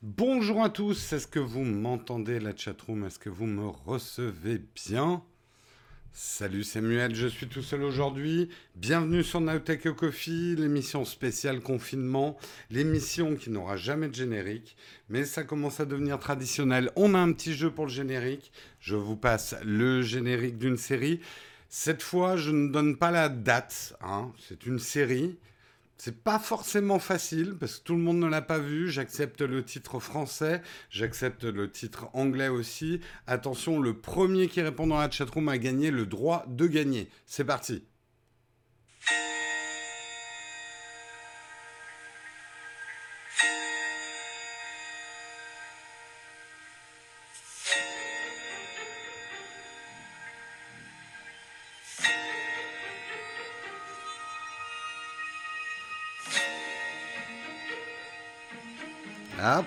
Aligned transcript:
Bonjour 0.00 0.62
à 0.62 0.70
tous, 0.70 1.12
est-ce 1.12 1.26
que 1.26 1.40
vous 1.40 1.64
m'entendez 1.64 2.38
la 2.38 2.56
chatroom? 2.56 3.04
Est-ce 3.04 3.18
que 3.18 3.30
vous 3.30 3.46
me 3.46 3.66
recevez 3.66 4.62
bien? 4.86 5.24
Salut 6.12 6.62
Samuel, 6.62 7.16
je 7.16 7.26
suis 7.26 7.48
tout 7.48 7.62
seul 7.62 7.82
aujourd'hui. 7.82 8.48
Bienvenue 8.76 9.24
sur 9.24 9.40
Nowtech 9.40 9.92
Coffee, 9.96 10.54
l'émission 10.54 11.04
spéciale 11.04 11.60
confinement, 11.60 12.38
l'émission 12.70 13.34
qui 13.34 13.50
n'aura 13.50 13.76
jamais 13.76 14.06
de 14.06 14.14
générique, 14.14 14.76
mais 15.08 15.24
ça 15.24 15.42
commence 15.42 15.80
à 15.80 15.84
devenir 15.84 16.20
traditionnel. 16.20 16.92
On 16.94 17.14
a 17.14 17.18
un 17.18 17.32
petit 17.32 17.54
jeu 17.54 17.72
pour 17.72 17.86
le 17.86 17.90
générique. 17.90 18.52
Je 18.78 18.94
vous 18.94 19.16
passe 19.16 19.56
le 19.64 20.02
générique 20.02 20.58
d'une 20.58 20.76
série. 20.76 21.18
Cette 21.68 22.02
fois, 22.02 22.36
je 22.36 22.52
ne 22.52 22.68
donne 22.68 22.96
pas 22.96 23.10
la 23.10 23.28
date. 23.28 23.96
Hein. 24.00 24.30
C'est 24.38 24.64
une 24.64 24.78
série. 24.78 25.38
C'est 26.00 26.22
pas 26.22 26.38
forcément 26.38 27.00
facile 27.00 27.56
parce 27.58 27.78
que 27.78 27.84
tout 27.84 27.94
le 27.96 28.00
monde 28.00 28.20
ne 28.20 28.28
l'a 28.28 28.40
pas 28.40 28.60
vu. 28.60 28.88
J'accepte 28.88 29.40
le 29.40 29.64
titre 29.64 29.98
français, 29.98 30.62
j'accepte 30.90 31.42
le 31.42 31.70
titre 31.70 32.08
anglais 32.12 32.46
aussi. 32.46 33.00
Attention, 33.26 33.80
le 33.80 33.98
premier 34.00 34.46
qui 34.46 34.62
répond 34.62 34.86
dans 34.86 34.98
la 34.98 35.10
chatroom 35.10 35.48
a 35.48 35.58
gagné 35.58 35.90
le 35.90 36.06
droit 36.06 36.44
de 36.46 36.68
gagner. 36.68 37.10
C'est 37.26 37.44
parti. 37.44 37.82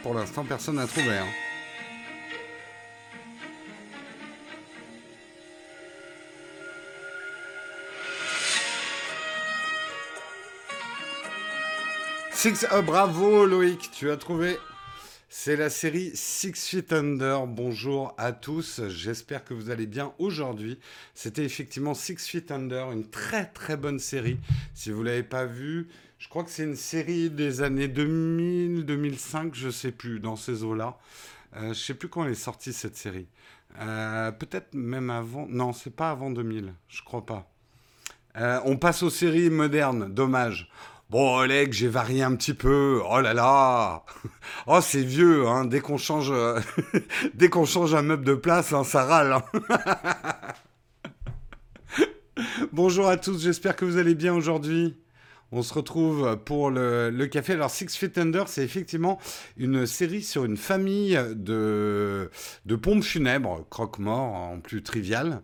Pour 0.01 0.13
l'instant, 0.13 0.43
personne 0.43 0.75
n'a 0.75 0.87
trouvé. 0.87 1.17
Hein. 1.17 1.27
Six, 12.33 12.65
oh, 12.73 12.81
bravo 12.81 13.45
Loïc, 13.45 13.91
tu 13.91 14.09
as 14.09 14.17
trouvé. 14.17 14.57
C'est 15.29 15.55
la 15.55 15.69
série 15.69 16.11
Six 16.15 16.53
Feet 16.53 16.91
Under. 16.91 17.45
Bonjour 17.45 18.13
à 18.17 18.31
tous, 18.31 18.81
j'espère 18.89 19.45
que 19.45 19.53
vous 19.53 19.69
allez 19.69 19.85
bien 19.85 20.13
aujourd'hui. 20.17 20.79
C'était 21.13 21.45
effectivement 21.45 21.93
Six 21.93 22.27
Feet 22.27 22.51
Under, 22.51 22.91
une 22.91 23.09
très 23.09 23.45
très 23.45 23.77
bonne 23.77 23.99
série. 23.99 24.39
Si 24.73 24.91
vous 24.91 25.01
ne 25.01 25.09
l'avez 25.09 25.23
pas 25.23 25.45
vue, 25.45 25.87
je 26.21 26.29
crois 26.29 26.43
que 26.43 26.51
c'est 26.51 26.63
une 26.63 26.75
série 26.75 27.31
des 27.31 27.63
années 27.63 27.87
2000, 27.87 28.85
2005, 28.85 29.55
je 29.55 29.71
sais 29.71 29.91
plus, 29.91 30.19
dans 30.19 30.35
ces 30.35 30.63
eaux-là. 30.63 30.99
Euh, 31.55 31.69
je 31.69 31.79
sais 31.79 31.95
plus 31.95 32.09
quand 32.09 32.23
elle 32.23 32.33
est 32.33 32.35
sortie 32.35 32.73
cette 32.73 32.95
série. 32.95 33.27
Euh, 33.79 34.31
peut-être 34.31 34.75
même 34.75 35.09
avant. 35.09 35.47
Non, 35.49 35.73
c'est 35.73 35.95
pas 35.95 36.11
avant 36.11 36.29
2000, 36.29 36.75
je 36.89 37.01
crois 37.01 37.25
pas. 37.25 37.49
Euh, 38.37 38.59
on 38.65 38.77
passe 38.77 39.01
aux 39.01 39.09
séries 39.09 39.49
modernes, 39.49 40.13
dommage. 40.13 40.69
Bon, 41.09 41.37
Oleg, 41.39 41.73
j'ai 41.73 41.87
varié 41.87 42.21
un 42.21 42.35
petit 42.35 42.53
peu. 42.53 43.01
Oh 43.09 43.19
là 43.19 43.33
là 43.33 44.05
Oh, 44.67 44.79
c'est 44.79 45.01
vieux, 45.01 45.47
hein. 45.47 45.65
Dès 45.65 45.79
qu'on 45.79 45.97
change, 45.97 46.31
dès 47.33 47.49
qu'on 47.49 47.65
change 47.65 47.95
un 47.95 48.03
meuble 48.03 48.25
de 48.25 48.35
place, 48.35 48.73
hein, 48.73 48.83
ça 48.83 49.05
râle. 49.05 49.33
Hein. 49.33 49.43
Bonjour 52.71 53.07
à 53.07 53.17
tous, 53.17 53.41
j'espère 53.41 53.75
que 53.75 53.85
vous 53.85 53.97
allez 53.97 54.13
bien 54.13 54.35
aujourd'hui. 54.35 55.01
On 55.53 55.63
se 55.63 55.73
retrouve 55.73 56.37
pour 56.45 56.71
le, 56.71 57.25
café. 57.27 57.53
Alors, 57.53 57.69
Six 57.69 57.95
Feet 57.97 58.17
Under, 58.17 58.47
c'est 58.47 58.63
effectivement 58.63 59.19
une 59.57 59.85
série 59.85 60.23
sur 60.23 60.45
une 60.45 60.55
famille 60.55 61.19
de, 61.35 62.29
pompes 62.81 63.03
funèbres, 63.03 63.65
croque-mort 63.69 64.33
en 64.33 64.59
plus 64.61 64.81
trivial. 64.81 65.41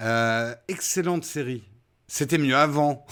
Euh, 0.00 0.54
excellente 0.68 1.24
série. 1.24 1.64
C'était 2.06 2.38
mieux 2.38 2.56
avant. 2.56 3.04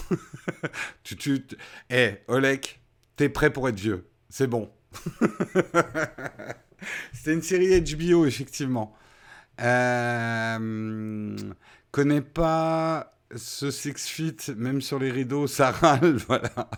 tu, 1.02 1.16
tu, 1.16 1.44
Eh, 1.90 2.18
Olek, 2.28 2.80
t'es 3.16 3.28
prêt 3.28 3.50
pour 3.50 3.68
être 3.68 3.80
vieux. 3.80 4.08
C'est 4.30 4.46
bon. 4.46 4.70
C'était 7.12 7.32
une 7.32 7.42
série 7.42 7.80
HBO, 7.82 8.24
effectivement. 8.24 8.94
Euh, 9.60 11.36
connais 11.90 12.20
pas 12.20 13.15
ce 13.34 13.70
six 13.70 14.06
feet, 14.06 14.50
même 14.56 14.80
sur 14.80 14.98
les 14.98 15.10
rideaux, 15.10 15.46
ça 15.46 15.70
râle, 15.70 16.16
voilà. 16.28 16.70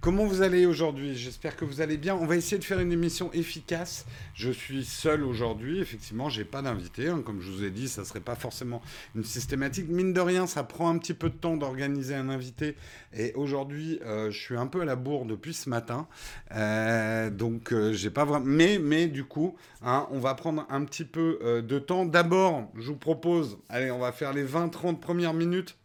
Comment 0.00 0.24
vous 0.24 0.42
allez 0.42 0.66
aujourd'hui? 0.66 1.16
J'espère 1.16 1.56
que 1.56 1.64
vous 1.64 1.80
allez 1.80 1.96
bien. 1.96 2.14
On 2.14 2.26
va 2.26 2.36
essayer 2.36 2.58
de 2.58 2.64
faire 2.64 2.80
une 2.80 2.92
émission 2.92 3.30
efficace. 3.32 4.06
Je 4.34 4.50
suis 4.50 4.84
seul 4.84 5.22
aujourd'hui, 5.22 5.80
effectivement, 5.80 6.28
j'ai 6.28 6.44
pas 6.44 6.62
d'invité. 6.62 7.08
Hein. 7.08 7.22
Comme 7.24 7.40
je 7.40 7.50
vous 7.50 7.64
ai 7.64 7.70
dit, 7.70 7.88
ça 7.88 8.04
serait 8.04 8.20
pas 8.20 8.34
forcément 8.34 8.80
une 9.14 9.24
systématique. 9.24 9.88
Mine 9.88 10.12
de 10.12 10.20
rien, 10.20 10.46
ça 10.46 10.64
prend 10.64 10.88
un 10.88 10.98
petit 10.98 11.14
peu 11.14 11.28
de 11.28 11.36
temps 11.36 11.56
d'organiser 11.56 12.14
un 12.14 12.28
invité. 12.28 12.76
Et 13.12 13.32
aujourd'hui, 13.34 14.00
euh, 14.04 14.30
je 14.30 14.38
suis 14.38 14.56
un 14.56 14.66
peu 14.66 14.80
à 14.80 14.84
la 14.84 14.96
bourre 14.96 15.26
depuis 15.26 15.54
ce 15.54 15.68
matin, 15.68 16.06
euh, 16.54 17.30
donc 17.30 17.72
euh, 17.72 17.92
j'ai 17.92 18.10
pas 18.10 18.24
vraiment. 18.24 18.46
Mais, 18.46 18.78
mais 18.78 19.06
du 19.06 19.24
coup, 19.24 19.54
hein, 19.82 20.08
on 20.10 20.18
va 20.18 20.34
prendre 20.34 20.66
un 20.70 20.84
petit 20.84 21.04
peu 21.04 21.62
de 21.62 21.78
temps. 21.78 22.04
D'abord, 22.04 22.70
je 22.76 22.88
vous 22.88 22.96
propose, 22.96 23.58
allez, 23.68 23.90
on 23.90 23.98
va 23.98 24.12
faire 24.12 24.32
les 24.32 24.44
20-30 24.44 24.98
premières 24.98 25.34
minutes 25.34 25.76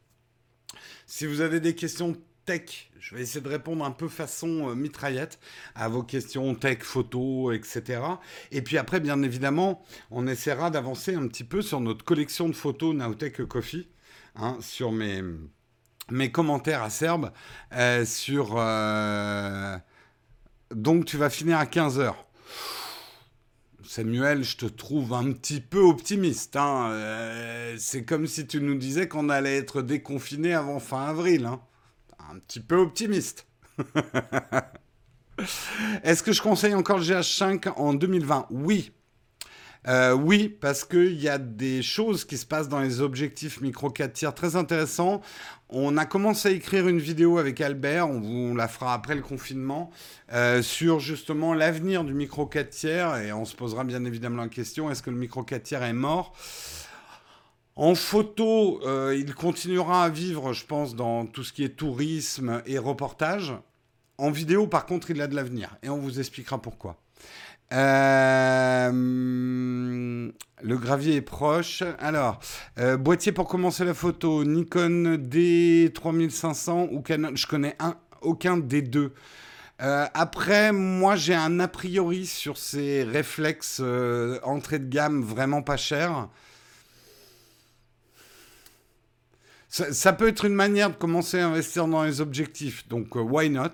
si 1.07 1.25
vous 1.25 1.40
avez 1.40 1.62
des 1.62 1.73
questions 1.73 2.16
tech, 2.45 2.90
je 3.00 3.16
vais 3.16 3.22
essayer 3.22 3.41
de 3.41 3.47
répondre 3.47 3.84
un 3.84 3.91
peu 3.91 4.09
façon 4.09 4.69
euh, 4.69 4.75
mitraillette 4.75 5.40
à 5.73 5.88
vos 5.88 6.03
questions 6.03 6.53
tech, 6.53 6.79
photo, 6.81 7.51
etc. 7.53 8.01
Et 8.51 8.62
puis 8.62 8.78
après, 8.78 9.00
bien 9.00 9.23
évidemment, 9.23 9.84
on 10.12 10.28
essaiera 10.28 10.69
d'avancer 10.69 11.16
un 11.16 11.28
petit 11.28 11.45
peu 11.45 11.62
sur 11.62 11.79
notre 11.79 12.03
collection 12.03 12.50
de 12.50 12.53
photos 12.53 12.94
Nowtech 12.94 13.45
Coffee, 13.45 13.88
hein, 14.35 14.57
sur 14.62 14.91
mes, 14.91 15.23
commentaires 16.31 16.84
acerbes, 16.84 17.31
euh, 17.74 18.06
sur... 18.06 18.56
Euh, 18.57 19.78
donc 20.72 21.06
tu 21.06 21.16
vas 21.16 21.29
finir 21.29 21.57
à 21.57 21.66
15h. 21.66 22.13
Samuel, 23.97 24.43
je 24.43 24.57
te 24.57 24.67
trouve 24.67 25.11
un 25.15 25.31
petit 25.31 25.59
peu 25.59 25.79
optimiste. 25.79 26.55
Hein. 26.55 26.91
Euh, 26.91 27.75
c'est 27.79 28.03
comme 28.03 28.27
si 28.27 28.45
tu 28.45 28.61
nous 28.61 28.75
disais 28.75 29.07
qu'on 29.07 29.27
allait 29.27 29.57
être 29.57 29.81
déconfiné 29.81 30.53
avant 30.53 30.79
fin 30.79 31.07
avril. 31.07 31.47
Hein. 31.47 31.59
Un 32.29 32.37
petit 32.37 32.59
peu 32.59 32.75
optimiste. 32.75 33.47
Est-ce 36.03 36.21
que 36.21 36.31
je 36.31 36.43
conseille 36.43 36.75
encore 36.75 36.99
le 36.99 37.05
GH5 37.05 37.69
en 37.69 37.95
2020 37.95 38.45
Oui, 38.51 38.91
euh, 39.87 40.13
oui, 40.13 40.49
parce 40.49 40.83
qu'il 40.83 41.19
y 41.21 41.29
a 41.29 41.37
des 41.37 41.81
choses 41.81 42.25
qui 42.25 42.37
se 42.37 42.45
passent 42.45 42.67
dans 42.67 42.81
les 42.81 42.99
objectifs 42.99 43.61
micro 43.61 43.89
4 43.89 44.13
tiers 44.13 44.33
très 44.33 44.55
intéressants. 44.55 45.21
On 45.69 45.97
a 45.97 46.05
commencé 46.05 46.49
à 46.49 46.51
écrire 46.51 46.87
une 46.87 46.99
vidéo 46.99 47.37
avec 47.37 47.61
Albert, 47.61 48.09
on, 48.09 48.19
vous, 48.19 48.55
la 48.55 48.67
fera 48.67 48.93
après 48.93 49.15
le 49.15 49.21
confinement, 49.21 49.91
euh, 50.33 50.61
sur 50.61 50.99
justement 50.99 51.53
l'avenir 51.53 52.03
du 52.03 52.13
micro 52.13 52.45
4 52.45 52.69
tiers, 52.69 53.17
et 53.17 53.31
on 53.31 53.45
se 53.45 53.55
posera 53.55 53.83
bien 53.83 54.03
évidemment 54.05 54.43
la 54.43 54.49
question, 54.49 54.91
est-ce 54.91 55.03
que 55.03 55.09
le 55.09 55.17
micro 55.17 55.43
4 55.43 55.63
tiers 55.63 55.83
est 55.83 55.93
mort? 55.93 56.33
En 57.77 57.95
photo, 57.95 58.81
euh, 58.85 59.15
il 59.17 59.35
continuera 59.35 60.03
à 60.03 60.09
vivre, 60.09 60.51
je 60.51 60.65
pense, 60.65 60.95
dans 60.95 61.25
tout 61.27 61.43
ce 61.43 61.53
qui 61.53 61.63
est 61.63 61.77
tourisme 61.77 62.61
et 62.65 62.77
reportage. 62.79 63.53
En 64.17 64.31
vidéo, 64.31 64.67
par 64.67 64.85
contre, 64.85 65.12
il 65.12 65.21
a 65.21 65.27
de 65.27 65.35
l'avenir. 65.35 65.77
Et 65.83 65.89
on 65.89 66.00
vous 66.00 66.19
expliquera 66.19 66.59
pourquoi. 66.59 66.97
Euh, 67.73 68.91
le 70.61 70.77
gravier 70.77 71.15
est 71.15 71.21
proche. 71.21 71.83
Alors, 71.99 72.39
euh, 72.79 72.97
boîtier 72.97 73.31
pour 73.31 73.47
commencer 73.47 73.85
la 73.85 73.93
photo, 73.93 74.43
Nikon 74.43 75.17
D3500 75.17 76.89
ou 76.91 77.01
Canon? 77.01 77.35
Je 77.35 77.47
connais 77.47 77.75
un, 77.79 77.95
aucun 78.21 78.57
des 78.57 78.81
deux. 78.81 79.13
Euh, 79.81 80.05
après, 80.13 80.71
moi, 80.71 81.15
j'ai 81.15 81.35
un 81.35 81.59
a 81.59 81.67
priori 81.67 82.25
sur 82.25 82.57
ces 82.57 83.03
réflexes 83.03 83.81
entrée 84.43 84.79
de 84.79 84.87
gamme 84.87 85.21
vraiment 85.21 85.61
pas 85.61 85.77
cher. 85.77 86.29
Ça, 89.69 89.91
ça, 89.93 90.13
peut 90.13 90.29
être 90.29 90.45
une 90.45 90.55
manière 90.55 90.89
de 90.89 90.95
commencer 90.95 91.39
à 91.39 91.47
investir 91.47 91.87
dans 91.87 92.03
les 92.03 92.21
objectifs. 92.21 92.87
Donc, 92.87 93.15
why 93.15 93.49
not? 93.49 93.73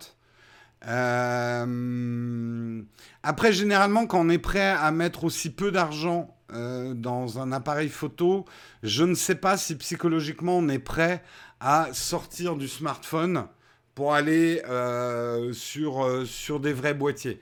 Euh, 0.88 2.82
après, 3.24 3.54
généralement, 3.54 4.06
quand 4.06 4.20
on 4.20 4.30
est 4.30 4.38
prêt 4.38 4.72
à 4.72 4.92
mettre 4.92 5.24
aussi 5.24 5.50
peu 5.50 5.72
d'argent 5.72 6.36
euh, 6.54 6.94
dans 6.94 7.40
un 7.40 7.52
appareil 7.52 7.90
photo, 7.90 8.46
je 8.84 9.04
ne 9.04 9.16
sais 9.16 9.36
pas 9.36 9.58
si 9.58 9.76
psychologiquement 9.76 10.58
on 10.58 10.70
est 10.70 10.80
prêt 10.80 11.24
à 11.60 11.90
sortir 11.94 12.56
du 12.56 12.68
smartphone 12.68 13.48
pour 13.96 14.14
aller 14.14 14.62
euh, 14.68 15.54
sur, 15.54 16.26
sur 16.26 16.60
des 16.60 16.74
vrais 16.74 16.94
boîtiers. 16.94 17.40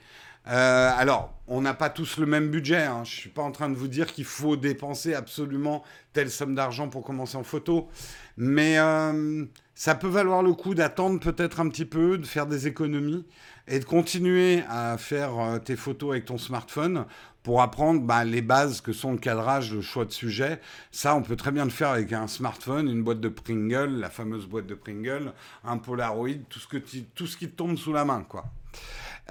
Euh, 0.48 0.92
alors, 0.98 1.34
on 1.48 1.62
n'a 1.62 1.74
pas 1.74 1.90
tous 1.90 2.18
le 2.18 2.26
même 2.26 2.50
budget. 2.50 2.84
Hein. 2.84 3.04
Je 3.04 3.12
ne 3.12 3.20
suis 3.20 3.30
pas 3.30 3.42
en 3.42 3.52
train 3.52 3.70
de 3.70 3.76
vous 3.76 3.88
dire 3.88 4.12
qu'il 4.12 4.26
faut 4.26 4.56
dépenser 4.56 5.14
absolument 5.14 5.84
telle 6.14 6.30
somme 6.30 6.56
d'argent 6.56 6.90
pour 6.90 7.04
commencer 7.04 7.38
en 7.38 7.44
photo. 7.44 7.90
Mais 8.38 8.80
euh, 8.80 9.46
ça 9.76 9.96
peut 9.96 10.08
valoir 10.08 10.44
le 10.44 10.54
coup 10.54 10.74
d'attendre 10.74 11.20
peut-être 11.20 11.60
un 11.60 11.70
petit 11.70 11.86
peu, 11.86 12.18
de 12.18 12.26
faire 12.26 12.48
des 12.48 12.68
économies 12.68 13.26
et 13.68 13.80
de 13.80 13.86
continuer 13.86 14.64
à 14.70 14.98
faire 14.98 15.40
euh, 15.40 15.60
tes 15.60 15.76
photos 15.76 16.12
avec 16.12 16.26
ton 16.26 16.38
smartphone 16.38 17.06
pour 17.44 17.62
apprendre 17.62 18.02
bah, 18.02 18.24
les 18.24 18.42
bases 18.42 18.82
que 18.82 18.94
sont 18.94 19.12
le 19.12 19.18
cadrage, 19.18 19.74
le 19.74 19.82
choix 19.82 20.06
de 20.06 20.12
sujet. 20.12 20.60
Ça, 20.92 21.16
on 21.16 21.22
peut 21.22 21.36
très 21.36 21.52
bien 21.52 21.64
le 21.64 21.72
faire 21.72 21.90
avec 21.90 22.14
un 22.14 22.28
smartphone, 22.28 22.88
une 22.88 23.04
boîte 23.04 23.20
de 23.20 23.30
Pringle, 23.30 24.00
la 24.00 24.10
fameuse 24.10 24.46
boîte 24.46 24.68
de 24.68 24.76
Pringle, 24.76 25.34
un 25.64 25.78
Polaroid, 25.78 26.36
tout 26.50 26.60
ce, 26.60 26.68
qui 27.38 27.50
te 27.50 27.56
tombe 27.56 27.78
sous 27.78 27.94
la 27.94 28.06
main, 28.06 28.24
quoi. 28.28 28.46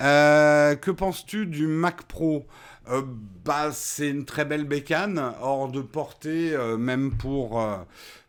Euh, 0.00 0.76
que 0.76 0.90
penses-tu 0.90 1.46
du 1.46 1.66
Mac 1.66 2.04
Pro 2.04 2.46
euh, 2.88 3.02
bah, 3.44 3.70
C'est 3.72 4.08
une 4.08 4.24
très 4.24 4.44
belle 4.44 4.64
bécane, 4.64 5.34
hors 5.40 5.68
de 5.68 5.82
portée, 5.82 6.54
euh, 6.54 6.78
même 6.78 7.16
pour, 7.16 7.62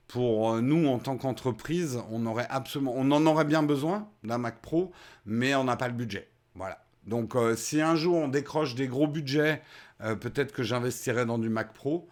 pour 0.07 0.55
nous 0.61 0.87
en 0.87 0.99
tant 0.99 1.17
qu'entreprise. 1.17 1.99
On, 2.11 2.25
aurait 2.25 2.47
absolument, 2.49 2.93
on 2.95 3.09
en 3.11 3.25
aurait 3.25 3.45
bien 3.45 3.63
besoin 3.63 4.09
d'un 4.23 4.37
Mac 4.37 4.61
Pro, 4.61 4.91
mais 5.25 5.55
on 5.55 5.63
n'a 5.63 5.77
pas 5.77 5.87
le 5.87 5.93
budget. 5.93 6.27
Voilà. 6.55 6.83
Donc 7.07 7.35
si 7.55 7.81
un 7.81 7.95
jour 7.95 8.15
on 8.15 8.27
décroche 8.27 8.75
des 8.75 8.87
gros 8.87 9.07
budgets, 9.07 9.61
peut-être 9.99 10.51
que 10.51 10.61
j'investirai 10.61 11.25
dans 11.25 11.39
du 11.39 11.49
Mac 11.49 11.73
Pro. 11.73 12.07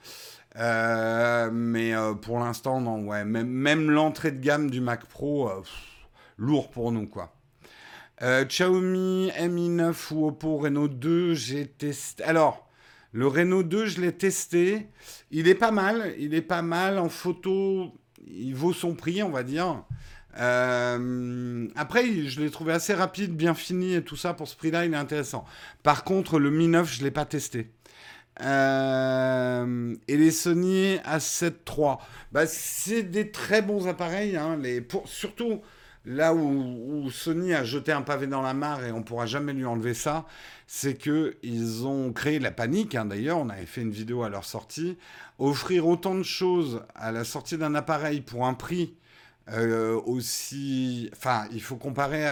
mais 0.56 1.94
pour 2.22 2.40
l'instant, 2.40 2.82
non. 2.82 3.06
Ouais. 3.08 3.26
Même, 3.26 3.50
même 3.50 3.92
l'entrée 3.92 4.32
de 4.32 4.40
gamme 4.40 4.72
du 4.72 4.82
Mac 4.82 5.06
Pro, 5.06 5.52
lourd 6.38 6.72
pour 6.72 6.92
nous, 6.92 7.08
quoi. 7.08 7.34
Euh, 8.22 8.44
Xiaomi 8.44 9.32
Mi 9.50 9.70
9 9.70 10.12
ou 10.12 10.28
Oppo 10.28 10.58
Reno 10.58 10.88
2, 10.88 11.34
j'ai 11.34 11.68
testé. 11.68 12.24
Alors, 12.24 12.68
le 13.14 13.28
Reno 13.28 13.64
2, 13.64 13.86
je 13.86 14.02
l'ai 14.02 14.12
testé. 14.12 14.88
Il 15.32 15.48
est 15.48 15.56
pas 15.56 15.72
mal. 15.72 16.14
Il 16.20 16.34
est 16.34 16.42
pas 16.42 16.62
mal 16.62 17.00
en 17.00 17.10
photo. 17.10 17.94
Il 18.28 18.56
vaut 18.56 18.74
son 18.74 18.94
prix, 18.94 19.24
on 19.24 19.30
va 19.30 19.44
dire. 19.44 19.84
Euh, 20.38 21.68
après, 21.76 22.06
je 22.28 22.42
l'ai 22.42 22.52
trouvé 22.52 22.74
assez 22.74 22.94
rapide, 22.94 23.36
bien 23.36 23.54
fini 23.54 23.96
et 23.96 24.04
tout 24.04 24.18
ça. 24.18 24.34
Pour 24.34 24.48
ce 24.48 24.56
prix-là, 24.58 24.86
il 24.86 24.94
est 24.94 24.98
intéressant. 24.98 25.46
Par 25.82 26.04
contre, 26.04 26.40
le 26.40 26.50
Mi 26.50 26.68
9, 26.68 26.92
je 26.92 27.00
ne 27.00 27.06
l'ai 27.06 27.12
pas 27.12 27.26
testé. 27.26 27.72
Euh, 28.42 29.96
et 30.08 30.18
les 30.18 30.32
Sony 30.32 30.96
A7 30.98 31.54
III, 31.68 31.96
bah, 32.32 32.48
c'est 32.48 33.04
des 33.04 33.32
très 33.32 33.62
bons 33.62 33.88
appareils. 33.88 34.36
Hein, 34.36 34.60
surtout 35.06 35.62
là 36.06 36.34
où, 36.34 37.10
Sony 37.12 37.54
a 37.54 37.64
jeté 37.64 37.92
un 37.92 38.02
pavé 38.02 38.28
dans 38.28 38.42
la 38.42 38.54
mare 38.54 38.84
et 38.86 38.92
on 38.92 39.04
pourra 39.04 39.26
jamais 39.26 39.54
lui 39.54 39.66
enlever 39.66 39.94
ça, 39.94 40.26
c'est 40.68 40.96
que 40.96 41.38
ils 41.44 41.86
ont 41.86 42.14
créé 42.14 42.40
la 42.40 42.52
panique. 42.52 42.96
Hein, 42.96 43.06
d'ailleurs, 43.06 43.38
on 43.38 43.50
avait 43.50 43.66
fait 43.66 43.82
une 43.82 43.92
vidéo 43.92 44.24
à 44.24 44.30
leur 44.30 44.46
sortie. 44.46 44.98
Offrir 45.38 45.88
autant 45.88 46.16
de 46.16 46.24
choses 46.24 46.84
à 46.96 47.12
la 47.12 47.24
sortie 47.24 47.58
d'un 47.58 47.76
appareil 47.76 48.22
pour 48.22 48.46
un 48.46 48.54
prix 48.54 48.96
euh, 49.52 50.00
aussi. 50.06 51.10
Enfin, 51.14 51.48
il 51.52 51.62
faut 51.62 51.76
comparer 51.76 52.28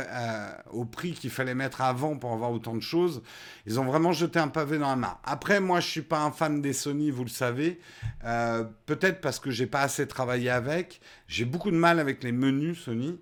au 0.71 0.85
prix 0.85 1.13
qu'il 1.13 1.31
fallait 1.31 1.55
mettre 1.55 1.81
avant 1.81 2.15
pour 2.15 2.31
avoir 2.31 2.51
autant 2.51 2.75
de 2.75 2.81
choses. 2.81 3.23
Ils 3.65 3.79
ont 3.79 3.85
vraiment 3.85 4.11
jeté 4.11 4.39
un 4.39 4.49
pavé 4.49 4.77
dans 4.77 4.89
la 4.89 4.95
mare. 4.95 5.19
Après, 5.23 5.59
moi, 5.59 5.79
je 5.79 5.87
suis 5.87 6.01
pas 6.01 6.19
un 6.21 6.31
fan 6.31 6.61
des 6.61 6.73
Sony, 6.73 7.09
vous 7.09 7.23
le 7.23 7.29
savez. 7.29 7.79
Euh, 8.23 8.63
peut-être 8.85 9.21
parce 9.21 9.39
que 9.39 9.49
j'ai 9.49 9.67
pas 9.67 9.81
assez 9.81 10.07
travaillé 10.07 10.49
avec. 10.49 11.01
J'ai 11.27 11.45
beaucoup 11.45 11.71
de 11.71 11.77
mal 11.77 11.99
avec 11.99 12.23
les 12.23 12.31
menus 12.31 12.79
Sony. 12.79 13.19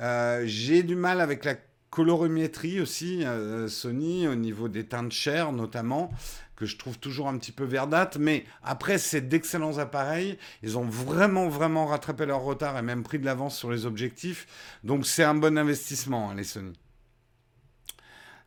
Euh, 0.00 0.42
j'ai 0.46 0.82
du 0.82 0.94
mal 0.94 1.20
avec 1.20 1.44
la 1.44 1.56
colorimétrie 1.90 2.80
aussi, 2.80 3.24
euh, 3.24 3.68
Sony, 3.68 4.28
au 4.28 4.34
niveau 4.34 4.68
des 4.68 4.86
teintes 4.86 5.12
chères 5.12 5.52
notamment, 5.52 6.10
que 6.54 6.66
je 6.66 6.76
trouve 6.76 6.98
toujours 6.98 7.28
un 7.28 7.38
petit 7.38 7.52
peu 7.52 7.64
verdâtre. 7.64 8.18
Mais 8.18 8.44
après, 8.62 8.98
c'est 8.98 9.22
d'excellents 9.22 9.78
appareils. 9.78 10.38
Ils 10.62 10.78
ont 10.78 10.84
vraiment, 10.84 11.48
vraiment 11.48 11.86
rattrapé 11.86 12.26
leur 12.26 12.42
retard 12.42 12.78
et 12.78 12.82
même 12.82 13.02
pris 13.02 13.18
de 13.18 13.24
l'avance 13.24 13.56
sur 13.56 13.70
les 13.70 13.86
objectifs. 13.86 14.46
Donc 14.84 15.06
c'est 15.06 15.24
un 15.24 15.34
bon 15.34 15.58
investissement, 15.58 16.30
hein, 16.30 16.34
les 16.34 16.44
Sony. 16.44 16.78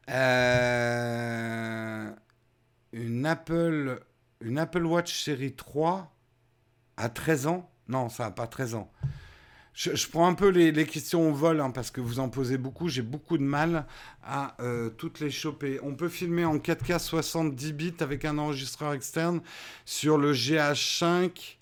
Euh, 0.09 2.11
une, 2.91 3.25
Apple, 3.25 3.99
une 4.41 4.57
Apple 4.57 4.85
Watch 4.85 5.23
série 5.23 5.53
3 5.53 6.13
à 6.97 7.09
13 7.09 7.47
ans? 7.47 7.69
Non, 7.87 8.09
ça 8.09 8.25
n'a 8.25 8.31
pas 8.31 8.47
13 8.47 8.75
ans. 8.75 8.91
Je, 9.83 10.07
prends 10.07 10.27
un 10.27 10.35
peu 10.35 10.49
les, 10.49 10.85
questions 10.85 11.27
au 11.31 11.33
vol 11.33 11.59
hein, 11.59 11.71
parce 11.71 11.89
que 11.89 12.01
vous 12.01 12.19
en 12.19 12.29
posez 12.29 12.59
beaucoup. 12.59 12.87
J'ai 12.87 13.01
beaucoup 13.01 13.39
de 13.39 13.43
mal 13.43 13.87
à 14.23 14.55
euh, 14.59 14.91
toutes 14.91 15.19
les 15.19 15.31
choper. 15.31 15.79
On 15.81 15.95
peut 15.95 16.07
filmer 16.07 16.45
en 16.45 16.57
4K 16.57 16.99
70 16.99 17.73
bits 17.73 17.95
avec 17.99 18.23
un 18.23 18.37
enregistreur 18.37 18.93
externe 18.93 19.41
sur 19.85 20.19
le 20.19 20.33
GH5. 20.33 21.57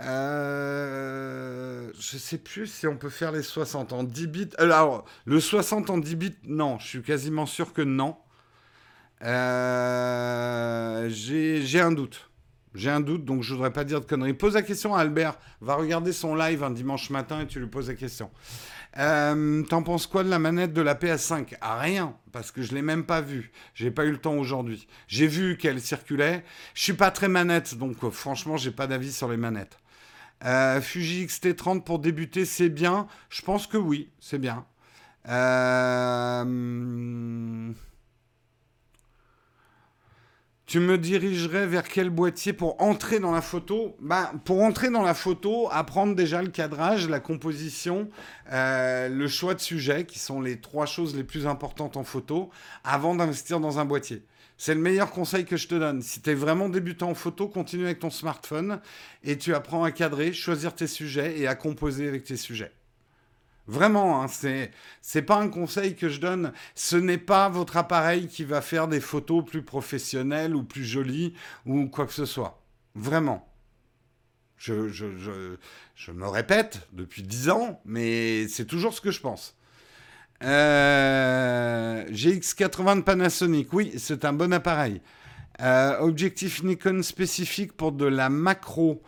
Euh, 0.00 1.92
je 1.96 2.18
sais 2.18 2.38
plus 2.38 2.66
si 2.66 2.88
on 2.88 2.96
peut 2.96 3.10
faire 3.10 3.30
les 3.30 3.44
60 3.44 3.92
en 3.92 4.02
10 4.02 4.26
bits. 4.26 4.50
Alors, 4.58 5.04
le 5.24 5.38
60 5.38 5.88
en 5.90 5.98
10 5.98 6.16
bits, 6.16 6.36
non. 6.48 6.80
Je 6.80 6.88
suis 6.88 7.02
quasiment 7.02 7.46
sûr 7.46 7.72
que 7.72 7.82
non. 7.82 8.16
Euh, 9.22 11.08
j'ai 11.10 11.80
un 11.80 11.92
doute. 11.92 12.28
J'ai 12.76 12.90
un 12.90 13.00
doute, 13.00 13.24
donc 13.24 13.42
je 13.42 13.54
voudrais 13.54 13.72
pas 13.72 13.84
dire 13.84 14.00
de 14.00 14.06
conneries. 14.06 14.34
Pose 14.34 14.54
la 14.54 14.62
question 14.62 14.94
à 14.94 15.00
Albert. 15.00 15.38
Va 15.60 15.74
regarder 15.74 16.12
son 16.12 16.36
live 16.36 16.62
un 16.62 16.70
dimanche 16.70 17.10
matin 17.10 17.40
et 17.40 17.46
tu 17.46 17.58
lui 17.58 17.68
poses 17.68 17.88
la 17.88 17.94
question. 17.94 18.30
Euh, 18.98 19.62
T'en 19.64 19.82
penses 19.82 20.06
quoi 20.06 20.22
de 20.24 20.28
la 20.28 20.38
manette 20.38 20.72
de 20.72 20.82
la 20.82 20.94
PS5 20.94 21.56
ah, 21.60 21.78
Rien, 21.78 22.14
parce 22.32 22.52
que 22.52 22.62
je 22.62 22.74
l'ai 22.74 22.82
même 22.82 23.04
pas 23.04 23.22
vue. 23.22 23.50
J'ai 23.74 23.90
pas 23.90 24.04
eu 24.04 24.10
le 24.10 24.18
temps 24.18 24.34
aujourd'hui. 24.34 24.86
J'ai 25.08 25.26
vu 25.26 25.56
qu'elle 25.56 25.80
circulait. 25.80 26.44
Je 26.74 26.82
suis 26.82 26.92
pas 26.92 27.10
très 27.10 27.28
manette, 27.28 27.76
donc 27.76 28.04
euh, 28.04 28.10
franchement, 28.10 28.58
j'ai 28.58 28.70
pas 28.70 28.86
d'avis 28.86 29.12
sur 29.12 29.28
les 29.28 29.36
manettes. 29.38 29.78
Euh, 30.44 30.80
Fuji 30.82 31.26
XT30 31.26 31.82
pour 31.82 31.98
débuter, 31.98 32.44
c'est 32.44 32.68
bien? 32.68 33.06
Je 33.30 33.40
pense 33.42 33.66
que 33.66 33.78
oui, 33.78 34.10
c'est 34.20 34.38
bien. 34.38 34.66
Euh... 35.28 36.44
Tu 40.66 40.80
me 40.80 40.98
dirigerais 40.98 41.64
vers 41.64 41.84
quel 41.84 42.10
boîtier 42.10 42.52
pour 42.52 42.82
entrer 42.82 43.20
dans 43.20 43.30
la 43.30 43.40
photo? 43.40 43.96
Bah, 44.00 44.32
Pour 44.44 44.62
entrer 44.62 44.90
dans 44.90 45.04
la 45.04 45.14
photo, 45.14 45.68
apprendre 45.70 46.16
déjà 46.16 46.42
le 46.42 46.48
cadrage, 46.48 47.08
la 47.08 47.20
composition, 47.20 48.08
euh, 48.50 49.08
le 49.08 49.28
choix 49.28 49.54
de 49.54 49.60
sujet, 49.60 50.04
qui 50.06 50.18
sont 50.18 50.40
les 50.40 50.60
trois 50.60 50.86
choses 50.86 51.14
les 51.14 51.22
plus 51.22 51.46
importantes 51.46 51.96
en 51.96 52.02
photo, 52.02 52.50
avant 52.82 53.14
d'investir 53.14 53.60
dans 53.60 53.78
un 53.78 53.84
boîtier. 53.84 54.24
C'est 54.58 54.74
le 54.74 54.80
meilleur 54.80 55.12
conseil 55.12 55.44
que 55.44 55.56
je 55.56 55.68
te 55.68 55.76
donne. 55.76 56.02
Si 56.02 56.20
tu 56.20 56.30
es 56.30 56.34
vraiment 56.34 56.68
débutant 56.68 57.10
en 57.10 57.14
photo, 57.14 57.46
continue 57.46 57.84
avec 57.84 58.00
ton 58.00 58.10
smartphone 58.10 58.80
et 59.22 59.38
tu 59.38 59.54
apprends 59.54 59.84
à 59.84 59.92
cadrer, 59.92 60.32
choisir 60.32 60.74
tes 60.74 60.88
sujets 60.88 61.38
et 61.38 61.46
à 61.46 61.54
composer 61.54 62.08
avec 62.08 62.24
tes 62.24 62.36
sujets. 62.36 62.72
Vraiment, 63.68 64.22
hein, 64.22 64.28
c'est 64.28 64.70
c'est 65.02 65.22
pas 65.22 65.36
un 65.36 65.48
conseil 65.48 65.96
que 65.96 66.08
je 66.08 66.20
donne. 66.20 66.52
Ce 66.74 66.96
n'est 66.96 67.18
pas 67.18 67.48
votre 67.48 67.76
appareil 67.76 68.28
qui 68.28 68.44
va 68.44 68.60
faire 68.60 68.86
des 68.88 69.00
photos 69.00 69.44
plus 69.44 69.62
professionnelles 69.62 70.54
ou 70.54 70.62
plus 70.62 70.84
jolies 70.84 71.34
ou 71.64 71.86
quoi 71.88 72.06
que 72.06 72.12
ce 72.12 72.26
soit. 72.26 72.62
Vraiment. 72.94 73.48
Je, 74.56 74.88
je, 74.88 75.16
je, 75.18 75.56
je 75.94 76.12
me 76.12 76.26
répète 76.26 76.88
depuis 76.92 77.22
dix 77.22 77.50
ans, 77.50 77.80
mais 77.84 78.48
c'est 78.48 78.64
toujours 78.64 78.94
ce 78.94 79.00
que 79.00 79.10
je 79.10 79.20
pense. 79.20 79.56
Euh, 80.42 82.04
GX80 82.06 82.96
de 82.96 83.00
Panasonic, 83.02 83.72
oui, 83.72 83.92
c'est 83.98 84.24
un 84.24 84.32
bon 84.32 84.52
appareil. 84.52 85.00
Euh, 85.62 85.98
objectif 86.00 86.62
Nikon 86.62 87.02
spécifique 87.02 87.72
pour 87.72 87.92
de 87.92 88.04
la 88.04 88.28
macro. 88.28 89.02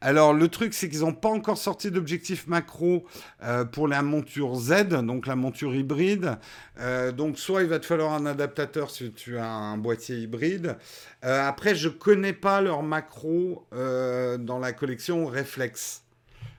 Alors 0.00 0.34
le 0.34 0.48
truc 0.48 0.74
c'est 0.74 0.88
qu'ils 0.88 1.00
n'ont 1.00 1.14
pas 1.14 1.28
encore 1.28 1.58
sorti 1.58 1.92
d'objectif 1.92 2.48
macro 2.48 3.06
euh, 3.44 3.64
pour 3.64 3.86
la 3.86 4.02
monture 4.02 4.56
Z, 4.56 4.88
donc 4.88 5.26
la 5.26 5.36
monture 5.36 5.74
hybride. 5.74 6.38
Euh, 6.80 7.12
donc 7.12 7.38
soit 7.38 7.62
il 7.62 7.68
va 7.68 7.78
te 7.78 7.86
falloir 7.86 8.12
un 8.12 8.26
adaptateur 8.26 8.90
si 8.90 9.12
tu 9.12 9.38
as 9.38 9.46
un 9.46 9.78
boîtier 9.78 10.16
hybride. 10.16 10.76
après 11.22 11.76
je 11.76 11.88
connais 11.88 12.32
pas 12.32 12.60
leur 12.60 12.82
macro 12.82 13.66
dans 13.70 14.58
la 14.60 14.72
collection 14.72 15.26
Reflex. 15.26 16.02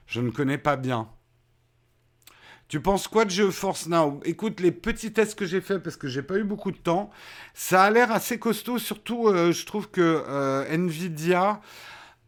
Je 0.06 0.20
ne 0.20 0.30
connais 0.30 0.58
pas 0.58 0.76
bien. 0.76 1.08
Tu 2.74 2.80
penses 2.80 3.06
quoi 3.06 3.24
de 3.24 3.30
GeForce 3.30 3.86
Now? 3.86 4.18
Écoute, 4.24 4.58
les 4.58 4.72
petits 4.72 5.12
tests 5.12 5.36
que 5.36 5.46
j'ai 5.46 5.60
faits, 5.60 5.80
parce 5.80 5.96
que 5.96 6.08
j'ai 6.08 6.22
pas 6.22 6.38
eu 6.38 6.42
beaucoup 6.42 6.72
de 6.72 6.76
temps, 6.76 7.08
ça 7.54 7.84
a 7.84 7.90
l'air 7.92 8.10
assez 8.10 8.40
costaud. 8.40 8.80
Surtout, 8.80 9.32
je 9.32 9.64
trouve 9.64 9.90
que 9.90 10.68
Nvidia 10.68 11.60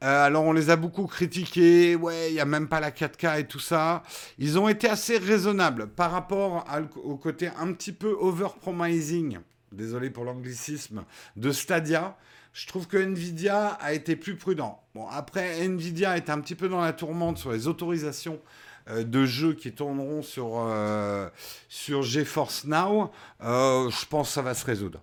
euh, 0.04 0.26
alors 0.26 0.44
on 0.44 0.52
les 0.52 0.70
a 0.70 0.76
beaucoup 0.76 1.06
critiqués, 1.06 1.96
ouais, 1.96 2.28
il 2.30 2.34
n'y 2.34 2.40
a 2.40 2.44
même 2.44 2.68
pas 2.68 2.78
la 2.78 2.92
4K 2.92 3.40
et 3.40 3.46
tout 3.48 3.58
ça. 3.58 4.04
Ils 4.38 4.56
ont 4.56 4.68
été 4.68 4.88
assez 4.88 5.18
raisonnables 5.18 5.88
par 5.88 6.12
rapport 6.12 6.64
au 7.02 7.16
côté 7.16 7.50
un 7.58 7.72
petit 7.72 7.90
peu 7.90 8.16
overpromising, 8.16 9.40
désolé 9.72 10.10
pour 10.10 10.22
l'anglicisme, 10.24 11.02
de 11.34 11.50
Stadia. 11.50 12.16
Je 12.52 12.68
trouve 12.68 12.86
que 12.86 12.98
Nvidia 12.98 13.70
a 13.80 13.94
été 13.94 14.14
plus 14.14 14.36
prudent. 14.36 14.80
Bon, 14.94 15.08
après, 15.08 15.64
Nvidia 15.64 16.16
est 16.16 16.30
un 16.30 16.38
petit 16.40 16.54
peu 16.54 16.68
dans 16.68 16.82
la 16.82 16.92
tourmente 16.92 17.38
sur 17.38 17.50
les 17.50 17.66
autorisations 17.66 18.38
euh, 18.38 18.65
de 18.88 19.24
jeux 19.24 19.54
qui 19.54 19.72
tourneront 19.72 20.22
sur, 20.22 20.58
euh, 20.58 21.28
sur 21.68 22.02
GeForce 22.02 22.64
Now. 22.64 23.10
je 23.40 24.06
pense 24.06 24.28
que 24.28 24.34
ça 24.34 24.42
va 24.42 24.54
se 24.54 24.64
résoudre. 24.64 25.02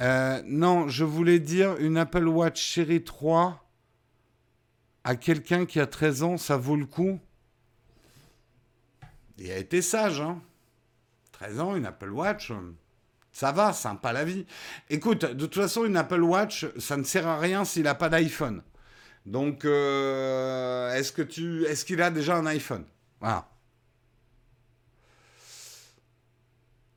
Euh, 0.00 0.40
non, 0.46 0.88
je 0.88 1.04
voulais 1.04 1.38
dire 1.38 1.76
une 1.76 1.98
Apple 1.98 2.26
Watch 2.26 2.74
Série 2.74 3.04
3 3.04 3.62
à 5.04 5.14
quelqu'un 5.14 5.66
qui 5.66 5.78
a 5.78 5.86
13 5.86 6.22
ans, 6.22 6.36
ça 6.38 6.56
vaut 6.56 6.76
le 6.76 6.86
coup? 6.86 7.20
Il 9.36 9.50
a 9.50 9.58
été 9.58 9.82
sage, 9.82 10.20
hein. 10.20 10.40
13 11.32 11.60
ans, 11.60 11.76
une 11.76 11.84
Apple 11.84 12.10
Watch, 12.10 12.52
ça 13.32 13.52
va, 13.52 13.72
sympa 13.72 14.12
la 14.12 14.24
vie. 14.24 14.46
Écoute, 14.88 15.24
de 15.24 15.46
toute 15.46 15.62
façon, 15.62 15.84
une 15.84 15.96
Apple 15.96 16.22
Watch, 16.22 16.66
ça 16.78 16.96
ne 16.96 17.04
sert 17.04 17.26
à 17.26 17.38
rien 17.38 17.64
s'il 17.64 17.84
n'a 17.84 17.94
pas 17.94 18.08
d'iPhone. 18.08 18.62
Donc, 19.26 19.64
euh, 19.64 20.94
est-ce 20.94 21.12
que 21.12 21.22
tu, 21.22 21.64
est-ce 21.64 21.84
qu'il 21.84 22.00
a 22.02 22.10
déjà 22.10 22.36
un 22.36 22.46
iPhone? 22.46 22.84
Voilà. 23.20 23.48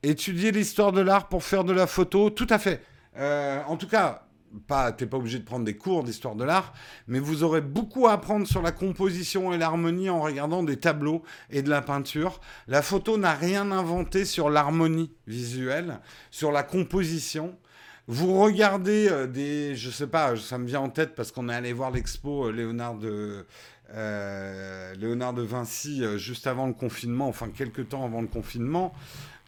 Étudier 0.02 0.50
l'histoire 0.50 0.92
de 0.92 1.00
l'art 1.00 1.28
pour 1.28 1.44
faire 1.44 1.64
de 1.64 1.72
la 1.72 1.86
photo, 1.86 2.30
tout 2.30 2.46
à 2.50 2.58
fait. 2.58 2.82
Euh, 3.16 3.62
en 3.66 3.76
tout 3.76 3.88
cas, 3.88 4.26
pas, 4.66 4.92
t'es 4.92 5.06
pas 5.06 5.16
obligé 5.16 5.38
de 5.38 5.44
prendre 5.44 5.64
des 5.64 5.76
cours 5.76 6.04
d'histoire 6.04 6.34
de 6.34 6.44
l'art, 6.44 6.72
mais 7.06 7.18
vous 7.18 7.42
aurez 7.42 7.60
beaucoup 7.60 8.06
à 8.06 8.12
apprendre 8.12 8.46
sur 8.46 8.62
la 8.62 8.72
composition 8.72 9.52
et 9.52 9.58
l'harmonie 9.58 10.10
en 10.10 10.20
regardant 10.20 10.62
des 10.62 10.78
tableaux 10.78 11.22
et 11.50 11.62
de 11.62 11.70
la 11.70 11.82
peinture. 11.82 12.40
La 12.68 12.82
photo 12.82 13.18
n'a 13.18 13.34
rien 13.34 13.70
inventé 13.70 14.24
sur 14.24 14.50
l'harmonie 14.50 15.12
visuelle, 15.26 16.00
sur 16.30 16.52
la 16.52 16.62
composition. 16.62 17.56
Vous 18.06 18.38
regardez 18.38 19.08
euh, 19.08 19.26
des, 19.26 19.74
je 19.76 19.90
sais 19.90 20.06
pas, 20.06 20.36
ça 20.36 20.58
me 20.58 20.66
vient 20.66 20.80
en 20.80 20.90
tête 20.90 21.14
parce 21.14 21.32
qu'on 21.32 21.48
est 21.48 21.54
allé 21.54 21.72
voir 21.72 21.90
l'expo 21.90 22.48
euh, 22.48 22.52
Léonard 22.52 22.96
de 22.96 23.46
euh, 23.94 24.94
Léonard 24.96 25.32
de 25.32 25.40
Vinci 25.40 26.02
juste 26.18 26.46
avant 26.46 26.66
le 26.66 26.74
confinement, 26.74 27.28
enfin 27.28 27.48
quelques 27.48 27.88
temps 27.88 28.04
avant 28.04 28.20
le 28.20 28.26
confinement, 28.26 28.92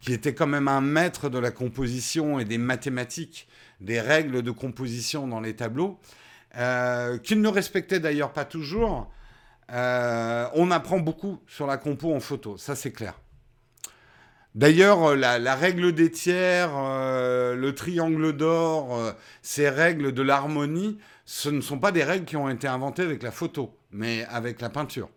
qui 0.00 0.14
était 0.14 0.34
quand 0.34 0.46
même 0.46 0.68
un 0.68 0.80
maître 0.80 1.28
de 1.28 1.38
la 1.38 1.50
composition 1.50 2.38
et 2.38 2.46
des 2.46 2.58
mathématiques 2.58 3.46
des 3.80 4.00
règles 4.00 4.40
de 4.42 4.50
composition 4.50 5.26
dans 5.26 5.40
les 5.40 5.54
tableaux, 5.54 5.98
qu'il 6.52 7.40
ne 7.40 7.48
respectait 7.48 8.00
d'ailleurs 8.00 8.32
pas 8.32 8.44
toujours. 8.44 9.10
On 9.68 10.70
apprend 10.70 11.00
beaucoup 11.00 11.40
sur 11.46 11.66
la 11.66 11.76
compo 11.76 12.14
en 12.14 12.20
photo, 12.20 12.56
ça 12.56 12.76
c'est 12.76 12.92
clair. 12.92 13.18
D'ailleurs, 14.56 15.14
la, 15.14 15.54
règle 15.54 15.92
des 15.92 16.10
tiers, 16.10 16.70
euh, 16.74 17.54
le 17.54 17.74
triangle 17.74 18.32
d'or, 18.34 19.14
ces 19.42 19.68
règles 19.68 20.12
de 20.12 20.22
l'harmonie, 20.22 20.98
ce 21.26 21.50
ne 21.50 21.60
sont 21.60 21.78
pas 21.78 21.92
des 21.92 22.02
règles 22.02 22.24
qui 22.24 22.36
ont 22.36 22.48
été 22.48 22.66
inventées 22.66 23.02
avec 23.02 23.22
la 23.22 23.30
photo, 23.30 23.78
mais 23.90 24.24
avec 24.24 24.62
la 24.62 24.70
peinture. 24.70 25.10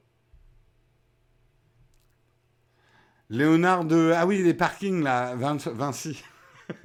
Léonard 3.29 3.85
de... 3.85 4.11
Ah 4.15 4.25
oui, 4.25 4.43
les 4.43 4.53
parkings, 4.53 5.03
là, 5.03 5.35
Vinci. 5.35 6.21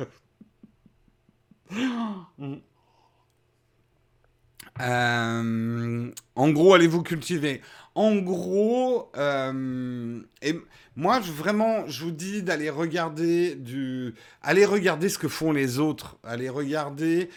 Euh, 4.80 6.10
en 6.34 6.50
gros, 6.50 6.74
allez-vous 6.74 7.02
cultiver? 7.02 7.62
En 7.94 8.16
gros, 8.16 9.10
euh, 9.16 10.20
et 10.42 10.54
moi, 10.96 11.20
je, 11.20 11.30
vraiment, 11.30 11.86
je 11.88 12.04
vous 12.04 12.10
dis 12.10 12.42
d'aller 12.42 12.70
regarder 12.70 13.54
du, 13.54 14.14
aller 14.42 14.64
regarder 14.64 15.08
ce 15.08 15.18
que 15.18 15.28
font 15.28 15.52
les 15.52 15.78
autres, 15.78 16.16
aller 16.24 16.48
regarder. 16.48 17.30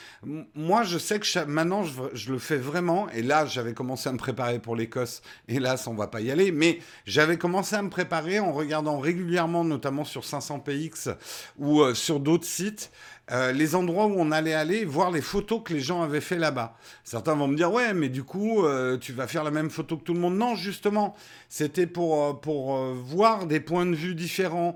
Moi, 0.55 0.83
je 0.83 0.97
sais 0.97 1.19
que 1.19 1.45
maintenant, 1.45 1.83
je, 1.83 1.93
je, 2.13 2.31
le 2.31 2.39
fais 2.39 2.57
vraiment. 2.57 3.07
Et 3.09 3.21
là, 3.21 3.45
j'avais 3.45 3.73
commencé 3.73 4.09
à 4.09 4.11
me 4.11 4.17
préparer 4.17 4.59
pour 4.59 4.75
l'Écosse. 4.75 5.21
Hélas, 5.47 5.85
on 5.85 5.93
va 5.93 6.07
pas 6.07 6.21
y 6.21 6.31
aller. 6.31 6.51
Mais 6.51 6.79
j'avais 7.05 7.37
commencé 7.37 7.75
à 7.75 7.81
me 7.83 7.89
préparer 7.89 8.39
en 8.39 8.51
regardant 8.51 8.99
régulièrement, 8.99 9.63
notamment 9.63 10.05
sur 10.05 10.21
500px 10.21 11.15
ou 11.59 11.81
euh, 11.81 11.93
sur 11.93 12.19
d'autres 12.19 12.45
sites. 12.45 12.91
Euh, 13.29 13.51
les 13.51 13.75
endroits 13.75 14.05
où 14.05 14.15
on 14.17 14.31
allait 14.31 14.53
aller, 14.53 14.85
voir 14.85 15.11
les 15.11 15.21
photos 15.21 15.61
que 15.63 15.73
les 15.73 15.81
gens 15.81 16.01
avaient 16.01 16.21
fait 16.21 16.37
là-bas. 16.37 16.77
Certains 17.03 17.35
vont 17.35 17.47
me 17.47 17.57
dire, 17.57 17.71
ouais, 17.71 17.93
mais 17.93 18.07
du 18.07 18.23
coup, 18.23 18.63
euh, 18.63 18.97
tu 18.97 19.11
vas 19.11 19.27
faire 19.27 19.43
la 19.43 19.51
même 19.51 19.69
photo 19.69 19.97
que 19.97 20.03
tout 20.03 20.13
le 20.13 20.19
monde. 20.19 20.37
Non, 20.37 20.55
justement, 20.55 21.13
c'était 21.49 21.87
pour, 21.87 22.23
euh, 22.23 22.33
pour 22.33 22.77
voir 22.93 23.45
des 23.45 23.59
points 23.59 23.85
de 23.85 23.95
vue 23.95 24.15
différents. 24.15 24.75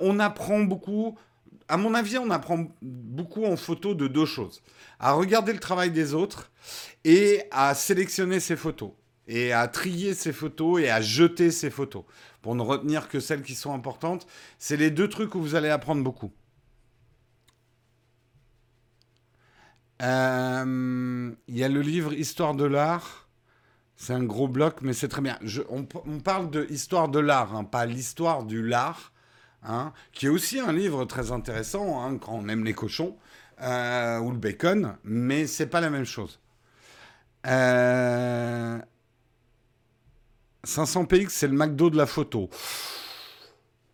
on 0.00 0.18
apprend 0.18 0.60
beaucoup. 0.60 1.18
À 1.68 1.76
mon 1.76 1.94
avis, 1.94 2.18
on 2.18 2.30
apprend 2.30 2.66
beaucoup 2.82 3.44
en 3.44 3.56
photo 3.56 3.94
de 3.94 4.06
deux 4.06 4.26
choses. 4.26 4.62
À 4.98 5.12
regarder 5.12 5.52
le 5.52 5.58
travail 5.58 5.90
des 5.90 6.14
autres 6.14 6.50
et 7.04 7.42
à 7.50 7.74
sélectionner 7.74 8.40
ses 8.40 8.56
photos. 8.56 8.92
Et 9.26 9.52
à 9.52 9.68
trier 9.68 10.14
ses 10.14 10.32
photos 10.32 10.80
et 10.80 10.90
à 10.90 11.00
jeter 11.00 11.50
ses 11.50 11.70
photos. 11.70 12.04
Pour 12.42 12.54
ne 12.54 12.62
retenir 12.62 13.08
que 13.08 13.20
celles 13.20 13.42
qui 13.42 13.54
sont 13.54 13.72
importantes. 13.72 14.26
C'est 14.58 14.76
les 14.76 14.90
deux 14.90 15.08
trucs 15.08 15.34
où 15.34 15.40
vous 15.40 15.54
allez 15.54 15.70
apprendre 15.70 16.02
beaucoup. 16.02 16.30
Euh, 20.02 21.32
il 21.48 21.56
y 21.56 21.64
a 21.64 21.68
le 21.68 21.80
livre 21.80 22.12
Histoire 22.12 22.54
de 22.54 22.64
l'art. 22.64 23.28
C'est 23.96 24.12
un 24.12 24.24
gros 24.24 24.48
bloc, 24.48 24.82
mais 24.82 24.92
c'est 24.92 25.08
très 25.08 25.22
bien. 25.22 25.38
on, 25.68 25.84
parle 26.20 26.50
de 26.50 26.66
Histoire 26.68 27.08
de 27.08 27.20
l'art, 27.20 27.54
hein, 27.54 27.64
pas 27.64 27.86
l'histoire 27.86 28.42
du 28.44 28.66
lard, 28.66 29.12
hein, 29.62 29.92
qui 30.12 30.26
est 30.26 30.30
aussi 30.30 30.58
un 30.58 30.72
livre 30.72 31.04
très 31.04 31.30
intéressant 31.30 32.02
hein, 32.02 32.18
quand 32.18 32.32
on 32.32 32.48
aime 32.48 32.64
les 32.64 32.74
cochons 32.74 33.16
euh, 33.62 34.18
ou 34.18 34.32
le 34.32 34.38
bacon, 34.38 34.96
mais 35.04 35.46
c'est 35.46 35.68
pas 35.68 35.80
la 35.80 35.90
même 35.90 36.04
chose. 36.04 36.40
500px, 37.44 38.76
euh, 40.66 41.28
c'est 41.28 41.46
le 41.46 41.54
McDo 41.54 41.88
de 41.88 41.96
la 41.96 42.06
photo. 42.06 42.50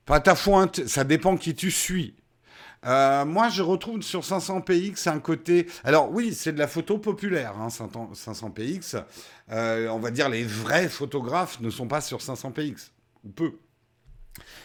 Pas 0.06 0.20
ta 0.20 0.34
fointe, 0.34 0.86
ça 0.86 1.04
dépend 1.04 1.36
qui 1.36 1.54
tu 1.54 1.70
suis. 1.70 2.14
Euh, 2.86 3.24
moi, 3.26 3.48
je 3.50 3.62
retrouve 3.62 4.02
sur 4.02 4.20
500px 4.20 5.08
un 5.08 5.20
côté. 5.20 5.66
Alors, 5.84 6.10
oui, 6.10 6.32
c'est 6.34 6.52
de 6.52 6.58
la 6.58 6.66
photo 6.66 6.98
populaire, 6.98 7.54
500px. 7.68 8.96
Hein, 8.96 9.06
euh, 9.50 9.88
on 9.88 9.98
va 9.98 10.10
dire 10.10 10.28
les 10.28 10.44
vrais 10.44 10.88
photographes 10.88 11.60
ne 11.60 11.70
sont 11.70 11.88
pas 11.88 12.00
sur 12.00 12.18
500px, 12.18 12.90
ou 13.24 13.30
peu. 13.30 13.52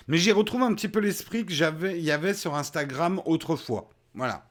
Mais 0.07 0.17
j'y 0.17 0.31
retrouve 0.31 0.61
un 0.61 0.73
petit 0.73 0.87
peu 0.87 0.99
l'esprit 0.99 1.45
que 1.45 1.53
j'avais, 1.53 1.99
y 1.99 2.11
avait 2.11 2.33
sur 2.33 2.55
Instagram 2.55 3.21
autrefois. 3.25 3.89
Voilà. 4.13 4.47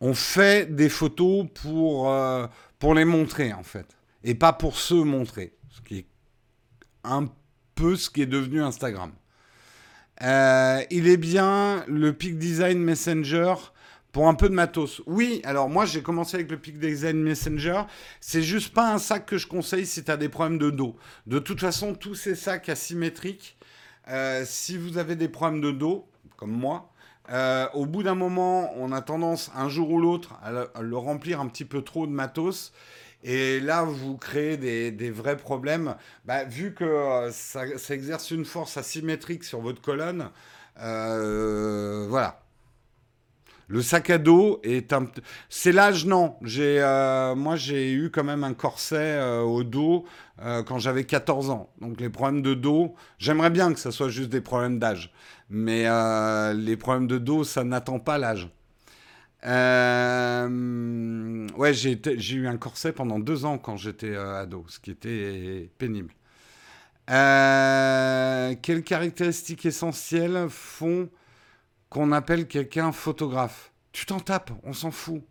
On 0.00 0.14
fait 0.14 0.72
des 0.72 0.88
photos 0.88 1.46
pour, 1.54 2.10
euh, 2.10 2.46
pour 2.78 2.94
les 2.94 3.04
montrer, 3.04 3.52
en 3.52 3.64
fait. 3.64 3.96
Et 4.22 4.34
pas 4.34 4.52
pour 4.52 4.76
se 4.76 4.94
montrer. 4.94 5.54
Ce 5.70 5.80
qui 5.80 5.98
est 5.98 6.06
un 7.02 7.28
peu 7.74 7.96
ce 7.96 8.08
qui 8.10 8.22
est 8.22 8.26
devenu 8.26 8.62
Instagram. 8.62 9.12
Euh, 10.22 10.82
il 10.90 11.08
est 11.08 11.16
bien 11.16 11.84
le 11.88 12.12
Peak 12.12 12.38
Design 12.38 12.78
Messenger 12.78 13.54
pour 14.12 14.28
un 14.28 14.34
peu 14.34 14.48
de 14.48 14.54
matos. 14.54 15.02
Oui, 15.06 15.42
alors 15.44 15.68
moi 15.68 15.84
j'ai 15.84 16.02
commencé 16.02 16.36
avec 16.36 16.50
le 16.50 16.58
Peak 16.58 16.78
Design 16.78 17.22
Messenger. 17.22 17.82
C'est 18.20 18.42
juste 18.42 18.72
pas 18.72 18.92
un 18.92 18.98
sac 18.98 19.26
que 19.26 19.36
je 19.36 19.46
conseille 19.46 19.84
si 19.84 20.02
tu 20.04 20.10
as 20.10 20.16
des 20.16 20.30
problèmes 20.30 20.58
de 20.58 20.70
dos. 20.70 20.96
De 21.26 21.38
toute 21.38 21.60
façon, 21.60 21.94
tous 21.94 22.14
ces 22.14 22.34
sacs 22.34 22.68
asymétriques, 22.68 23.58
euh, 24.08 24.44
si 24.46 24.78
vous 24.78 24.96
avez 24.98 25.16
des 25.16 25.28
problèmes 25.28 25.60
de 25.60 25.70
dos, 25.70 26.08
comme 26.36 26.52
moi, 26.52 26.92
euh, 27.30 27.66
au 27.74 27.86
bout 27.86 28.02
d'un 28.02 28.14
moment, 28.14 28.72
on 28.76 28.92
a 28.92 29.02
tendance 29.02 29.50
un 29.54 29.68
jour 29.68 29.90
ou 29.90 30.00
l'autre 30.00 30.38
à, 30.42 30.80
le 30.80 30.96
remplir 30.96 31.40
un 31.40 31.48
petit 31.48 31.64
peu 31.64 31.82
trop 31.82 32.06
de 32.06 32.12
matos. 32.12 32.72
Et 33.28 33.58
là, 33.58 33.82
vous 33.82 34.16
créez 34.16 34.56
des, 34.56 35.10
vrais 35.10 35.36
problèmes. 35.36 35.96
Bah, 36.24 36.44
vu 36.44 36.72
que 36.72 36.84
euh, 36.84 37.32
ça, 37.32 37.66
exerce 37.90 38.30
une 38.30 38.44
force 38.44 38.76
asymétrique 38.76 39.42
sur 39.42 39.60
votre 39.60 39.82
colonne, 39.82 40.30
euh, 40.80 42.06
voilà. 42.08 42.40
Le 43.66 43.82
sac 43.82 44.10
à 44.10 44.18
dos 44.18 44.60
est 44.62 44.92
un. 44.92 45.06
C'est 45.48 45.72
l'âge, 45.72 46.06
non. 46.06 46.36
Euh, 46.56 47.34
moi, 47.34 47.56
j'ai 47.56 47.92
eu 47.92 48.12
quand 48.12 48.22
même 48.22 48.44
un 48.44 48.54
corset 48.54 49.20
au 49.40 49.64
dos 49.64 50.04
quand 50.38 50.78
j'avais 50.78 51.02
14 51.02 51.50
ans. 51.50 51.68
Donc, 51.80 52.00
les 52.00 52.08
problèmes 52.08 52.42
de 52.42 52.54
dos, 52.54 52.94
j'aimerais 53.18 53.50
bien 53.50 53.72
que 53.72 53.80
ça 53.80 53.90
soit 53.90 54.08
juste 54.08 54.30
des 54.30 54.40
problèmes 54.40 54.78
d'âge. 54.78 55.12
Mais 55.50 55.82
les 56.54 56.76
problèmes 56.76 57.08
de 57.08 57.18
dos, 57.18 57.42
ça 57.42 57.64
n'attend 57.64 57.98
pas 57.98 58.18
l'âge. 58.18 58.48
Euh, 59.46 61.46
ouais, 61.56 61.72
j'ai 61.72 62.34
eu 62.34 62.48
un 62.48 62.56
corset 62.56 62.92
pendant 62.92 63.18
deux 63.18 63.44
ans 63.44 63.58
quand 63.58 63.76
j'étais 63.76 64.14
euh, 64.14 64.42
ado, 64.42 64.64
ce 64.68 64.80
qui 64.80 64.90
était 64.90 65.70
pénible. 65.78 66.12
Euh, 67.10 68.54
quelles 68.60 68.82
caractéristiques 68.82 69.64
essentielles 69.66 70.48
font 70.50 71.08
qu'on 71.90 72.10
appelle 72.10 72.48
quelqu'un 72.48 72.90
photographe? 72.90 73.70
Tu 73.92 74.04
t'en 74.04 74.18
tapes, 74.18 74.50
on 74.64 74.72
s'en 74.72 74.90
fout. 74.90 75.22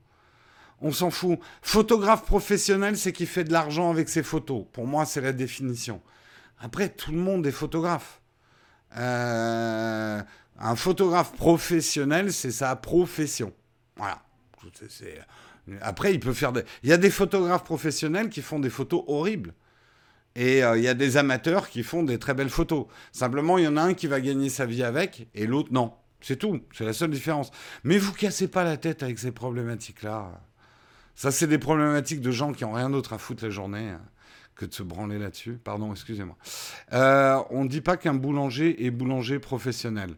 On 0.81 0.91
s'en 0.91 1.09
fout. 1.09 1.39
Photographe 1.61 2.25
professionnel, 2.25 2.97
c'est 2.97 3.11
qui 3.11 3.25
fait 3.25 3.43
de 3.43 3.51
l'argent 3.51 3.91
avec 3.91 4.07
ses 4.07 4.23
photos. 4.23 4.65
Pour 4.71 4.87
moi, 4.87 5.05
c'est 5.05 5.21
la 5.21 5.33
définition. 5.33 6.01
Après, 6.59 6.89
tout 6.89 7.11
le 7.11 7.17
monde 7.17 7.45
est 7.47 7.51
photographe. 7.51 8.21
un 8.95 10.25
photographe 10.75 11.33
professionnel, 11.33 12.31
c'est 12.31 12.51
sa 12.51 12.75
profession. 12.77 13.53
Voilà. 13.97 14.21
Après, 15.81 16.13
il 16.13 16.19
peut 16.19 16.33
faire 16.33 16.51
des... 16.51 16.63
Il 16.83 16.89
y 16.89 16.93
a 16.93 16.97
des 16.97 17.09
photographes 17.09 17.63
professionnels 17.63 18.29
qui 18.29 18.41
font 18.41 18.59
des 18.59 18.69
photos 18.69 19.03
horribles. 19.07 19.53
Et 20.35 20.63
euh, 20.63 20.77
il 20.77 20.83
y 20.83 20.87
a 20.87 20.93
des 20.93 21.17
amateurs 21.17 21.69
qui 21.69 21.81
font 21.83 22.03
des 22.03 22.19
très 22.19 22.33
belles 22.33 22.49
photos. 22.49 22.87
Simplement, 23.11 23.57
il 23.57 23.63
y 23.63 23.67
en 23.67 23.77
a 23.77 23.81
un 23.81 23.93
qui 23.93 24.07
va 24.07 24.19
gagner 24.19 24.49
sa 24.49 24.65
vie 24.65 24.83
avec 24.83 25.27
et 25.33 25.47
l'autre 25.47 25.69
non. 25.71 25.93
C'est 26.21 26.37
tout. 26.37 26.61
C'est 26.73 26.85
la 26.85 26.93
seule 26.93 27.11
différence. 27.11 27.51
Mais 27.83 27.97
vous 27.97 28.11
cassez 28.11 28.47
pas 28.47 28.63
la 28.63 28.77
tête 28.77 29.03
avec 29.03 29.19
ces 29.19 29.31
problématiques-là. 29.31 30.41
Ça, 31.15 31.31
c'est 31.31 31.47
des 31.47 31.59
problématiques 31.59 32.19
de 32.19 32.31
gens 32.31 32.51
qui 32.51 32.65
ont 32.65 32.73
rien 32.73 32.89
d'autre 32.89 33.13
à 33.13 33.17
foutre 33.17 33.45
la 33.45 33.49
journée 33.49 33.89
hein, 33.89 34.01
que 34.55 34.65
de 34.65 34.73
se 34.73 34.83
branler 34.83 35.17
là-dessus. 35.17 35.59
Pardon, 35.63 35.91
excusez-moi. 35.91 36.35
Euh, 36.91 37.41
on 37.51 37.63
ne 37.63 37.69
dit 37.69 37.81
pas 37.81 37.95
qu'un 37.95 38.15
boulanger 38.15 38.85
est 38.85 38.91
boulanger 38.91 39.39
professionnel. 39.39 40.15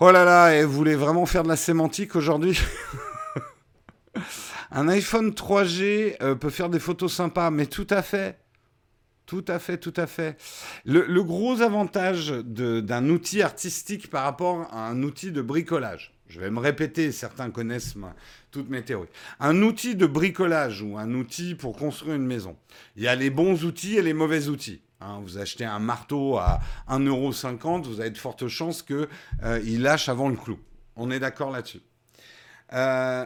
Oh 0.00 0.12
là 0.12 0.24
là, 0.24 0.54
et 0.54 0.64
vous 0.64 0.72
voulez 0.72 0.94
vraiment 0.94 1.26
faire 1.26 1.42
de 1.42 1.48
la 1.48 1.56
sémantique 1.56 2.14
aujourd'hui 2.14 2.56
Un 4.70 4.86
iPhone 4.86 5.30
3G 5.30 6.14
euh, 6.22 6.36
peut 6.36 6.50
faire 6.50 6.68
des 6.68 6.78
photos 6.78 7.12
sympas, 7.12 7.50
mais 7.50 7.66
tout 7.66 7.86
à 7.90 8.02
fait. 8.02 8.38
Tout 9.26 9.44
à 9.48 9.58
fait, 9.58 9.76
tout 9.76 9.92
à 9.96 10.06
fait. 10.06 10.36
Le, 10.84 11.22
gros 11.24 11.62
avantage 11.62 12.30
d'un 12.30 13.08
outil 13.08 13.42
artistique 13.42 14.08
par 14.08 14.22
rapport 14.22 14.72
à 14.72 14.88
un 14.88 15.02
outil 15.02 15.32
de 15.32 15.42
bricolage, 15.42 16.14
je 16.28 16.40
vais 16.40 16.50
me 16.50 16.60
répéter, 16.60 17.10
certains 17.10 17.50
connaissent 17.50 17.94
toutes 18.50 18.68
mes 18.68 18.82
théories. 18.82 19.08
Un 19.40 19.62
outil 19.62 19.94
de 19.94 20.06
bricolage 20.06 20.82
ou 20.82 20.98
un 20.98 21.14
outil 21.14 21.54
pour 21.54 21.76
construire 21.76 22.14
une 22.14 22.26
maison, 22.26 22.56
il 22.96 23.02
y 23.02 23.08
a 23.08 23.14
les 23.14 23.30
bons 23.30 23.64
outils 23.64 23.96
et 23.96 24.02
les 24.02 24.12
mauvais 24.12 24.48
outils. 24.48 24.82
Hein. 25.00 25.20
vous 25.22 25.38
achetez 25.38 25.64
un 25.64 25.78
marteau 25.78 26.38
à 26.38 26.60
1,50€, 26.88 27.84
vous 27.84 28.00
avez 28.00 28.10
de 28.10 28.18
fortes 28.18 28.48
chances 28.48 28.82
qu'il 28.82 29.06
euh, 29.44 29.78
lâche 29.78 30.08
avant 30.08 30.28
le 30.28 30.36
clou. 30.36 30.58
On 30.96 31.10
est 31.10 31.20
d'accord 31.20 31.50
là-dessus. 31.50 31.80
Euh, 32.72 33.24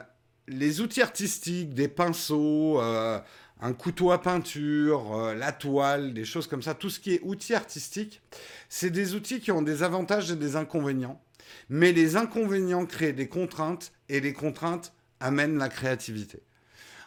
les 0.49 0.81
outils 0.81 1.01
artistiques, 1.01 1.73
des 1.73 1.89
pinceaux, 1.89 2.81
euh, 2.81 3.19
un 3.61 3.73
couteau 3.73 4.11
à 4.11 4.21
peinture, 4.21 5.33
la 5.35 5.53
toile, 5.53 6.13
des 6.15 6.25
choses 6.25 6.47
comme 6.47 6.63
ça, 6.63 6.75
tout 6.75 6.91
ce 6.91 7.01
qui 7.01 7.15
est 7.15 7.21
outils 7.23 7.55
artistiques, 7.55 8.21
c'est 8.69 8.91
des 8.91 9.15
outils 9.15 9.41
qui 9.41 9.53
ont 9.53 9.63
des 9.63 9.83
avantages 9.83 10.31
et 10.31 10.37
des 10.37 10.57
inconvénients. 10.57 11.21
Mais 11.69 11.93
les 11.93 12.17
inconvénients 12.17 12.87
créent 12.87 13.13
des 13.13 13.29
contraintes 13.29 13.93
et 14.09 14.21
les 14.21 14.33
contraintes 14.33 14.93
amènent 15.21 15.59
la 15.59 15.69
créativité. 15.69 16.43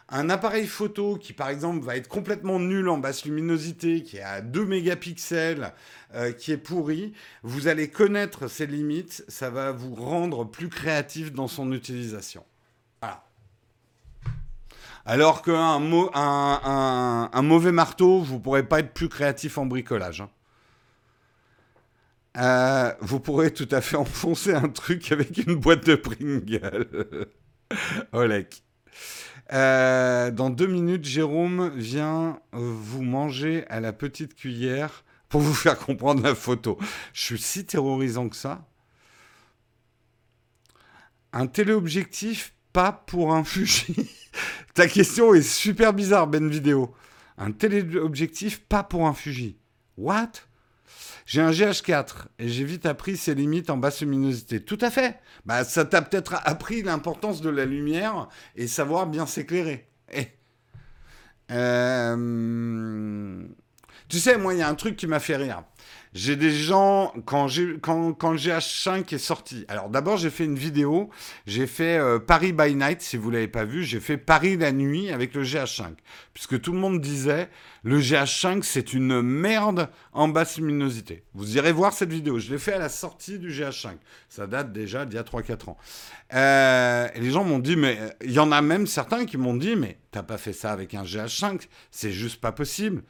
Un 0.08 0.30
appareil 0.30 0.68
photo 0.68 1.16
qui, 1.16 1.32
par 1.32 1.48
exemple, 1.48 1.84
va 1.84 1.96
être 1.96 2.08
complètement 2.08 2.60
nul 2.60 2.88
en 2.88 2.98
basse 2.98 3.24
luminosité, 3.24 4.04
qui 4.04 4.18
est 4.18 4.22
à 4.22 4.40
2 4.40 4.64
mégapixels, 4.64 5.72
euh, 6.14 6.30
qui 6.30 6.52
est 6.52 6.58
pourri, 6.58 7.12
vous 7.42 7.66
allez 7.66 7.88
connaître 7.88 8.46
ses 8.46 8.66
limites, 8.66 9.24
ça 9.26 9.50
va 9.50 9.72
vous 9.72 9.96
rendre 9.96 10.44
plus 10.44 10.68
créatif 10.68 11.32
dans 11.32 11.48
son 11.48 11.72
utilisation. 11.72 12.44
Alors 15.08 15.42
qu'un 15.42 15.80
un, 16.14 17.42
mauvais 17.42 17.70
marteau, 17.70 18.18
vous 18.18 18.34
ne 18.34 18.40
pourrez 18.40 18.64
pas 18.64 18.80
être 18.80 18.92
plus 18.92 19.08
créatif 19.08 19.56
en 19.56 19.64
bricolage. 19.64 20.20
Hein. 20.20 20.28
Euh, 22.36 22.92
vous 23.00 23.20
pourrez 23.20 23.52
tout 23.52 23.68
à 23.70 23.80
fait 23.80 23.96
enfoncer 23.96 24.54
un 24.54 24.68
truc 24.68 25.10
avec 25.12 25.38
une 25.38 25.54
boîte 25.54 25.86
de 25.86 25.94
Pringles. 25.94 26.86
Olek. 28.12 28.62
Euh, 29.52 30.30
dans 30.30 30.50
deux 30.50 30.66
minutes, 30.66 31.04
Jérôme 31.04 31.70
vient 31.76 32.40
vous 32.52 33.02
manger 33.02 33.64
à 33.68 33.80
la 33.80 33.92
petite 33.92 34.34
cuillère 34.34 35.04
pour 35.28 35.40
vous 35.40 35.54
faire 35.54 35.78
comprendre 35.78 36.22
la 36.22 36.34
photo. 36.34 36.78
Je 37.12 37.22
suis 37.22 37.38
si 37.38 37.64
terrorisant 37.64 38.28
que 38.28 38.36
ça. 38.36 38.66
Un 41.32 41.46
téléobjectif 41.46 42.54
pas 42.72 42.92
pour 42.92 43.34
un 43.34 43.44
Fuji 43.44 44.10
Ta 44.74 44.86
question 44.88 45.34
est 45.34 45.42
super 45.42 45.92
bizarre, 45.92 46.26
Ben 46.26 46.48
Vidéo. 46.48 46.94
Un 47.38 47.52
téléobjectif 47.52 48.60
pas 48.60 48.82
pour 48.82 49.06
un 49.06 49.14
Fuji. 49.14 49.56
What? 49.96 50.45
J'ai 51.26 51.40
un 51.40 51.50
GH4 51.50 52.26
et 52.38 52.48
j'ai 52.48 52.64
vite 52.64 52.86
appris 52.86 53.16
ses 53.16 53.34
limites 53.34 53.68
en 53.68 53.76
basse 53.76 54.00
luminosité. 54.00 54.62
Tout 54.62 54.78
à 54.80 54.90
fait. 54.90 55.18
Bah, 55.44 55.64
ça 55.64 55.84
t'a 55.84 56.00
peut-être 56.00 56.36
appris 56.44 56.82
l'importance 56.82 57.40
de 57.40 57.50
la 57.50 57.64
lumière 57.64 58.28
et 58.54 58.68
savoir 58.68 59.08
bien 59.08 59.26
s'éclairer. 59.26 59.88
Eh. 60.12 60.28
Euh, 61.50 63.44
tu 64.08 64.20
sais, 64.20 64.38
moi, 64.38 64.54
il 64.54 64.60
y 64.60 64.62
a 64.62 64.68
un 64.68 64.76
truc 64.76 64.96
qui 64.96 65.08
m'a 65.08 65.18
fait 65.18 65.36
rire. 65.36 65.64
J'ai 66.16 66.34
des 66.34 66.50
gens, 66.50 67.12
quand, 67.26 67.46
quand, 67.82 68.14
quand 68.14 68.30
le 68.30 68.38
GH5 68.38 69.14
est 69.14 69.18
sorti, 69.18 69.66
alors 69.68 69.90
d'abord 69.90 70.16
j'ai 70.16 70.30
fait 70.30 70.46
une 70.46 70.56
vidéo, 70.56 71.10
j'ai 71.46 71.66
fait 71.66 71.98
euh, 71.98 72.18
Paris 72.18 72.54
by 72.54 72.74
Night, 72.74 73.02
si 73.02 73.18
vous 73.18 73.28
ne 73.28 73.34
l'avez 73.34 73.48
pas 73.48 73.66
vu, 73.66 73.84
j'ai 73.84 74.00
fait 74.00 74.16
Paris 74.16 74.56
la 74.56 74.72
nuit 74.72 75.10
avec 75.10 75.34
le 75.34 75.42
GH5, 75.42 75.90
puisque 76.32 76.58
tout 76.58 76.72
le 76.72 76.78
monde 76.78 77.02
disait, 77.02 77.50
le 77.82 78.00
GH5 78.00 78.62
c'est 78.62 78.94
une 78.94 79.20
merde 79.20 79.90
en 80.14 80.28
basse 80.28 80.56
luminosité. 80.56 81.22
Vous 81.34 81.58
irez 81.58 81.72
voir 81.72 81.92
cette 81.92 82.10
vidéo, 82.10 82.38
je 82.38 82.50
l'ai 82.50 82.58
fait 82.58 82.72
à 82.72 82.78
la 82.78 82.88
sortie 82.88 83.38
du 83.38 83.50
GH5, 83.50 83.90
ça 84.30 84.46
date 84.46 84.72
déjà 84.72 85.04
d'il 85.04 85.16
y 85.16 85.18
a 85.18 85.22
3-4 85.22 85.68
ans. 85.68 85.76
Euh, 86.32 87.08
et 87.14 87.20
les 87.20 87.30
gens 87.30 87.44
m'ont 87.44 87.58
dit, 87.58 87.76
mais 87.76 87.98
il 88.24 88.32
y 88.32 88.38
en 88.38 88.52
a 88.52 88.62
même 88.62 88.86
certains 88.86 89.26
qui 89.26 89.36
m'ont 89.36 89.54
dit, 89.54 89.76
mais 89.76 89.98
t'as 90.12 90.22
pas 90.22 90.38
fait 90.38 90.54
ça 90.54 90.72
avec 90.72 90.94
un 90.94 91.02
GH5, 91.02 91.60
c'est 91.90 92.10
juste 92.10 92.40
pas 92.40 92.52
possible. 92.52 93.02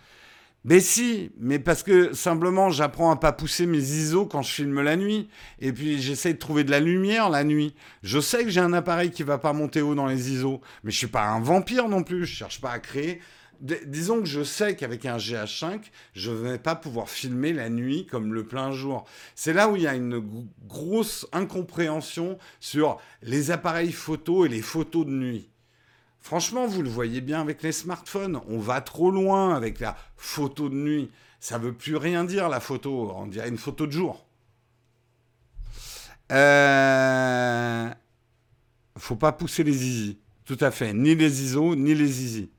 Mais 0.69 0.81
si, 0.81 1.31
mais 1.39 1.61
parce 1.61 1.85
que 1.85 2.13
simplement 2.13 2.71
j'apprends 2.71 3.13
à 3.13 3.17
pas 3.17 3.31
pousser 3.31 3.67
mes 3.67 3.79
ISO 3.79 4.27
quand 4.27 4.43
je 4.43 4.53
filme 4.53 4.83
la 4.83 4.97
nuit. 4.97 5.29
Et 5.61 5.73
puis 5.73 6.03
j'essaie 6.03 6.33
de 6.33 6.39
trouver 6.39 6.65
de 6.65 6.73
la 6.73 6.81
lumière 6.81 7.31
la 7.31 7.45
nuit. 7.45 7.73
Je 8.03 8.19
sais 8.19 8.43
que 8.43 8.51
j'ai 8.51 8.61
un 8.61 8.73
appareil 8.73 9.13
qui 9.13 9.23
va 9.23 9.39
pas 9.39 9.53
monter 9.53 9.81
haut 9.81 9.95
dans 9.95 10.07
les 10.07 10.33
ISO, 10.33 10.61
mais 10.83 10.91
je 10.91 10.99
suis 10.99 11.07
pas 11.07 11.29
un 11.29 11.39
vampire 11.41 11.89
non 11.89 12.03
plus. 12.03 12.27
Je 12.27 12.35
cherche 12.35 12.61
pas 12.61 12.73
à 12.73 12.81
créer. 12.81 13.21
disons 13.61 14.19
que 14.19 14.27
je 14.27 14.43
sais 14.43 14.75
qu'avec 14.75 15.07
un 15.07 15.19
GH5, 15.19 15.83
je 16.15 16.33
vais 16.33 16.59
pas 16.59 16.75
pouvoir 16.75 17.09
filmer 17.09 17.53
la 17.53 17.71
nuit 17.71 18.05
comme 18.05 18.35
le 18.35 18.43
plein 18.43 18.73
jour. 18.73 19.05
C'est 19.37 19.53
là 19.53 19.69
où 19.69 19.77
il 19.77 19.83
y 19.83 19.87
a 19.87 19.95
une 19.95 20.21
grosse 20.67 21.29
incompréhension 21.31 22.39
sur 22.59 22.99
les 23.23 23.53
appareils 23.53 23.93
photo 23.93 24.45
et 24.45 24.49
les 24.49 24.63
photos 24.63 25.07
de 25.07 25.13
nuit. 25.13 25.49
Franchement, 26.27 26.67
vous 26.67 26.83
le 26.83 26.89
voyez 26.89 27.21
bien 27.21 27.41
avec 27.41 27.63
les 27.63 27.71
smartphones. 27.71 28.41
On 28.49 28.59
va 28.59 28.81
trop 28.81 29.13
loin 29.13 29.55
avec 29.55 29.79
la 29.79 29.97
photo 30.17 30.69
de 30.69 30.75
nuit. 30.75 31.09
Ça 31.39 31.57
veut 31.57 31.73
plus 31.73 31.95
rien 31.95 32.25
dire 32.25 32.49
la 32.49 32.59
photo. 32.59 33.13
On 33.15 33.29
dirait 33.29 33.49
une 33.49 33.59
photo 33.59 33.87
de 33.87 33.93
jour. 33.93 34.27
Euh... 36.33 37.89
Faut 38.99 39.15
pas 39.15 39.31
pousser 39.31 39.63
les 39.63 39.73
zizi. 39.73 40.19
Tout 40.45 40.59
à 40.59 40.73
fait. 40.73 40.93
Ni 40.93 41.15
les 41.15 41.45
ISO, 41.45 41.77
ni 41.77 41.95
les 41.95 42.09
zizi. 42.09 42.51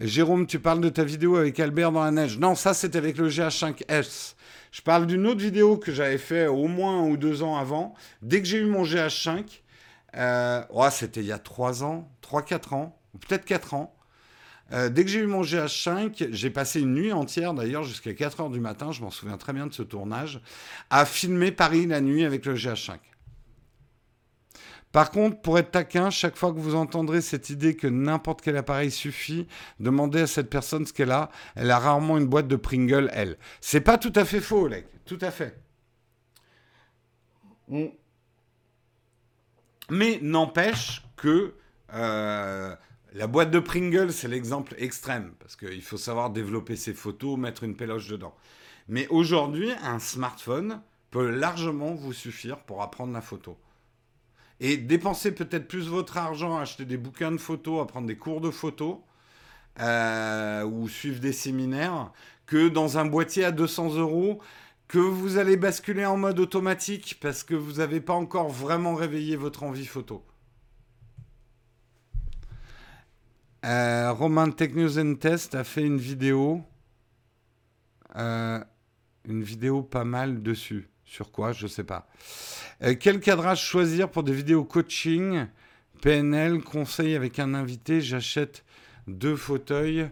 Jérôme, 0.00 0.46
tu 0.46 0.58
parles 0.58 0.80
de 0.80 0.88
ta 0.88 1.04
vidéo 1.04 1.36
avec 1.36 1.60
Albert 1.60 1.92
dans 1.92 2.02
la 2.02 2.10
neige. 2.10 2.38
Non, 2.38 2.54
ça 2.54 2.72
c'est 2.72 2.96
avec 2.96 3.18
le 3.18 3.28
GH5S. 3.28 4.32
Je 4.70 4.80
parle 4.80 5.06
d'une 5.06 5.26
autre 5.26 5.42
vidéo 5.42 5.76
que 5.76 5.92
j'avais 5.92 6.16
fait 6.16 6.46
au 6.46 6.68
moins 6.68 7.02
un 7.02 7.10
ou 7.10 7.18
deux 7.18 7.42
ans 7.42 7.58
avant. 7.58 7.92
Dès 8.22 8.40
que 8.40 8.48
j'ai 8.48 8.60
eu 8.60 8.64
mon 8.64 8.84
GH5, 8.84 9.60
euh, 10.16 10.62
c'était 10.90 11.20
il 11.20 11.26
y 11.26 11.32
a 11.32 11.38
3 11.38 11.84
ans, 11.84 12.10
3-4 12.22 12.74
ans, 12.74 12.98
peut-être 13.20 13.44
4 13.44 13.74
ans. 13.74 13.94
Euh, 14.72 14.88
dès 14.88 15.04
que 15.04 15.10
j'ai 15.10 15.20
eu 15.20 15.26
mon 15.26 15.42
GH5, 15.42 16.28
j'ai 16.30 16.50
passé 16.50 16.80
une 16.80 16.94
nuit 16.94 17.12
entière, 17.12 17.52
d'ailleurs 17.52 17.82
jusqu'à 17.82 18.14
4 18.14 18.40
heures 18.40 18.50
du 18.50 18.60
matin, 18.60 18.90
je 18.92 19.02
m'en 19.02 19.10
souviens 19.10 19.36
très 19.36 19.52
bien 19.52 19.66
de 19.66 19.72
ce 19.72 19.82
tournage, 19.82 20.40
à 20.88 21.04
filmer 21.04 21.52
Paris 21.52 21.86
la 21.86 22.00
nuit 22.00 22.24
avec 22.24 22.46
le 22.46 22.54
GH5. 22.54 22.98
Par 24.92 25.10
contre, 25.10 25.40
pour 25.40 25.58
être 25.58 25.70
taquin, 25.70 26.10
chaque 26.10 26.36
fois 26.36 26.52
que 26.52 26.58
vous 26.58 26.74
entendrez 26.74 27.22
cette 27.22 27.48
idée 27.48 27.74
que 27.74 27.86
n'importe 27.86 28.42
quel 28.42 28.58
appareil 28.58 28.90
suffit, 28.90 29.46
demandez 29.80 30.20
à 30.20 30.26
cette 30.26 30.50
personne 30.50 30.84
ce 30.84 30.92
qu'elle 30.92 31.12
a. 31.12 31.30
Elle 31.56 31.70
a 31.70 31.78
rarement 31.78 32.18
une 32.18 32.26
boîte 32.26 32.46
de 32.46 32.56
Pringle, 32.56 33.10
elle. 33.14 33.38
C'est 33.62 33.80
pas 33.80 33.96
tout 33.96 34.12
à 34.14 34.26
fait 34.26 34.40
faux, 34.40 34.66
Oleg. 34.66 34.84
Tout 35.06 35.18
à 35.22 35.30
fait. 35.30 35.58
Mais 39.92 40.18
n'empêche 40.22 41.02
que 41.16 41.52
euh, 41.92 42.74
la 43.12 43.26
boîte 43.26 43.50
de 43.50 43.58
Pringles, 43.58 44.10
c'est 44.10 44.26
l'exemple 44.26 44.74
extrême, 44.78 45.34
parce 45.38 45.54
qu'il 45.54 45.82
faut 45.82 45.98
savoir 45.98 46.30
développer 46.30 46.76
ses 46.76 46.94
photos, 46.94 47.38
mettre 47.38 47.62
une 47.62 47.76
péloche 47.76 48.08
dedans. 48.08 48.34
Mais 48.88 49.06
aujourd'hui, 49.08 49.70
un 49.82 49.98
smartphone 49.98 50.80
peut 51.10 51.28
largement 51.28 51.92
vous 51.92 52.14
suffire 52.14 52.60
pour 52.60 52.80
apprendre 52.80 53.12
la 53.12 53.20
photo. 53.20 53.58
Et 54.60 54.78
dépenser 54.78 55.34
peut-être 55.34 55.68
plus 55.68 55.88
votre 55.88 56.16
argent 56.16 56.56
à 56.56 56.62
acheter 56.62 56.86
des 56.86 56.96
bouquins 56.96 57.30
de 57.30 57.36
photos, 57.36 57.82
à 57.82 57.84
prendre 57.84 58.06
des 58.06 58.16
cours 58.16 58.40
de 58.40 58.50
photo, 58.50 59.04
euh, 59.78 60.64
ou 60.64 60.88
suivre 60.88 61.20
des 61.20 61.34
séminaires, 61.34 62.12
que 62.46 62.68
dans 62.68 62.96
un 62.96 63.04
boîtier 63.04 63.44
à 63.44 63.50
200 63.50 63.96
euros 63.96 64.40
que 64.92 64.98
vous 64.98 65.38
allez 65.38 65.56
basculer 65.56 66.04
en 66.04 66.18
mode 66.18 66.38
automatique 66.38 67.16
parce 67.18 67.44
que 67.44 67.54
vous 67.54 67.78
n'avez 67.78 68.02
pas 68.02 68.12
encore 68.12 68.50
vraiment 68.50 68.94
réveillé 68.94 69.36
votre 69.36 69.62
envie 69.62 69.86
photo. 69.86 70.22
Euh, 73.64 74.12
Romain 74.12 74.50
Tech 74.50 74.74
News 74.74 74.98
and 74.98 75.14
Test 75.14 75.54
a 75.54 75.64
fait 75.64 75.82
une 75.82 75.96
vidéo. 75.96 76.62
Euh, 78.16 78.62
une 79.26 79.42
vidéo 79.42 79.80
pas 79.80 80.04
mal 80.04 80.42
dessus. 80.42 80.90
Sur 81.06 81.32
quoi 81.32 81.52
Je 81.52 81.66
sais 81.66 81.84
pas. 81.84 82.06
Euh, 82.82 82.94
quel 83.00 83.20
cadrage 83.20 83.62
choisir 83.64 84.10
pour 84.10 84.24
des 84.24 84.34
vidéos 84.34 84.62
coaching? 84.62 85.46
PNL, 86.02 86.62
conseil 86.62 87.16
avec 87.16 87.38
un 87.38 87.54
invité. 87.54 88.02
J'achète 88.02 88.62
deux 89.06 89.36
fauteuils 89.36 90.10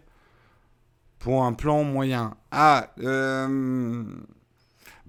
pour 1.19 1.45
un 1.45 1.53
plan 1.53 1.85
moyen. 1.85 2.35
Ah, 2.51 2.95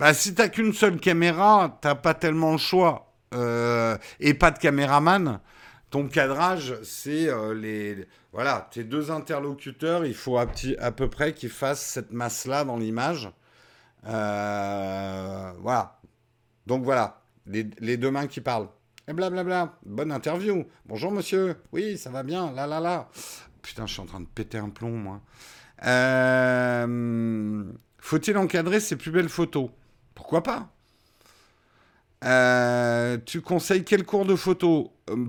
Bah, 0.01 0.15
si 0.15 0.33
t'as 0.33 0.49
qu'une 0.49 0.73
seule 0.73 0.99
caméra, 0.99 1.77
t'as 1.79 1.93
pas 1.93 2.15
tellement 2.15 2.53
le 2.53 2.57
choix. 2.57 3.13
Euh, 3.35 3.95
et 4.19 4.33
pas 4.33 4.49
de 4.49 4.57
caméraman. 4.57 5.39
Ton 5.91 6.07
cadrage, 6.07 6.73
c'est 6.81 7.29
euh, 7.29 7.53
les. 7.53 8.07
Voilà, 8.33 8.67
tes 8.71 8.83
deux 8.83 9.11
interlocuteurs, 9.11 10.03
il 10.07 10.15
faut 10.15 10.39
à, 10.39 10.47
peu 10.47 11.07
près 11.07 11.35
qu'ils 11.35 11.51
fassent 11.51 11.85
cette 11.85 12.11
masse-là 12.11 12.63
dans 12.63 12.77
l'image. 12.77 13.29
Euh, 14.07 15.51
voilà. 15.59 15.99
Donc 16.65 16.83
voilà, 16.83 17.21
les, 17.45 17.97
deux 17.97 18.09
mains 18.09 18.25
qui 18.25 18.41
parlent. 18.41 18.69
Et 19.07 19.13
blablabla. 19.13 19.77
Bonne 19.85 20.11
interview. 20.11 20.65
Bonjour 20.87 21.11
monsieur. 21.11 21.57
Oui, 21.73 21.99
ça 21.99 22.09
va 22.09 22.23
bien. 22.23 22.51
Là, 22.53 22.65
là, 22.65 22.79
là. 22.79 23.07
Putain, 23.61 23.85
je 23.85 23.93
suis 23.93 24.01
en 24.01 24.07
train 24.07 24.21
de 24.21 24.25
péter 24.25 24.57
un 24.57 24.69
plomb, 24.69 24.97
moi. 24.97 25.21
Faut-il 27.99 28.35
encadrer 28.35 28.79
ses 28.79 28.95
plus 28.95 29.11
belles 29.11 29.29
photos? 29.29 29.69
Pourquoi 30.31 30.43
pas? 30.43 30.73
Euh, 32.23 33.17
tu 33.25 33.41
conseilles 33.41 33.83
quel 33.83 34.05
cours 34.05 34.25
de 34.25 34.37
photo? 34.37 34.93
Euh, 35.09 35.27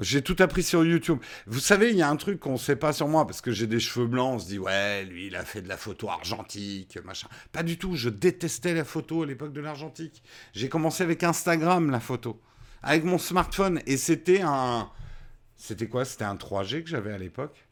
J'ai 0.00 0.22
tout 0.22 0.36
appris 0.38 0.62
sur 0.62 0.84
YouTube. 0.84 1.18
Vous 1.48 1.58
savez, 1.58 1.90
il 1.90 1.96
y 1.96 2.02
a 2.02 2.08
un 2.08 2.14
truc 2.14 2.38
qu'on 2.38 2.52
ne 2.52 2.56
sait 2.56 2.76
pas 2.76 2.92
sur 2.92 3.08
moi 3.08 3.26
parce 3.26 3.40
que 3.40 3.50
j'ai 3.50 3.66
des 3.66 3.80
cheveux 3.80 4.06
blancs. 4.06 4.34
On 4.36 4.38
se 4.38 4.46
dit, 4.46 4.60
ouais, 4.60 5.04
lui, 5.06 5.26
il 5.26 5.34
a 5.34 5.44
fait 5.44 5.60
de 5.60 5.66
la 5.66 5.76
photo 5.76 6.08
argentique, 6.08 7.04
machin. 7.04 7.26
Pas 7.50 7.64
du 7.64 7.78
tout. 7.78 7.96
Je 7.96 8.10
détestais 8.10 8.74
la 8.74 8.84
photo 8.84 9.24
à 9.24 9.26
l'époque 9.26 9.52
de 9.52 9.60
l'argentique. 9.60 10.22
J'ai 10.52 10.68
commencé 10.68 11.02
avec 11.02 11.24
Instagram, 11.24 11.90
la 11.90 11.98
photo, 11.98 12.40
avec 12.84 13.02
mon 13.02 13.18
smartphone. 13.18 13.82
Et 13.86 13.96
c'était 13.96 14.42
un. 14.42 14.88
C'était 15.56 15.88
quoi? 15.88 16.04
C'était 16.04 16.26
un 16.26 16.36
3G 16.36 16.84
que 16.84 16.90
j'avais 16.90 17.12
à 17.12 17.18
l'époque. 17.18 17.66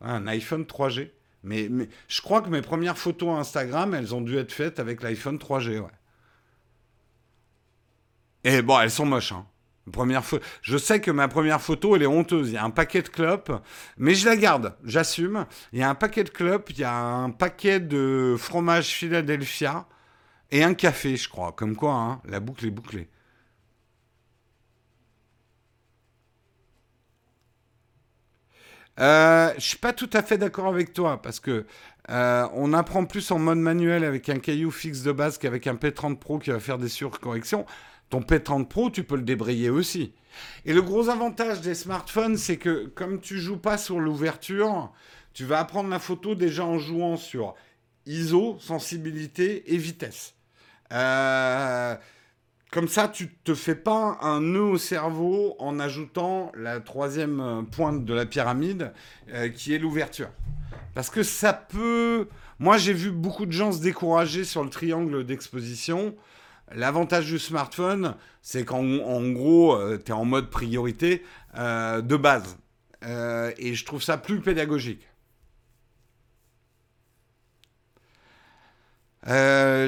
Un 0.00 0.26
iPhone 0.26 0.64
3G. 0.64 1.12
Mais, 1.44 1.70
je 2.08 2.20
crois 2.20 2.42
que 2.42 2.48
mes 2.48 2.62
premières 2.62 2.98
photos 2.98 3.38
Instagram, 3.38 3.94
elles 3.94 4.16
ont 4.16 4.20
dû 4.20 4.36
être 4.36 4.50
faites 4.50 4.80
avec 4.80 5.02
l'iPhone 5.02 5.36
3G, 5.38 5.78
ouais. 5.78 5.88
Et 8.44 8.62
bon, 8.62 8.78
elles 8.80 8.90
sont 8.90 9.06
moches. 9.06 9.32
Hein. 9.32 9.46
Je 10.62 10.78
sais 10.78 11.00
que 11.00 11.10
ma 11.10 11.28
première 11.28 11.60
photo, 11.60 11.96
elle 11.96 12.02
est 12.02 12.06
honteuse. 12.06 12.48
Il 12.50 12.54
y 12.54 12.56
a 12.56 12.64
un 12.64 12.70
paquet 12.70 13.02
de 13.02 13.08
clopes, 13.08 13.52
mais 13.96 14.14
je 14.14 14.26
la 14.26 14.36
garde, 14.36 14.74
j'assume. 14.84 15.46
Il 15.72 15.78
y 15.78 15.82
a 15.82 15.88
un 15.88 15.94
paquet 15.94 16.24
de 16.24 16.30
clopes, 16.30 16.70
il 16.70 16.78
y 16.78 16.84
a 16.84 16.94
un 16.94 17.30
paquet 17.30 17.80
de 17.80 18.36
fromage 18.38 18.88
Philadelphia 18.88 19.86
et 20.50 20.62
un 20.62 20.74
café, 20.74 21.16
je 21.16 21.28
crois. 21.28 21.52
Comme 21.52 21.76
quoi, 21.76 21.92
hein, 21.94 22.20
la 22.24 22.40
boucle 22.40 22.66
est 22.66 22.70
bouclée. 22.70 23.08
Euh, 29.00 29.52
je 29.56 29.62
suis 29.62 29.78
pas 29.78 29.92
tout 29.92 30.10
à 30.12 30.22
fait 30.22 30.38
d'accord 30.38 30.66
avec 30.66 30.92
toi 30.92 31.22
parce 31.22 31.38
que 31.38 31.66
euh, 32.10 32.48
on 32.54 32.72
apprend 32.72 33.04
plus 33.04 33.30
en 33.30 33.38
mode 33.38 33.58
manuel 33.58 34.02
avec 34.02 34.28
un 34.28 34.40
caillou 34.40 34.72
fixe 34.72 35.02
de 35.02 35.12
base 35.12 35.38
qu'avec 35.38 35.68
un 35.68 35.74
P30 35.74 36.18
Pro 36.18 36.38
qui 36.38 36.50
va 36.50 36.58
faire 36.58 36.78
des 36.78 36.88
surcorrections. 36.88 37.64
Ton 38.10 38.20
P30 38.20 38.66
Pro, 38.66 38.90
tu 38.90 39.04
peux 39.04 39.16
le 39.16 39.22
débrayer 39.22 39.70
aussi. 39.70 40.12
Et 40.64 40.72
le 40.72 40.82
gros 40.82 41.08
avantage 41.08 41.60
des 41.60 41.74
smartphones, 41.74 42.36
c'est 42.36 42.56
que 42.56 42.86
comme 42.86 43.20
tu 43.20 43.38
joues 43.38 43.58
pas 43.58 43.76
sur 43.76 44.00
l'ouverture, 44.00 44.92
tu 45.34 45.44
vas 45.44 45.60
apprendre 45.60 45.90
la 45.90 45.98
photo 45.98 46.34
déjà 46.34 46.64
en 46.64 46.78
jouant 46.78 47.16
sur 47.16 47.54
ISO, 48.06 48.56
sensibilité 48.60 49.74
et 49.74 49.76
vitesse. 49.76 50.34
Euh, 50.92 51.96
comme 52.70 52.88
ça, 52.88 53.08
tu 53.08 53.28
te 53.44 53.54
fais 53.54 53.74
pas 53.74 54.18
un 54.20 54.40
nœud 54.40 54.62
au 54.62 54.78
cerveau 54.78 55.56
en 55.58 55.78
ajoutant 55.78 56.52
la 56.54 56.80
troisième 56.80 57.66
pointe 57.70 58.04
de 58.04 58.14
la 58.14 58.26
pyramide, 58.26 58.92
euh, 59.32 59.48
qui 59.48 59.74
est 59.74 59.78
l'ouverture. 59.78 60.30
Parce 60.94 61.10
que 61.10 61.22
ça 61.22 61.52
peut... 61.52 62.28
Moi, 62.58 62.76
j'ai 62.76 62.92
vu 62.92 63.10
beaucoup 63.10 63.46
de 63.46 63.52
gens 63.52 63.72
se 63.72 63.80
décourager 63.80 64.44
sur 64.44 64.64
le 64.64 64.70
triangle 64.70 65.24
d'exposition. 65.24 66.14
L'avantage 66.74 67.26
du 67.26 67.38
smartphone, 67.38 68.16
c'est 68.42 68.64
qu'en 68.64 69.30
gros, 69.30 69.74
euh, 69.74 69.98
tu 69.98 70.10
es 70.10 70.14
en 70.14 70.24
mode 70.24 70.50
priorité 70.50 71.22
euh, 71.56 72.02
de 72.02 72.16
base. 72.16 72.58
Euh, 73.04 73.52
et 73.58 73.74
je 73.74 73.84
trouve 73.84 74.02
ça 74.02 74.18
plus 74.18 74.40
pédagogique. 74.40 75.06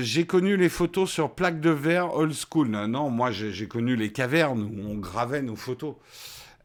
j'ai 0.02 0.26
connu 0.26 0.58
les 0.58 0.68
photos 0.68 1.10
sur 1.10 1.34
plaques 1.34 1.60
de 1.60 1.70
verre 1.70 2.14
old 2.14 2.34
school. 2.34 2.68
Non, 2.68 3.08
moi 3.08 3.30
j'ai 3.30 3.68
connu 3.68 3.96
les 3.96 4.12
cavernes 4.12 4.62
où 4.62 4.86
on 4.86 4.96
gravait 4.96 5.40
nos 5.40 5.56
photos. 5.56 5.94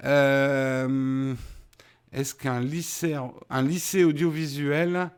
Est-ce 0.03 1.35
qu'un 2.35 2.59
lycée, 2.59 4.03
audiovisuel 4.03 5.09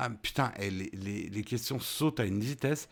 ah 0.00 0.10
putain, 0.10 0.52
eh, 0.60 0.70
les, 0.70 1.42
questions 1.42 1.80
sautent 1.80 2.20
à 2.20 2.24
une 2.24 2.40
vitesse. 2.40 2.88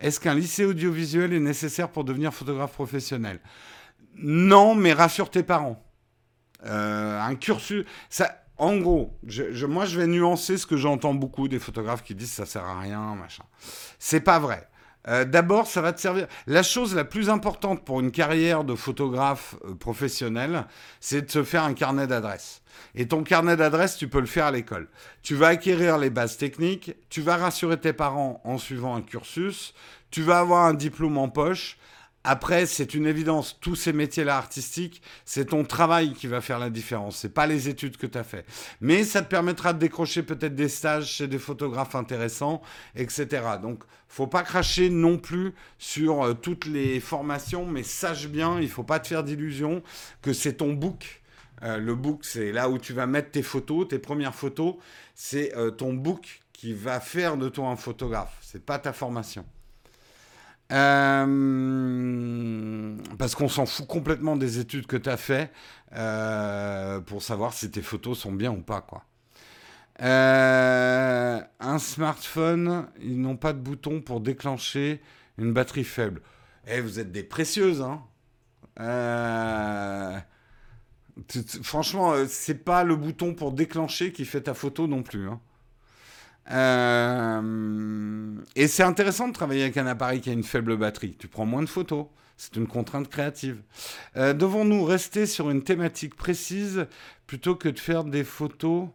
Est-ce 0.00 0.18
qu'un 0.18 0.34
lycée 0.34 0.64
audiovisuel 0.64 1.32
est 1.32 1.40
nécessaire 1.40 1.88
pour 1.88 2.02
devenir 2.02 2.34
photographe 2.34 2.72
professionnel? 2.72 3.38
Non, 4.16 4.74
mais 4.74 4.92
rassure 4.92 5.30
tes 5.30 5.44
parents. 5.44 5.80
Euh, 6.66 7.20
un 7.20 7.36
cursus, 7.36 7.84
ça, 8.10 8.42
en 8.56 8.76
gros, 8.78 9.16
moi 9.68 9.84
je 9.84 10.00
vais 10.00 10.08
nuancer 10.08 10.58
ce 10.58 10.66
que 10.66 10.76
j'entends 10.76 11.14
beaucoup 11.14 11.46
des 11.46 11.60
photographes 11.60 12.02
qui 12.02 12.16
disent 12.16 12.32
ça 12.32 12.46
sert 12.46 12.64
à 12.64 12.80
rien, 12.80 13.14
machin. 13.14 13.44
C'est 14.00 14.20
pas 14.20 14.40
vrai. 14.40 14.68
Euh, 15.08 15.24
d'abord, 15.24 15.66
ça 15.66 15.80
va 15.80 15.92
te 15.92 16.00
servir. 16.00 16.26
La 16.46 16.62
chose 16.62 16.94
la 16.94 17.04
plus 17.04 17.30
importante 17.30 17.84
pour 17.84 18.00
une 18.00 18.10
carrière 18.10 18.64
de 18.64 18.74
photographe 18.74 19.56
euh, 19.64 19.74
professionnel, 19.74 20.66
c'est 21.00 21.22
de 21.22 21.30
se 21.30 21.42
faire 21.42 21.64
un 21.64 21.74
carnet 21.74 22.06
d'adresses. 22.06 22.62
Et 22.94 23.08
ton 23.08 23.22
carnet 23.22 23.56
d'adresses, 23.56 23.96
tu 23.96 24.08
peux 24.08 24.20
le 24.20 24.26
faire 24.26 24.46
à 24.46 24.50
l'école. 24.50 24.88
Tu 25.22 25.34
vas 25.34 25.48
acquérir 25.48 25.98
les 25.98 26.10
bases 26.10 26.36
techniques, 26.36 26.94
tu 27.08 27.22
vas 27.22 27.36
rassurer 27.36 27.78
tes 27.78 27.92
parents 27.92 28.40
en 28.44 28.58
suivant 28.58 28.94
un 28.94 29.02
cursus, 29.02 29.74
tu 30.10 30.22
vas 30.22 30.40
avoir 30.40 30.66
un 30.66 30.74
diplôme 30.74 31.18
en 31.18 31.28
poche. 31.28 31.78
Après, 32.30 32.66
c'est 32.66 32.92
une 32.92 33.06
évidence, 33.06 33.56
tous 33.58 33.74
ces 33.74 33.94
métiers-là 33.94 34.36
artistiques, 34.36 35.00
c'est 35.24 35.46
ton 35.46 35.64
travail 35.64 36.12
qui 36.12 36.26
va 36.26 36.42
faire 36.42 36.58
la 36.58 36.68
différence, 36.68 37.16
c'est 37.16 37.32
pas 37.32 37.46
les 37.46 37.70
études 37.70 37.96
que 37.96 38.06
tu 38.06 38.18
as 38.18 38.22
fait. 38.22 38.44
Mais 38.82 39.02
ça 39.04 39.22
te 39.22 39.30
permettra 39.30 39.72
de 39.72 39.78
décrocher 39.78 40.22
peut-être 40.22 40.54
des 40.54 40.68
stages 40.68 41.06
chez 41.06 41.26
des 41.26 41.38
photographes 41.38 41.94
intéressants, 41.94 42.60
etc. 42.94 43.26
Donc, 43.62 43.82
faut 44.08 44.26
pas 44.26 44.42
cracher 44.42 44.90
non 44.90 45.16
plus 45.16 45.54
sur 45.78 46.22
euh, 46.22 46.34
toutes 46.34 46.66
les 46.66 47.00
formations, 47.00 47.64
mais 47.64 47.82
sache 47.82 48.28
bien, 48.28 48.60
il 48.60 48.68
faut 48.68 48.82
pas 48.82 49.00
te 49.00 49.08
faire 49.08 49.24
d'illusions 49.24 49.82
que 50.20 50.34
c'est 50.34 50.58
ton 50.58 50.74
book 50.74 51.22
euh, 51.62 51.78
le 51.78 51.94
book, 51.94 52.26
c'est 52.26 52.52
là 52.52 52.68
où 52.68 52.76
tu 52.76 52.92
vas 52.92 53.06
mettre 53.06 53.30
tes 53.30 53.42
photos, 53.42 53.88
tes 53.88 53.98
premières 53.98 54.34
photos. 54.34 54.74
C'est 55.14 55.56
euh, 55.56 55.70
ton 55.70 55.94
book 55.94 56.40
qui 56.52 56.74
va 56.74 57.00
faire 57.00 57.36
de 57.36 57.48
toi 57.48 57.68
un 57.68 57.76
photographe. 57.76 58.36
C'est 58.42 58.64
pas 58.64 58.78
ta 58.78 58.92
formation. 58.92 59.44
Euh, 60.70 62.46
parce 63.18 63.34
qu'on 63.34 63.48
s'en 63.48 63.64
fout 63.64 63.86
complètement 63.86 64.36
des 64.36 64.58
études 64.58 64.86
que 64.86 64.96
tu 64.96 65.08
as 65.08 65.16
fait 65.16 65.50
pour 67.06 67.22
savoir 67.22 67.54
si 67.54 67.70
tes 67.70 67.82
photos 67.82 68.18
sont 68.18 68.32
bien 68.32 68.52
ou 68.52 68.60
pas. 68.60 68.82
Quoi. 68.82 69.04
un 70.00 71.78
smartphone, 71.78 72.86
ils 73.00 73.20
n'ont 73.20 73.36
pas 73.36 73.52
de 73.52 73.58
bouton 73.58 74.00
pour 74.00 74.20
déclencher 74.20 75.00
une 75.38 75.52
batterie 75.52 75.84
faible. 75.84 76.20
Eh, 76.66 76.80
vous 76.80 77.00
êtes 77.00 77.12
des 77.12 77.22
précieuses, 77.22 77.80
hein 77.80 78.02
Franchement, 81.62 82.12
euh, 82.12 82.26
c'est 82.28 82.64
pas 82.64 82.84
le 82.84 82.96
bouton 82.96 83.34
pour 83.34 83.52
déclencher 83.52 84.12
qui 84.12 84.24
fait 84.24 84.42
ta 84.42 84.54
photo 84.54 84.86
non 84.86 85.02
plus. 85.02 85.28
Hein. 85.28 85.40
Euh, 86.50 88.34
et 88.56 88.68
c'est 88.68 88.82
intéressant 88.82 89.28
de 89.28 89.32
travailler 89.32 89.62
avec 89.62 89.76
un 89.76 89.86
appareil 89.86 90.20
qui 90.20 90.30
a 90.30 90.32
une 90.32 90.44
faible 90.44 90.76
batterie. 90.76 91.16
Tu 91.18 91.28
prends 91.28 91.46
moins 91.46 91.62
de 91.62 91.68
photos. 91.68 92.06
C'est 92.36 92.56
une 92.56 92.68
contrainte 92.68 93.08
créative. 93.08 93.60
Euh, 94.16 94.32
devons-nous 94.32 94.84
rester 94.84 95.26
sur 95.26 95.50
une 95.50 95.64
thématique 95.64 96.14
précise 96.14 96.86
plutôt 97.26 97.56
que 97.56 97.68
de 97.68 97.78
faire 97.78 98.04
des 98.04 98.22
photos 98.22 98.88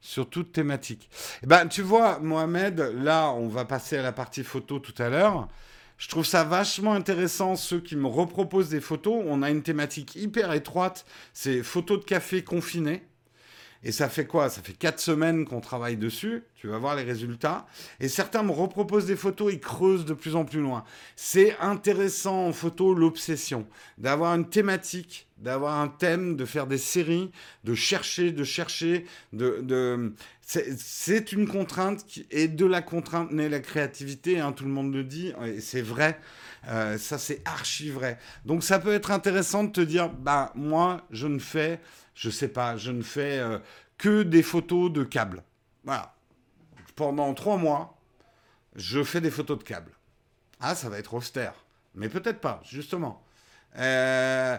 sur 0.00 0.28
toute 0.28 0.52
thématique? 0.52 1.08
Eh 1.44 1.46
ben, 1.46 1.68
Tu 1.68 1.82
vois, 1.82 2.18
Mohamed, 2.18 2.80
là, 2.96 3.30
on 3.30 3.46
va 3.46 3.64
passer 3.64 3.96
à 3.96 4.02
la 4.02 4.12
partie 4.12 4.42
photo 4.42 4.80
tout 4.80 5.00
à 5.00 5.08
l'heure. 5.08 5.48
Je 5.96 6.08
trouve 6.08 6.26
ça 6.26 6.44
vachement 6.44 6.92
intéressant, 6.92 7.56
ceux 7.56 7.80
qui 7.80 7.96
me 7.96 8.06
reproposent 8.08 8.68
des 8.68 8.80
photos. 8.80 9.22
On 9.26 9.42
a 9.42 9.50
une 9.50 9.62
thématique 9.62 10.16
hyper 10.16 10.52
étroite, 10.52 11.06
c'est 11.32 11.62
photos 11.62 12.00
de 12.00 12.04
café 12.04 12.42
confinées. 12.42 13.02
Et 13.82 13.92
ça 13.92 14.08
fait 14.08 14.26
quoi? 14.26 14.48
Ça 14.48 14.62
fait 14.62 14.72
quatre 14.72 15.00
semaines 15.00 15.44
qu'on 15.44 15.60
travaille 15.60 15.96
dessus. 15.96 16.42
Tu 16.54 16.66
vas 16.66 16.78
voir 16.78 16.96
les 16.96 17.02
résultats. 17.02 17.66
Et 18.00 18.08
certains 18.08 18.42
me 18.42 18.50
reproposent 18.50 19.06
des 19.06 19.16
photos, 19.16 19.52
ils 19.52 19.60
creusent 19.60 20.04
de 20.04 20.14
plus 20.14 20.34
en 20.34 20.44
plus 20.44 20.60
loin. 20.60 20.84
C'est 21.14 21.56
intéressant 21.58 22.46
en 22.46 22.52
photo 22.52 22.94
l'obsession, 22.94 23.66
d'avoir 23.98 24.34
une 24.34 24.48
thématique, 24.48 25.28
d'avoir 25.38 25.78
un 25.80 25.88
thème, 25.88 26.36
de 26.36 26.44
faire 26.44 26.66
des 26.66 26.78
séries, 26.78 27.30
de 27.64 27.74
chercher, 27.74 28.32
de 28.32 28.42
chercher, 28.42 29.06
c'est 30.40 31.32
une 31.32 31.46
contrainte 31.46 32.04
et 32.30 32.48
de 32.48 32.66
la 32.66 32.82
contrainte 32.82 33.32
naît 33.32 33.48
la 33.48 33.60
créativité. 33.60 34.40
Hein, 34.40 34.52
tout 34.52 34.64
le 34.64 34.70
monde 34.70 34.94
le 34.94 35.04
dit, 35.04 35.32
et 35.44 35.60
c'est 35.60 35.82
vrai. 35.82 36.18
Euh, 36.68 36.98
ça, 36.98 37.18
c'est 37.18 37.42
archi 37.44 37.90
vrai. 37.90 38.18
Donc, 38.44 38.64
ça 38.64 38.78
peut 38.78 38.92
être 38.92 39.12
intéressant 39.12 39.62
de 39.64 39.70
te 39.70 39.80
dire, 39.80 40.08
bah 40.08 40.50
moi, 40.56 41.06
je 41.10 41.28
ne 41.28 41.38
fais 41.38 41.80
je 42.16 42.30
sais 42.30 42.48
pas, 42.48 42.76
je 42.76 42.90
ne 42.90 43.02
fais 43.02 43.38
euh, 43.38 43.60
que 43.98 44.24
des 44.24 44.42
photos 44.42 44.90
de 44.90 45.04
câbles. 45.04 45.44
Voilà. 45.84 46.14
Pendant 46.96 47.32
trois 47.34 47.58
mois, 47.58 47.98
je 48.74 49.04
fais 49.04 49.20
des 49.20 49.30
photos 49.30 49.58
de 49.58 49.62
câbles. 49.62 49.92
Ah, 50.58 50.74
ça 50.74 50.88
va 50.88 50.98
être 50.98 51.14
austère. 51.14 51.54
Mais 51.94 52.08
peut-être 52.08 52.40
pas, 52.40 52.60
justement. 52.64 53.22
Euh, 53.76 54.56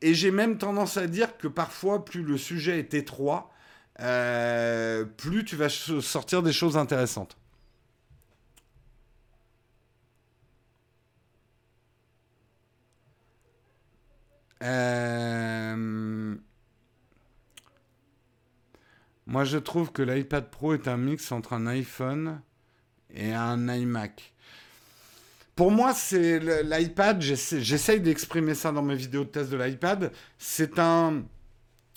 et 0.00 0.14
j'ai 0.14 0.30
même 0.30 0.56
tendance 0.56 0.96
à 0.96 1.06
dire 1.06 1.36
que 1.36 1.46
parfois, 1.46 2.04
plus 2.04 2.22
le 2.22 2.38
sujet 2.38 2.78
est 2.78 2.94
étroit, 2.94 3.50
euh, 4.00 5.04
plus 5.04 5.44
tu 5.44 5.56
vas 5.56 5.68
sortir 5.68 6.42
des 6.42 6.52
choses 6.52 6.78
intéressantes. 6.78 7.36
Euh, 14.62 16.17
moi, 19.28 19.44
je 19.44 19.58
trouve 19.58 19.92
que 19.92 20.00
l'iPad 20.00 20.48
Pro 20.48 20.72
est 20.72 20.88
un 20.88 20.96
mix 20.96 21.32
entre 21.32 21.52
un 21.52 21.66
iPhone 21.66 22.40
et 23.14 23.30
un 23.30 23.68
iMac. 23.68 24.32
Pour 25.54 25.70
moi, 25.70 25.92
c'est 25.92 26.40
l'iPad. 26.62 27.20
J'essaye 27.20 28.00
d'exprimer 28.00 28.54
ça 28.54 28.72
dans 28.72 28.80
mes 28.80 28.94
vidéos 28.94 29.24
de 29.24 29.28
test 29.28 29.50
de 29.50 29.58
l'iPad. 29.58 30.12
C'est 30.38 30.78
un, 30.78 31.24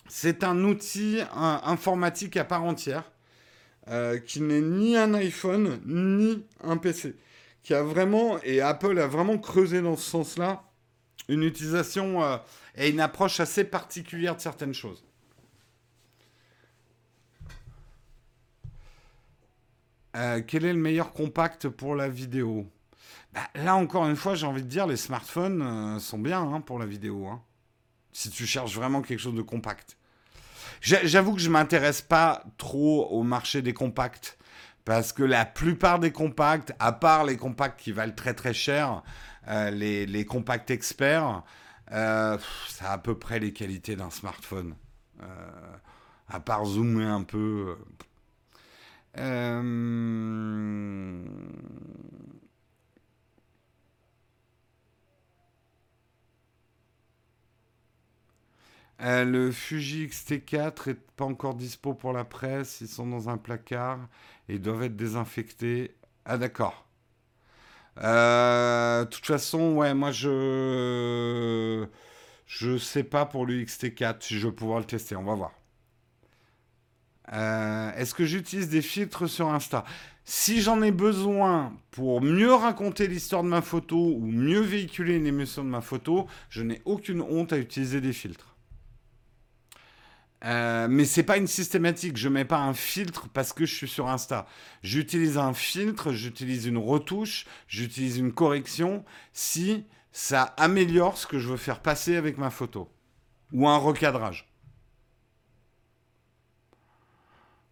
c'est 0.10 0.44
un 0.44 0.62
outil 0.65 1.20
informatique 1.32 2.36
à 2.36 2.44
part 2.44 2.65
entière 2.65 3.10
euh, 3.88 4.20
qui 4.20 4.41
n'est 4.41 4.60
ni 4.60 4.98
un 4.98 5.13
iPhone 5.13 5.80
ni 5.86 6.46
un 6.62 6.76
PC. 6.76 7.15
Qui 7.63 7.74
a 7.74 7.82
vraiment 7.82 8.41
et 8.44 8.60
Apple 8.60 9.00
a 9.00 9.08
vraiment 9.08 9.38
creusé 9.38 9.82
dans 9.82 9.96
ce 9.96 10.10
sens-là 10.10 10.63
une 11.30 11.44
utilisation 11.44 12.22
euh, 12.24 12.36
et 12.76 12.89
une 12.89 13.00
approche 13.00 13.39
assez 13.39 13.63
particulière 13.63 14.36
de 14.36 14.41
certaines 14.41 14.74
choses. 14.74 15.06
Euh, 20.15 20.41
quel 20.45 20.65
est 20.65 20.74
le 20.74 20.80
meilleur 20.80 21.13
compact 21.13 21.69
pour 21.69 21.95
la 21.95 22.10
vidéo? 22.10 22.67
Bah, 23.34 23.41
Là, 23.56 23.76
encore 23.76 24.08
une 24.08 24.15
fois, 24.15 24.36
j'ai 24.36 24.45
envie 24.45 24.63
de 24.63 24.67
dire, 24.67 24.88
les 24.88 24.97
smartphones 24.97 25.62
euh, 25.62 26.00
sont 26.00 26.19
bien 26.19 26.41
hein, 26.41 26.62
pour 26.62 26.80
la 26.80 26.86
vidéo. 26.86 27.28
Hein. 27.28 27.41
si 28.12 28.30
tu 28.30 28.45
cherches 28.45 28.76
vraiment 28.76 29.02
quelque 29.02 29.19
chose 29.19 29.36
de 29.36 29.41
compact. 29.41 29.97
J'avoue 30.82 31.36
que 31.36 31.39
je 31.39 31.47
ne 31.47 31.54
m'intéresse 31.54 32.02
pas 32.02 32.43
trop 32.58 33.08
au 33.12 33.24
marché 33.24 33.62
des 33.62 33.74
compacts. 33.74 34.38
Parce 34.84 35.13
que 35.13 35.21
la 35.24 35.45
plupart 35.45 36.00
des 36.00 36.12
compacts, 36.12 36.74
à 36.80 36.91
part 36.91 37.24
les 37.24 37.38
compacts 37.38 37.80
qui 37.80 37.91
valent 37.91 38.15
très 38.15 38.34
très 38.34 38.54
cher, 38.54 39.04
euh, 39.47 39.69
les, 39.69 40.08
les, 40.08 40.26
compacts 40.26 40.71
experts, 40.71 41.43
ça 41.88 42.39
a 42.82 42.93
à 42.93 42.97
peu 42.97 43.17
près 43.17 43.39
les 43.39 43.54
qualités 43.54 43.95
d'un 43.95 44.10
smartphone. 44.10 44.76
à 46.28 46.39
part 46.39 46.65
zoomer 46.65 47.08
un 47.08 47.24
peu. 47.24 47.78
Euh, 49.17 49.62
euh, 59.02 59.24
le 59.26 59.52
Fuji 59.52 60.04
X-T4 60.06 60.89
est 60.89 60.93
pas 61.15 61.26
encore 61.26 61.56
dispo 61.56 61.93
pour 61.93 62.13
la 62.13 62.24
presse. 62.26 62.82
Ils 62.82 62.88
sont 62.88 63.08
dans 63.08 63.30
un 63.30 63.38
placard 63.38 64.00
et 64.50 64.60
doivent 64.60 64.84
être 64.84 64.95
désinfectés. 64.95 65.95
Ah 66.26 66.38
d'accord. 66.38 66.86
Euh, 68.02 69.04
de 69.06 69.10
toute 69.10 69.26
façon, 69.26 69.74
ouais, 69.76 69.93
moi 69.93 70.12
je 70.12 71.86
je 72.47 72.78
sais 72.78 73.04
pas 73.04 73.26
pour 73.26 73.45
le 73.45 73.56
XT4 73.62 74.21
si 74.21 74.39
je 74.39 74.47
vais 74.47 74.54
pouvoir 74.56 74.80
le 74.80 74.86
tester. 74.86 75.15
On 75.15 75.24
va 75.24 75.36
voir. 75.36 75.54
Euh, 77.34 77.91
est-ce 77.95 78.13
que 78.13 78.25
j'utilise 78.25 78.69
des 78.69 78.81
filtres 78.81 79.29
sur 79.29 79.49
Insta? 79.49 79.86
Si 80.25 80.62
j'en 80.62 80.81
ai 80.81 80.91
besoin 80.91 81.73
pour 81.91 82.21
mieux 82.21 82.53
raconter 82.53 83.07
l'histoire 83.07 83.43
de 83.43 83.47
ma 83.49 83.62
photo 83.62 83.97
ou 83.97 84.25
mieux 84.25 84.62
véhiculer 84.62 85.15
une 85.15 85.27
émotion 85.27 85.63
de 85.63 85.69
ma 85.69 85.81
photo, 85.81 86.27
je 86.49 86.63
n'ai 86.63 86.81
aucune 86.86 87.21
honte 87.21 87.53
à 87.53 87.57
utiliser 87.57 88.01
des 88.01 88.13
filtres. 88.13 88.55
Euh, 90.43 90.88
mais 90.89 91.05
c'est 91.05 91.23
pas 91.23 91.38
une 91.38 91.47
systématique. 91.47 92.17
Je 92.17 92.29
mets 92.29 92.45
pas 92.45 92.60
un 92.60 92.73
filtre 92.73 93.27
parce 93.29 93.53
que 93.53 93.65
je 93.65 93.73
suis 93.73 93.88
sur 93.88 94.10
Insta. 94.10 94.47
J'utilise 94.84 95.38
un 95.38 95.53
filtre, 95.53 96.12
j'utilise 96.12 96.65
une 96.65 96.77
retouche, 96.77 97.45
j'utilise 97.67 98.17
une 98.17 98.34
correction 98.34 99.05
si 99.34 99.86
ça 100.12 100.41
améliore 100.57 101.17
ce 101.17 101.27
que 101.27 101.39
je 101.39 101.49
veux 101.49 101.57
faire 101.57 101.79
passer 101.79 102.15
avec 102.15 102.38
ma 102.38 102.49
photo 102.49 102.89
ou 103.53 103.67
un 103.67 103.77
recadrage. 103.77 104.50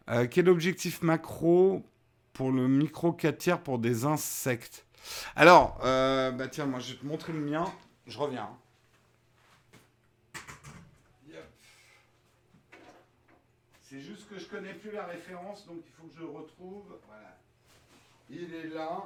Euh, 0.10 0.28
quel 0.30 0.50
objectif 0.50 1.02
macro 1.04 1.84
pour 2.34 2.52
le 2.52 2.68
micro 2.68 3.12
4 3.12 3.38
tiers 3.38 3.62
pour 3.62 3.78
des 3.78 4.06
insectes 4.06 4.86
Alors, 5.36 5.80
euh, 5.84 6.32
bah 6.32 6.48
tiens, 6.48 6.66
moi 6.66 6.80
je 6.80 6.94
vais 6.94 7.00
te 7.00 7.06
montrer 7.06 7.34
le 7.34 7.40
mien. 7.40 7.66
Je 8.08 8.18
reviens. 8.18 8.50
C'est 13.82 14.02
juste 14.02 14.30
que 14.30 14.38
je 14.38 14.46
connais 14.46 14.74
plus 14.74 14.92
la 14.92 15.06
référence, 15.08 15.66
donc 15.66 15.78
il 15.84 15.92
faut 15.92 16.08
que 16.08 16.14
je 16.14 16.20
le 16.20 16.28
retrouve. 16.28 16.84
Voilà. 17.08 17.36
Il 18.30 18.54
est 18.54 18.68
là. 18.68 19.02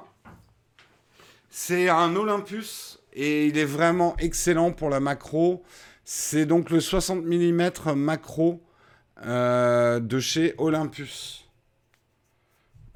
C'est 1.48 1.88
un 1.88 2.14
Olympus 2.14 3.00
et 3.14 3.46
il 3.46 3.56
est 3.56 3.64
vraiment 3.64 4.14
excellent 4.18 4.72
pour 4.72 4.90
la 4.90 5.00
macro. 5.00 5.64
C'est 6.04 6.44
donc 6.44 6.68
le 6.68 6.80
60 6.80 7.24
mm 7.24 7.94
macro 7.94 8.62
euh, 9.24 10.00
de 10.00 10.20
chez 10.20 10.54
Olympus. 10.58 11.48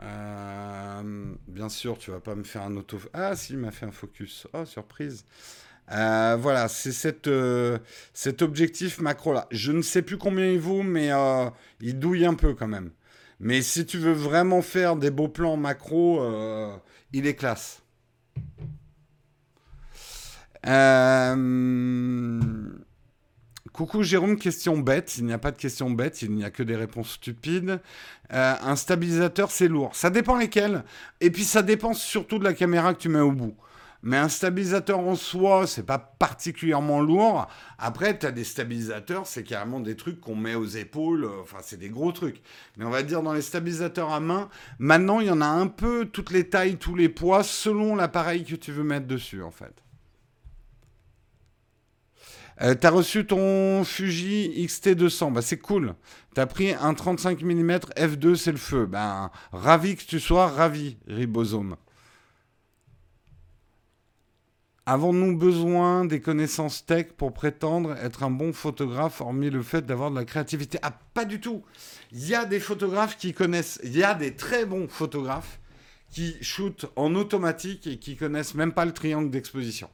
Euh, 0.02 1.34
bien 1.46 1.68
sûr, 1.68 1.98
tu 1.98 2.10
vas 2.10 2.20
pas 2.20 2.34
me 2.34 2.44
faire 2.44 2.62
un 2.62 2.76
auto. 2.76 2.98
Ah, 3.12 3.34
si, 3.34 3.54
il 3.54 3.58
m'a 3.58 3.70
fait 3.70 3.86
un 3.86 3.92
focus. 3.92 4.46
Oh, 4.52 4.64
surprise. 4.64 5.24
Euh, 5.90 6.36
voilà, 6.38 6.68
c'est 6.68 6.92
cet 6.92 8.42
objectif 8.42 9.00
macro 9.00 9.32
là. 9.32 9.46
Je 9.50 9.72
ne 9.72 9.80
sais 9.82 10.02
plus 10.02 10.18
combien 10.18 10.46
il 10.46 10.60
vaut, 10.60 10.82
mais 10.82 11.10
il 11.80 11.98
douille 11.98 12.26
un 12.26 12.34
peu 12.34 12.54
quand 12.54 12.68
même. 12.68 12.90
Mais 13.40 13.62
si 13.62 13.86
tu 13.86 13.98
veux 13.98 14.12
vraiment 14.12 14.62
faire 14.62 14.96
des 14.96 15.10
beaux 15.10 15.28
plans 15.28 15.56
macro, 15.56 16.22
il 17.12 17.26
est 17.26 17.34
classe. 17.34 17.82
Coucou 23.78 24.02
Jérôme, 24.02 24.36
question 24.36 24.76
bête. 24.76 25.18
Il 25.18 25.26
n'y 25.26 25.32
a 25.32 25.38
pas 25.38 25.52
de 25.52 25.56
question 25.56 25.88
bête, 25.88 26.22
il 26.22 26.32
n'y 26.32 26.42
a 26.42 26.50
que 26.50 26.64
des 26.64 26.74
réponses 26.74 27.12
stupides. 27.12 27.78
Euh, 28.32 28.54
un 28.60 28.74
stabilisateur, 28.74 29.52
c'est 29.52 29.68
lourd. 29.68 29.94
Ça 29.94 30.10
dépend 30.10 30.36
lesquels. 30.36 30.82
Et 31.20 31.30
puis 31.30 31.44
ça 31.44 31.62
dépend 31.62 31.92
surtout 31.92 32.40
de 32.40 32.44
la 32.44 32.54
caméra 32.54 32.92
que 32.92 32.98
tu 32.98 33.08
mets 33.08 33.20
au 33.20 33.30
bout. 33.30 33.54
Mais 34.02 34.16
un 34.16 34.28
stabilisateur 34.28 34.98
en 34.98 35.14
soi, 35.14 35.68
c'est 35.68 35.84
pas 35.84 36.00
particulièrement 36.00 37.00
lourd. 37.00 37.46
Après, 37.78 38.18
tu 38.18 38.26
as 38.26 38.32
des 38.32 38.42
stabilisateurs, 38.42 39.28
c'est 39.28 39.44
carrément 39.44 39.78
des 39.78 39.94
trucs 39.94 40.20
qu'on 40.20 40.34
met 40.34 40.56
aux 40.56 40.66
épaules. 40.66 41.30
Enfin, 41.40 41.58
c'est 41.62 41.78
des 41.78 41.90
gros 41.90 42.10
trucs. 42.10 42.42
Mais 42.78 42.84
on 42.84 42.90
va 42.90 43.04
dire 43.04 43.22
dans 43.22 43.32
les 43.32 43.42
stabilisateurs 43.42 44.10
à 44.10 44.18
main, 44.18 44.48
maintenant, 44.80 45.20
il 45.20 45.28
y 45.28 45.30
en 45.30 45.40
a 45.40 45.46
un 45.46 45.68
peu 45.68 46.06
toutes 46.06 46.32
les 46.32 46.48
tailles, 46.48 46.78
tous 46.78 46.96
les 46.96 47.08
poids, 47.08 47.44
selon 47.44 47.94
l'appareil 47.94 48.42
que 48.42 48.56
tu 48.56 48.72
veux 48.72 48.82
mettre 48.82 49.06
dessus, 49.06 49.40
en 49.40 49.52
fait. 49.52 49.84
Euh, 52.60 52.74
t'as 52.74 52.90
reçu 52.90 53.24
ton 53.24 53.84
Fuji 53.84 54.50
XT200, 54.66 55.32
bah 55.32 55.42
c'est 55.42 55.58
cool. 55.58 55.94
T'as 56.34 56.46
pris 56.46 56.74
un 56.74 56.92
35 56.92 57.42
mm 57.42 57.70
f2, 57.96 58.34
c'est 58.34 58.50
le 58.50 58.58
feu. 58.58 58.86
Ben, 58.86 59.30
ravi 59.52 59.94
que 59.94 60.04
tu 60.04 60.18
sois, 60.18 60.48
ravi, 60.48 60.98
ribosome. 61.06 61.76
Avons-nous 64.86 65.36
besoin 65.36 66.06
des 66.06 66.20
connaissances 66.20 66.84
tech 66.86 67.08
pour 67.16 67.34
prétendre 67.34 67.94
être 68.02 68.22
un 68.22 68.30
bon 68.30 68.52
photographe, 68.52 69.20
hormis 69.20 69.50
le 69.50 69.62
fait 69.62 69.84
d'avoir 69.84 70.10
de 70.10 70.16
la 70.16 70.24
créativité? 70.24 70.78
Ah, 70.82 70.98
pas 71.12 71.26
du 71.26 71.40
tout. 71.40 71.62
Il 72.10 72.26
y 72.26 72.34
a 72.34 72.46
des 72.46 72.58
photographes 72.58 73.18
qui 73.18 73.34
connaissent, 73.34 73.78
il 73.84 73.96
y 73.96 74.02
a 74.02 74.14
des 74.14 74.34
très 74.34 74.64
bons 74.64 74.88
photographes 74.88 75.60
qui 76.10 76.36
shootent 76.40 76.86
en 76.96 77.14
automatique 77.14 77.86
et 77.86 77.98
qui 77.98 78.16
connaissent 78.16 78.54
même 78.54 78.72
pas 78.72 78.86
le 78.86 78.92
triangle 78.92 79.30
d'exposition. 79.30 79.90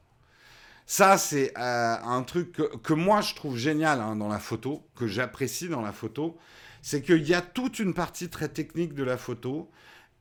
Ça, 0.87 1.17
c'est 1.17 1.53
euh, 1.57 1.97
un 2.03 2.23
truc 2.23 2.61
que, 2.83 2.93
moi 2.93 3.23
je 3.23 3.35
trouve 3.35 3.57
génial 3.57 4.01
hein, 4.01 4.17
dans 4.17 4.29
la 4.29 4.39
photo, 4.39 4.87
que 4.95 5.07
j'apprécie 5.07 5.69
dans 5.69 5.81
la 5.81 5.93
photo, 5.93 6.37
c'est 6.83 7.03
qu'il 7.03 7.27
y 7.27 7.33
a 7.33 7.41
toute 7.41 7.79
une 7.79 7.95
partie 7.95 8.29
très 8.29 8.49
technique 8.49 8.95
de 8.95 9.03
la 9.03 9.17
photo 9.17 9.71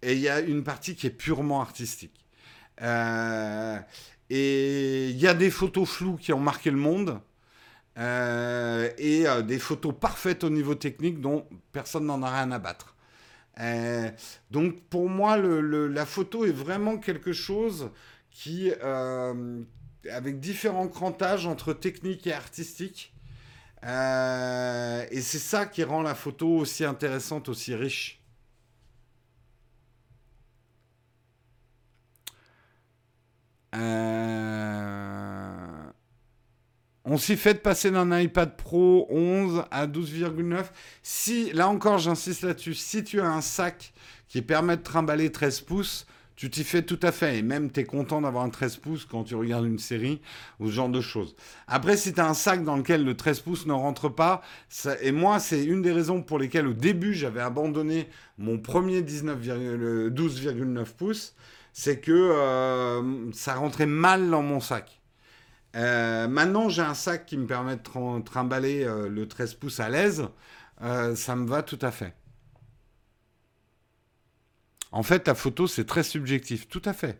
et 0.02 0.14
il 0.14 0.20
y 0.20 0.30
a 0.30 0.40
une 0.40 0.64
partie 0.64 0.96
qui 0.96 1.08
est 1.08 1.12
purement 1.12 1.62
artistique. 1.62 2.26
Euh, 2.82 3.78
et 4.30 5.10
il 5.10 5.18
y 5.18 5.28
a 5.28 5.34
des 5.34 5.52
photos 5.52 5.90
floues 5.90 6.16
qui 6.16 6.32
ont 6.32 6.40
marqué 6.40 6.72
le 6.72 6.78
monde. 6.78 7.20
Euh, 8.00 8.90
et 8.98 9.26
des 9.44 9.60
photos 9.60 9.94
parfaites 10.00 10.44
au 10.44 10.50
niveau 10.50 10.74
technique 10.74 11.22
dont 11.22 11.48
personne 11.72 12.06
n'en 12.08 12.24
a 12.24 12.32
rien 12.32 12.52
à 12.52 12.58
battre. 12.58 12.96
donc 14.50 14.82
pour 14.90 15.10
moi, 15.10 15.38
la 15.38 16.06
photo 16.06 16.46
est 16.46 16.52
vraiment 16.52 16.98
quelque 16.98 17.34
chose 17.34 17.92
qui, 18.32 18.72
avec 20.12 20.40
différents 20.40 20.88
crantages 20.88 21.46
entre 21.46 21.74
technique 21.74 22.28
et 22.28 22.34
artistique. 22.34 23.14
Euh, 23.86 25.06
et 25.12 25.22
c'est 25.22 25.40
ça 25.40 25.66
qui 25.66 25.84
rend 25.84 26.02
la 26.02 26.16
photo 26.16 26.48
aussi 26.58 26.86
intéressante, 26.86 27.50
aussi 27.50 27.76
riche. 27.76 28.22
Euh, 33.76 34.84
on 37.06 37.18
s'y 37.18 37.36
fait 37.36 37.56
de 37.56 37.60
passer 37.60 37.92
d'un 37.92 38.18
iPad 38.18 38.56
Pro 38.56 39.08
11 39.10 39.66
à 39.72 39.88
12,9. 39.88 40.66
Si, 41.02 41.52
là 41.52 41.68
encore, 41.68 41.98
j'insiste 41.98 42.44
là-dessus, 42.44 42.76
si 42.76 43.04
tu 43.04 43.20
as 43.20 43.26
un 43.26 43.42
sac 43.42 43.94
qui 44.28 44.42
permet 44.42 44.78
de 44.78 44.84
trimballer 44.84 45.32
13 45.32 45.62
pouces, 45.62 46.06
tu 46.36 46.50
t'y 46.50 46.64
fais 46.64 46.82
tout 46.82 47.00
à 47.02 47.12
fait. 47.12 47.38
Et 47.40 47.42
même, 47.42 47.72
tu 47.72 47.80
es 47.82 47.84
content 47.84 48.22
d'avoir 48.22 48.44
un 48.44 48.50
13 48.50 48.78
pouces 48.78 49.06
quand 49.06 49.24
tu 49.24 49.36
regardes 49.36 49.66
une 49.66 49.80
série 49.80 50.22
ou 50.60 50.68
ce 50.68 50.72
genre 50.74 50.90
de 50.90 51.02
choses. 51.02 51.36
Après, 51.68 51.98
si 51.98 52.14
tu 52.14 52.20
as 52.20 52.28
un 52.28 52.34
sac 52.34 52.64
dans 52.64 52.76
lequel 52.76 53.04
le 53.04 53.16
13 53.16 53.42
pouces 53.42 53.66
ne 53.66 53.74
rentre 53.74 54.10
pas, 54.10 54.42
et 55.02 55.12
moi, 55.12 55.40
c'est 55.40 55.64
une 55.64 55.82
des 55.82 55.92
raisons 55.92 56.22
pour 56.22 56.40
lesquelles 56.40 56.68
au 56.68 56.74
début, 56.74 57.14
j'avais 57.14 57.42
abandonné 57.42 58.08
mon 58.38 58.58
premier 58.58 59.02
12,9 59.02 60.86
pouces, 60.98 61.36
c'est 61.74 62.00
que 62.00 62.12
euh, 62.12 63.32
ça 63.32 63.56
rentrait 63.56 63.86
mal 63.86 64.30
dans 64.30 64.44
mon 64.44 64.60
sac. 64.60 65.02
Euh, 65.76 66.28
maintenant, 66.28 66.70
j'ai 66.70 66.84
un 66.84 66.94
sac 66.94 67.26
qui 67.26 67.38
me 67.38 67.48
permet 67.48 67.76
de 67.78 68.22
trimballer 68.22 68.84
euh, 68.84 69.10
le 69.10 69.28
13 69.28 69.56
pouces 69.56 69.80
à 69.80 69.90
l'aise. 69.90 70.28
ça 71.16 71.36
me 71.36 71.48
va 71.48 71.64
tout 71.64 71.80
à 71.82 71.92
fait. 71.92 72.14
En 74.94 75.02
fait, 75.02 75.28
la 75.28 75.34
photo, 75.34 75.66
c'est 75.68 75.86
très 75.86 76.04
subjectif. 76.04 76.70
Tout 76.70 76.82
à 76.86 76.94
fait. 76.94 77.20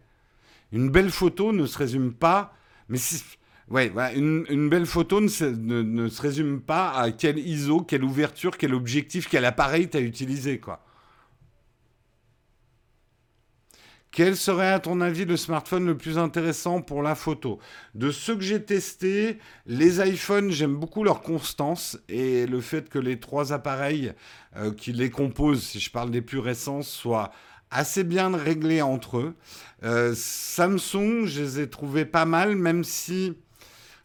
Une 0.72 0.90
belle 0.90 1.10
photo 1.10 1.52
ne 1.52 1.66
se 1.66 1.78
résume 1.78 2.14
pas. 2.14 2.54
Mais 2.88 3.00
si. 3.00 3.24
Ouais, 3.70 3.92
une, 4.16 4.70
belle 4.70 4.86
photo 4.86 5.20
ne 5.22 5.28
se, 5.28 5.46
ne 5.46 6.08
se, 6.08 6.22
résume 6.22 6.62
pas 6.62 6.92
à 6.92 7.12
quel 7.12 7.40
ISO, 7.40 7.82
quelle 7.82 8.04
ouverture, 8.04 8.58
quel 8.58 8.74
objectif, 8.76 9.28
quel 9.28 9.46
appareil 9.46 9.90
tu 9.90 9.98
as 9.98 10.02
utilisé, 10.02 10.60
quoi. 10.60 10.84
Quel 14.12 14.36
serait 14.38 14.72
à 14.72 14.80
ton 14.80 15.02
avis 15.02 15.26
le 15.26 15.36
smartphone 15.36 15.88
le 15.88 15.98
plus 15.98 16.20
intéressant 16.20 16.82
pour 16.82 17.02
la 17.02 17.16
photo? 17.16 17.58
De 17.96 18.12
ceux 18.12 18.36
que 18.36 18.44
j'ai 18.44 18.62
testés, 18.64 19.40
les 19.66 20.08
iPhones, 20.08 20.52
j'aime 20.52 20.76
beaucoup 20.76 21.04
leur 21.04 21.24
constance 21.24 21.98
et 22.10 22.46
le 22.46 22.62
fait 22.62 22.90
que 22.90 23.00
les 23.00 23.20
trois 23.20 23.54
appareils 23.54 24.14
euh, 24.56 24.72
qui 24.72 24.94
les 24.94 25.10
composent, 25.10 25.64
si 25.64 25.80
je 25.80 25.90
parle 25.90 26.12
des 26.12 26.22
plus 26.22 26.38
récents, 26.38 26.84
soient 26.84 27.32
assez 27.74 28.04
bien 28.04 28.36
réglés 28.36 28.82
entre 28.82 29.18
eux. 29.18 29.36
Euh, 29.84 30.14
Samsung, 30.16 31.26
je 31.26 31.42
les 31.42 31.60
ai 31.62 31.70
trouvés 31.70 32.06
pas 32.06 32.26
mal, 32.26 32.56
même 32.56 32.84
si 32.84 33.38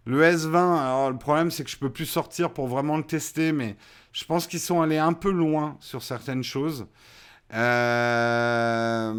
le 0.07 0.23
S20, 0.23 0.57
alors 0.57 1.11
le 1.11 1.19
problème 1.19 1.51
c'est 1.51 1.65
que 1.65 1.71
je 1.71 1.77
peux 1.77 1.91
plus 1.91 2.07
sortir 2.07 2.53
pour 2.53 2.67
vraiment 2.67 2.97
le 2.97 3.03
tester, 3.05 3.53
mais 3.53 3.77
je 4.13 4.25
pense 4.25 4.47
qu'ils 4.47 4.61
sont 4.61 4.81
allés 4.81 4.99
un 4.99 5.13
peu 5.13 5.31
loin 5.31 5.77
sur 5.81 6.03
certaines 6.03 6.43
choses. 6.43 6.87
Euh, 7.55 9.13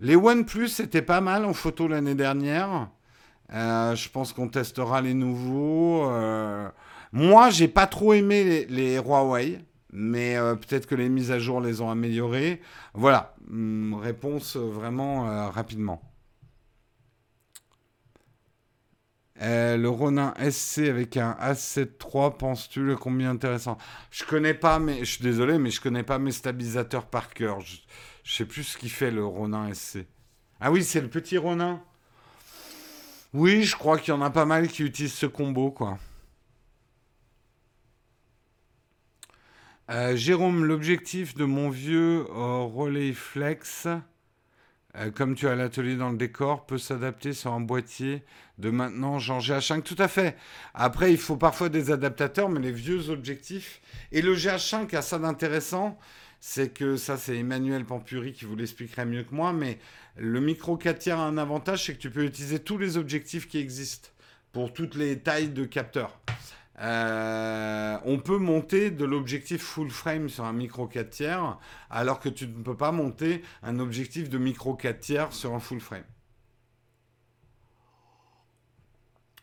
les 0.00 0.16
OnePlus 0.16 0.80
étaient 0.80 1.02
pas 1.02 1.20
mal 1.20 1.44
en 1.44 1.52
photo 1.52 1.88
l'année 1.88 2.14
dernière. 2.14 2.88
Euh, 3.52 3.94
je 3.94 4.08
pense 4.08 4.32
qu'on 4.32 4.48
testera 4.48 5.00
les 5.00 5.14
nouveaux. 5.14 6.10
Euh, 6.10 6.68
moi, 7.12 7.50
j'ai 7.50 7.68
pas 7.68 7.86
trop 7.86 8.12
aimé 8.12 8.66
les, 8.68 8.96
Huawei, 8.96 9.58
mais 9.92 10.36
peut-être 10.60 10.86
que 10.86 10.94
les 10.94 11.08
mises 11.08 11.30
à 11.30 11.38
jour 11.38 11.60
les 11.60 11.80
ont 11.80 11.90
améliorés. 11.90 12.60
Voilà, 12.94 13.34
hum, 13.50 13.94
réponse 13.94 14.56
vraiment 14.56 15.50
rapidement. 15.50 16.02
Euh, 19.42 19.76
le 19.76 19.88
Ronin 19.88 20.32
SC 20.50 20.88
avec 20.88 21.16
un 21.18 21.32
A7 21.40 21.88
III, 22.02 22.30
penses-tu 22.38 22.82
le 22.82 22.96
combien 22.96 23.30
intéressant? 23.30 23.76
Je 24.10 24.24
connais 24.24 24.54
pas, 24.54 24.78
mais 24.78 25.00
je 25.00 25.12
suis 25.12 25.22
désolé, 25.22 25.58
mais 25.58 25.70
je 25.70 25.80
connais 25.80 26.02
pas 26.02 26.18
mes 26.18 26.32
stabilisateurs 26.32 27.06
par 27.06 27.34
cœur. 27.34 27.60
Je, 27.60 27.76
je 28.24 28.34
sais 28.34 28.46
plus 28.46 28.64
ce 28.64 28.78
qu'il 28.78 28.90
fait 28.90 29.10
le 29.10 29.24
Ronin 29.24 29.72
SC. 29.74 30.06
Ah 30.60 30.72
oui, 30.72 30.82
c'est 30.84 31.02
le 31.02 31.08
petit 31.08 31.36
Ronin? 31.36 31.82
Oui, 33.34 33.64
je 33.64 33.76
crois 33.76 33.98
qu'il 33.98 34.14
y 34.14 34.16
en 34.16 34.22
a 34.22 34.30
pas 34.30 34.46
mal 34.46 34.68
qui 34.68 34.82
utilisent 34.82 35.12
ce 35.12 35.26
combo, 35.26 35.70
quoi. 35.70 35.98
Euh, 39.88 40.16
Jérôme, 40.16 40.64
l'objectif 40.64 41.34
de 41.34 41.44
mon 41.44 41.70
vieux 41.70 42.26
euh, 42.34 43.12
flex 43.14 43.86
euh, 44.96 45.10
comme 45.10 45.34
tu 45.34 45.46
as 45.46 45.54
l'atelier 45.54 45.96
dans 45.96 46.10
le 46.10 46.16
décor, 46.16 46.64
peut 46.66 46.78
s'adapter 46.78 47.32
sur 47.32 47.52
un 47.52 47.60
boîtier 47.60 48.24
de 48.58 48.70
maintenant 48.70 49.18
genre 49.18 49.40
GH5. 49.40 49.82
Tout 49.82 49.96
à 49.98 50.08
fait. 50.08 50.36
Après, 50.74 51.12
il 51.12 51.18
faut 51.18 51.36
parfois 51.36 51.68
des 51.68 51.90
adaptateurs, 51.90 52.48
mais 52.48 52.60
les 52.60 52.72
vieux 52.72 53.10
objectifs. 53.10 53.80
Et 54.10 54.22
le 54.22 54.34
GH5 54.34 54.96
a 54.96 55.02
ça 55.02 55.18
d'intéressant, 55.18 55.98
c'est 56.40 56.72
que 56.72 56.96
ça, 56.96 57.16
c'est 57.18 57.36
Emmanuel 57.36 57.84
Pampuri 57.84 58.32
qui 58.32 58.46
vous 58.46 58.56
l'expliquerait 58.56 59.04
mieux 59.04 59.22
que 59.22 59.34
moi, 59.34 59.52
mais 59.52 59.78
le 60.16 60.40
micro 60.40 60.76
4 60.76 60.98
tiers 60.98 61.18
a 61.18 61.26
un 61.26 61.36
avantage, 61.36 61.84
c'est 61.84 61.94
que 61.94 62.00
tu 62.00 62.10
peux 62.10 62.24
utiliser 62.24 62.58
tous 62.58 62.78
les 62.78 62.96
objectifs 62.96 63.48
qui 63.48 63.58
existent 63.58 64.08
pour 64.52 64.72
toutes 64.72 64.94
les 64.94 65.18
tailles 65.18 65.50
de 65.50 65.64
capteurs. 65.64 66.18
Euh, 66.78 67.98
on 68.04 68.18
peut 68.18 68.38
monter 68.38 68.90
de 68.90 69.04
l'objectif 69.04 69.62
full 69.62 69.90
frame 69.90 70.28
sur 70.28 70.44
un 70.44 70.52
micro 70.52 70.86
4 70.86 71.10
tiers, 71.10 71.58
alors 71.90 72.20
que 72.20 72.28
tu 72.28 72.46
ne 72.46 72.62
peux 72.62 72.76
pas 72.76 72.92
monter 72.92 73.42
un 73.62 73.78
objectif 73.78 74.28
de 74.28 74.38
micro 74.38 74.74
4 74.74 75.00
tiers 75.00 75.32
sur 75.32 75.54
un 75.54 75.60
full 75.60 75.80
frame. 75.80 76.04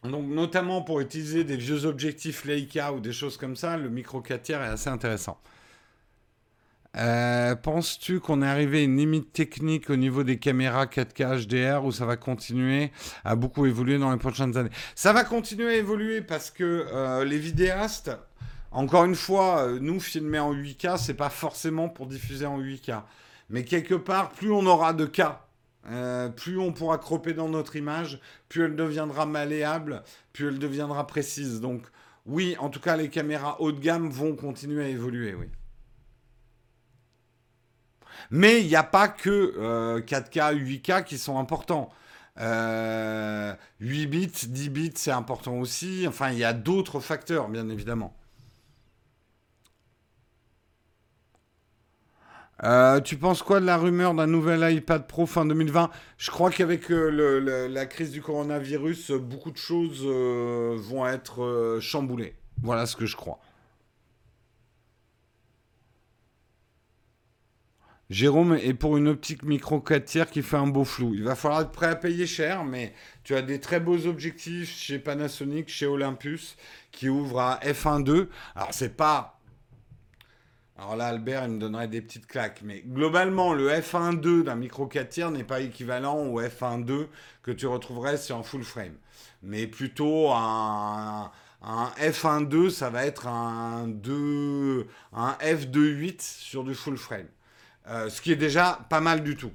Donc, 0.03 0.27
notamment 0.27 0.81
pour 0.81 0.99
utiliser 0.99 1.43
des 1.43 1.55
vieux 1.55 1.85
objectifs 1.85 2.43
Leica 2.43 2.91
ou 2.91 2.99
des 2.99 3.13
choses 3.13 3.37
comme 3.37 3.55
ça, 3.55 3.77
le 3.77 3.89
micro 3.89 4.21
4 4.21 4.41
tiers 4.41 4.61
est 4.61 4.67
assez 4.67 4.89
intéressant. 4.89 5.39
Euh, 6.95 7.55
penses-tu 7.55 8.19
qu'on 8.19 8.43
est 8.43 8.47
arrivé 8.47 8.79
à 8.79 8.83
une 8.83 8.97
limite 8.97 9.33
technique 9.33 9.89
au 9.89 9.95
niveau 9.95 10.23
des 10.23 10.37
caméras 10.37 10.85
4K 10.85 11.47
HDR 11.47 11.83
ou 11.85 11.91
ça 11.91 12.05
va 12.05 12.17
continuer 12.17 12.91
à 13.25 13.35
beaucoup 13.35 13.65
évoluer 13.65 13.97
dans 13.97 14.11
les 14.11 14.19
prochaines 14.19 14.55
années? 14.57 14.69
Ça 14.93 15.11
va 15.11 15.23
continuer 15.23 15.69
à 15.69 15.75
évoluer 15.75 16.21
parce 16.21 16.51
que 16.51 16.85
euh, 16.93 17.25
les 17.25 17.39
vidéastes, 17.39 18.11
encore 18.71 19.05
une 19.05 19.15
fois, 19.15 19.63
euh, 19.63 19.79
nous 19.81 19.99
filmer 19.99 20.37
en 20.37 20.53
8K, 20.53 20.97
c'est 20.99 21.15
pas 21.15 21.29
forcément 21.29 21.89
pour 21.89 22.05
diffuser 22.05 22.45
en 22.45 22.61
8K. 22.61 23.01
Mais 23.49 23.63
quelque 23.63 23.95
part, 23.95 24.31
plus 24.31 24.51
on 24.51 24.65
aura 24.67 24.93
de 24.93 25.05
cas, 25.05 25.41
plus 26.37 26.57
on 26.57 26.71
pourra 26.71 26.97
cropper 26.97 27.33
dans 27.33 27.49
notre 27.49 27.75
image, 27.75 28.19
plus 28.47 28.63
elle 28.63 28.75
deviendra 28.75 29.25
malléable, 29.25 30.03
plus 30.31 30.47
elle 30.47 30.59
deviendra 30.59 31.05
précise. 31.07 31.59
Donc 31.59 31.81
oui, 32.25 32.55
en 32.59 32.69
tout 32.69 32.79
cas, 32.79 32.95
les 32.95 33.09
caméras 33.09 33.59
haut 33.59 33.71
de 33.71 33.79
gamme 33.79 34.09
vont 34.09 34.35
continuer 34.35 34.85
à 34.85 34.87
évoluer, 34.87 35.35
oui. 35.35 35.47
Mais 38.31 38.61
il 38.61 38.67
n'y 38.67 38.75
a 38.75 38.83
pas 38.83 39.07
que 39.07 39.99
4K, 40.01 40.55
8K 40.55 41.03
qui 41.03 41.17
sont 41.17 41.37
importants. 41.37 41.91
8 42.35 42.41
euh, 42.41 43.55
bits, 43.79 44.47
10 44.47 44.69
bits, 44.69 44.91
c'est 44.95 45.11
important 45.11 45.59
aussi. 45.59 46.05
Enfin, 46.07 46.31
il 46.31 46.39
y 46.39 46.43
a 46.43 46.53
d'autres 46.53 46.99
facteurs, 46.99 47.47
bien 47.47 47.69
évidemment. 47.69 48.15
Euh, 52.63 53.01
tu 53.01 53.17
penses 53.17 53.43
quoi 53.43 53.59
de 53.59 53.65
la 53.65 53.77
rumeur 53.77 54.13
d'un 54.13 54.27
nouvel 54.27 54.71
iPad 54.73 55.05
Pro 55.05 55.25
fin 55.25 55.45
2020 55.45 55.89
Je 56.17 56.31
crois 56.31 56.49
qu'avec 56.49 56.89
euh, 56.91 57.67
la 57.67 57.85
crise 57.85 58.11
du 58.11 58.21
coronavirus, 58.21 59.11
beaucoup 59.11 59.51
de 59.51 59.57
choses 59.57 60.03
vont 60.03 61.05
être 61.05 61.77
chamboulées. 61.81 62.35
Voilà 62.61 62.85
ce 62.85 62.95
que 62.95 63.05
je 63.05 63.15
crois. 63.15 63.39
Jérôme 68.09 68.55
est 68.61 68.73
pour 68.73 68.97
une 68.97 69.07
optique 69.07 69.43
micro 69.43 69.79
4 69.79 70.05
tiers 70.05 70.29
qui 70.29 70.41
fait 70.41 70.57
un 70.57 70.67
beau 70.67 70.83
flou. 70.83 71.13
Il 71.15 71.23
va 71.23 71.35
falloir 71.35 71.61
être 71.61 71.71
prêt 71.71 71.87
à 71.87 71.95
payer 71.95 72.27
cher, 72.27 72.65
mais 72.65 72.93
tu 73.23 73.33
as 73.33 73.41
des 73.41 73.59
très 73.59 73.79
beaux 73.79 74.05
objectifs 74.05 74.75
chez 74.75 74.99
Panasonic, 74.99 75.69
chez 75.69 75.85
Olympus, 75.85 76.57
qui 76.91 77.07
ouvrent 77.07 77.39
à 77.39 77.59
f1.2. 77.63 78.27
Alors, 78.55 78.73
c'est 78.73 78.95
pas. 78.95 79.39
Alors 80.77 80.95
là, 80.97 81.07
Albert, 81.07 81.45
il 81.45 81.51
me 81.53 81.59
donnerait 81.59 81.87
des 81.87 82.01
petites 82.01 82.27
claques. 82.27 82.61
Mais 82.61 82.81
globalement, 82.85 83.53
le 83.53 83.69
f1.2 83.69 84.43
d'un 84.43 84.55
micro 84.55 84.85
4 84.85 85.09
tiers 85.09 85.31
n'est 85.31 85.43
pas 85.45 85.61
équivalent 85.61 86.17
au 86.17 86.41
f1.2 86.41 87.07
que 87.41 87.51
tu 87.51 87.67
retrouverais 87.67 88.17
sur 88.17 88.37
un 88.37 88.43
full 88.43 88.63
frame. 88.63 88.95
Mais 89.43 89.65
plutôt 89.65 90.31
un, 90.31 91.31
un 91.61 91.91
f1.2, 91.99 92.69
ça 92.69 92.89
va 92.89 93.05
être 93.05 93.27
un, 93.27 93.87
2, 93.87 94.87
un 95.13 95.37
f2.8 95.41 96.21
sur 96.21 96.63
du 96.63 96.75
full 96.75 96.97
frame. 96.97 97.27
Euh, 97.87 98.09
ce 98.09 98.21
qui 98.21 98.31
est 98.31 98.37
déjà 98.37 98.79
pas 98.89 99.01
mal 99.01 99.23
du 99.23 99.35
tout. 99.35 99.51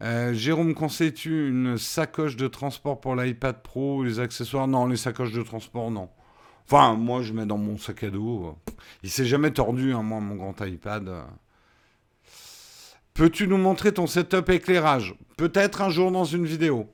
Euh, 0.00 0.32
Jérôme, 0.32 0.74
conseilles-tu 0.74 1.48
une 1.48 1.76
sacoche 1.76 2.36
de 2.36 2.46
transport 2.46 3.00
pour 3.00 3.16
l'iPad 3.16 3.62
Pro 3.62 4.04
les 4.04 4.20
accessoires? 4.20 4.68
Non, 4.68 4.86
les 4.86 4.96
sacoches 4.96 5.32
de 5.32 5.42
transport, 5.42 5.90
non. 5.90 6.08
Enfin, 6.66 6.94
moi, 6.94 7.22
je 7.22 7.32
mets 7.32 7.46
dans 7.46 7.58
mon 7.58 7.78
sac 7.78 8.04
à 8.04 8.10
dos. 8.10 8.56
Il 9.02 9.10
s'est 9.10 9.24
jamais 9.26 9.50
tordu, 9.50 9.92
hein, 9.92 10.02
moi, 10.02 10.20
mon 10.20 10.36
grand 10.36 10.54
iPad. 10.64 11.24
Peux-tu 13.14 13.48
nous 13.48 13.58
montrer 13.58 13.92
ton 13.92 14.06
setup 14.06 14.48
éclairage? 14.50 15.16
Peut-être 15.36 15.82
un 15.82 15.90
jour 15.90 16.12
dans 16.12 16.24
une 16.24 16.46
vidéo. 16.46 16.88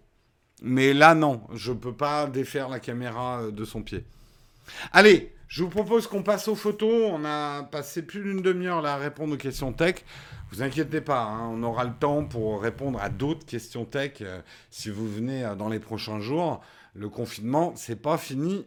Mais 0.62 0.92
là, 0.92 1.14
non, 1.14 1.42
je 1.54 1.72
ne 1.72 1.76
peux 1.76 1.92
pas 1.92 2.26
défaire 2.26 2.68
la 2.68 2.80
caméra 2.80 3.40
euh, 3.42 3.50
de 3.50 3.64
son 3.64 3.82
pied. 3.82 4.04
Allez, 4.92 5.34
je 5.48 5.62
vous 5.62 5.68
propose 5.68 6.06
qu'on 6.06 6.22
passe 6.22 6.48
aux 6.48 6.54
photos. 6.54 7.10
On 7.12 7.24
a 7.24 7.64
passé 7.64 8.02
plus 8.02 8.22
d'une 8.22 8.40
demi-heure 8.40 8.80
là 8.80 8.94
à 8.94 8.96
répondre 8.96 9.34
aux 9.34 9.38
questions 9.38 9.72
tech. 9.72 9.96
Vous 10.50 10.62
inquiétez 10.62 11.00
pas, 11.00 11.22
hein, 11.22 11.48
on 11.52 11.62
aura 11.64 11.84
le 11.84 11.94
temps 11.94 12.24
pour 12.24 12.62
répondre 12.62 13.00
à 13.02 13.08
d'autres 13.08 13.44
questions 13.44 13.84
tech 13.84 14.12
euh, 14.20 14.40
si 14.70 14.88
vous 14.90 15.10
venez 15.10 15.44
euh, 15.44 15.54
dans 15.54 15.68
les 15.68 15.80
prochains 15.80 16.20
jours. 16.20 16.62
Le 16.94 17.08
confinement, 17.08 17.72
c'est 17.74 18.00
pas 18.00 18.16
fini 18.16 18.64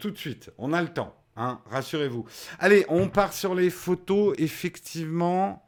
tout 0.00 0.10
de 0.10 0.18
suite. 0.18 0.50
On 0.58 0.72
a 0.72 0.82
le 0.82 0.88
temps, 0.88 1.14
hein, 1.36 1.60
rassurez-vous. 1.70 2.26
Allez, 2.58 2.84
on 2.88 3.08
part 3.08 3.32
sur 3.32 3.54
les 3.54 3.70
photos. 3.70 4.34
Effectivement. 4.36 5.64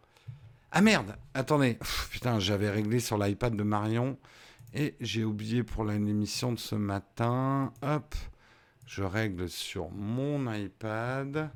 Ah 0.73 0.81
merde, 0.81 1.15
attendez. 1.35 1.79
putain, 2.11 2.41
j'avais 2.41 2.69
réglé 2.69 2.99
sur 2.99 3.17
l'iPad 3.17 3.55
de 3.55 3.63
Marion 3.63 4.19
et 4.75 4.97
j'ai 5.01 5.25
oublié 5.25 5.63
pour 5.63 5.85
l'émission 5.85 6.53
de 6.53 6.59
ce 6.59 6.75
matin. 6.75 7.73
Hop. 7.83 8.15
Je 8.87 9.03
règle 9.03 9.49
sur 9.49 9.91
mon 9.91 10.53
iPad. 10.53 11.51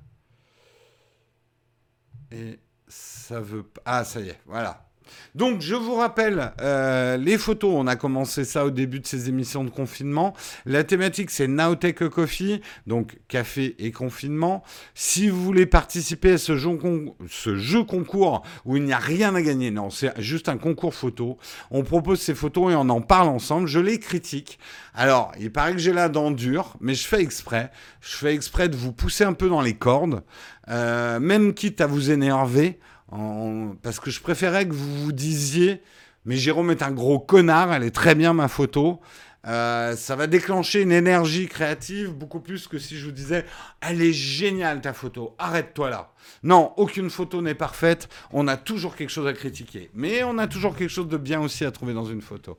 Et 2.31 2.59
ça 2.87 3.41
veut 3.41 3.64
pas. 3.64 3.83
Ah, 3.85 4.05
ça 4.05 4.21
y 4.21 4.29
est, 4.29 4.41
voilà. 4.47 4.88
Donc, 5.35 5.61
je 5.61 5.75
vous 5.75 5.95
rappelle, 5.95 6.53
euh, 6.61 7.17
les 7.17 7.39
photos, 7.39 7.73
on 7.75 7.87
a 7.87 7.97
commencé 7.97 8.45
ça 8.45 8.65
au 8.65 8.71
début 8.71 9.01
de 9.01 9.07
ces 9.07 9.29
émissions 9.29 9.65
de 9.65 9.71
confinement. 9.71 10.35
La 10.67 10.85
thématique, 10.85 11.31
c'est 11.31 11.49
Nowtech 11.49 12.09
Coffee, 12.09 12.61
donc 12.87 13.19
café 13.29 13.75
et 13.79 13.93
confinement. 13.93 14.63
Si 14.95 15.29
vous 15.29 15.43
voulez 15.43 15.67
participer 15.67 16.33
à 16.33 16.39
ce 16.39 16.57
jeu, 16.57 17.85
concours 17.85 18.43
où 18.65 18.77
il 18.77 18.85
n'y 18.85 18.93
a 18.93 18.99
rien 18.99 19.35
à 19.35 19.43
gagner, 19.43 19.71
non, 19.71 19.91
c'est 19.91 20.19
juste 20.21 20.49
un 20.49 20.59
concours 20.59 20.95
photo, 20.95 21.39
on 21.71 21.83
propose 21.83 22.21
ces 22.21 22.35
photos 22.35 22.73
et 22.73 22.75
on 22.75 22.89
en 22.89 23.01
parle 23.01 23.29
ensemble. 23.29 23.67
Je 23.67 23.81
les 23.81 23.99
critique. 23.99 24.59
Alors, 24.95 25.33
il 25.39 25.53
paraît 25.53 25.73
que 25.73 25.79
j'ai 25.79 25.93
la 25.93 26.09
dent 26.09 26.31
dure, 26.31 26.75
mais 26.81 26.95
je 26.95 27.07
fais 27.07 27.21
exprès. 27.21 27.71
Je 28.01 28.17
fais 28.17 28.35
exprès 28.35 28.69
de 28.69 28.77
vous 28.77 28.93
pousser 28.93 29.25
un 29.25 29.33
peu 29.33 29.49
dans 29.49 29.61
les 29.61 29.75
cordes, 29.75 30.23
euh, 30.69 31.21
même 31.21 31.55
quitte 31.55 31.81
à 31.81 31.87
vous 31.87 32.11
énerver 32.11 32.79
parce 33.11 34.01
que 34.01 34.11
je 34.11 34.21
préférais 34.21 34.67
que 34.67 34.75
vous 34.75 35.05
vous 35.05 35.13
disiez, 35.13 35.83
mais 36.25 36.37
Jérôme 36.37 36.71
est 36.71 36.83
un 36.83 36.93
gros 36.93 37.19
connard, 37.19 37.73
elle 37.73 37.85
est 37.85 37.95
très 37.95 38.15
bien 38.15 38.33
ma 38.35 38.49
photo. 38.49 39.01
Euh, 39.47 39.95
ça 39.97 40.17
va 40.17 40.27
déclencher 40.27 40.83
une 40.83 40.91
énergie 40.91 41.47
créative 41.47 42.11
beaucoup 42.11 42.41
plus 42.41 42.67
que 42.67 42.79
si 42.79 42.99
je 42.99 43.07
vous 43.07 43.13
disais 43.13 43.47
elle 43.81 44.03
est 44.03 44.13
géniale 44.13 44.81
ta 44.81 44.93
photo, 44.93 45.37
arrête-toi 45.39 45.91
là. 45.91 46.13
Non, 46.43 46.73
aucune 46.77 47.09
photo 47.09 47.41
n'est 47.41 47.55
parfaite, 47.55 48.09
on 48.33 48.49
a 48.49 48.57
toujours 48.57 48.97
quelque 48.97 49.11
chose 49.11 49.29
à 49.29 49.33
critiquer, 49.33 49.91
mais 49.95 50.25
on 50.25 50.39
a 50.39 50.49
toujours 50.49 50.77
quelque 50.77 50.91
chose 50.91 51.09
de 51.09 51.17
bien 51.17 51.41
aussi 51.41 51.65
à 51.65 51.71
trouver 51.71 51.95
dans 51.95 52.05
une 52.05 52.21
photo. 52.21 52.59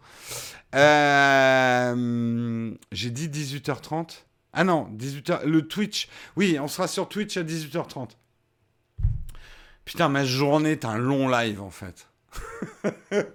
Euh, 0.74 2.72
j'ai 2.92 3.10
dit 3.12 3.28
18h30 3.28 4.24
Ah 4.54 4.64
non, 4.64 4.90
18h, 4.98 5.46
le 5.46 5.68
Twitch. 5.68 6.08
Oui, 6.38 6.58
on 6.60 6.68
sera 6.68 6.88
sur 6.88 7.10
Twitch 7.10 7.36
à 7.38 7.44
18h30. 7.44 8.12
Putain, 9.90 10.08
ma 10.08 10.24
journée 10.24 10.74
est 10.74 10.86
un 10.86 11.00
long 11.00 11.28
live 11.28 11.64
en 11.64 11.72
fait. 11.72 12.08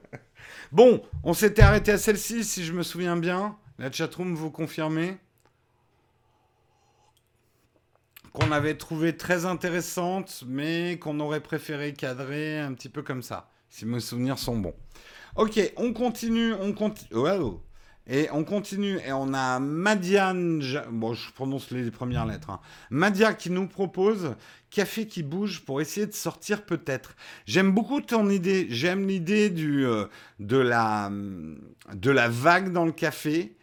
bon, 0.70 1.02
on 1.24 1.34
s'était 1.34 1.62
arrêté 1.62 1.90
à 1.90 1.98
celle-ci 1.98 2.44
si 2.44 2.64
je 2.64 2.72
me 2.72 2.84
souviens 2.84 3.16
bien. 3.16 3.56
La 3.80 3.90
chatroom 3.90 4.36
vous 4.36 4.52
confirmez 4.52 5.16
qu'on 8.32 8.52
avait 8.52 8.76
trouvé 8.76 9.16
très 9.16 9.46
intéressante, 9.46 10.44
mais 10.46 10.96
qu'on 11.00 11.18
aurait 11.18 11.40
préféré 11.40 11.92
cadrer 11.92 12.60
un 12.60 12.72
petit 12.74 12.88
peu 12.88 13.02
comme 13.02 13.24
ça, 13.24 13.50
si 13.68 13.84
mes 13.84 13.98
souvenirs 13.98 14.38
sont 14.38 14.56
bons. 14.56 14.76
Ok, 15.34 15.58
on 15.76 15.92
continue, 15.92 16.54
on 16.54 16.72
continue. 16.72 17.10
Et 18.06 18.28
on 18.32 18.44
continue, 18.44 18.98
et 19.06 19.12
on 19.12 19.32
a 19.32 19.58
Madiane, 19.60 20.62
bon 20.90 21.14
je 21.14 21.32
prononce 21.32 21.70
les 21.70 21.90
premières 21.90 22.26
lettres, 22.26 22.50
hein. 22.50 22.60
Madia 22.90 23.32
qui 23.32 23.48
nous 23.48 23.66
propose 23.66 24.34
Café 24.74 25.06
qui 25.06 25.22
bouge 25.22 25.60
pour 25.64 25.80
essayer 25.80 26.04
de 26.04 26.12
sortir 26.12 26.66
peut-être. 26.66 27.14
J'aime 27.46 27.70
beaucoup 27.70 28.00
ton 28.00 28.28
idée, 28.28 28.66
j'aime 28.70 29.06
l'idée 29.06 29.48
du, 29.48 29.86
euh, 29.86 30.06
de, 30.40 30.56
la, 30.56 31.12
de 31.94 32.10
la 32.10 32.28
vague 32.28 32.72
dans 32.72 32.84
le 32.84 32.90
café. 32.90 33.56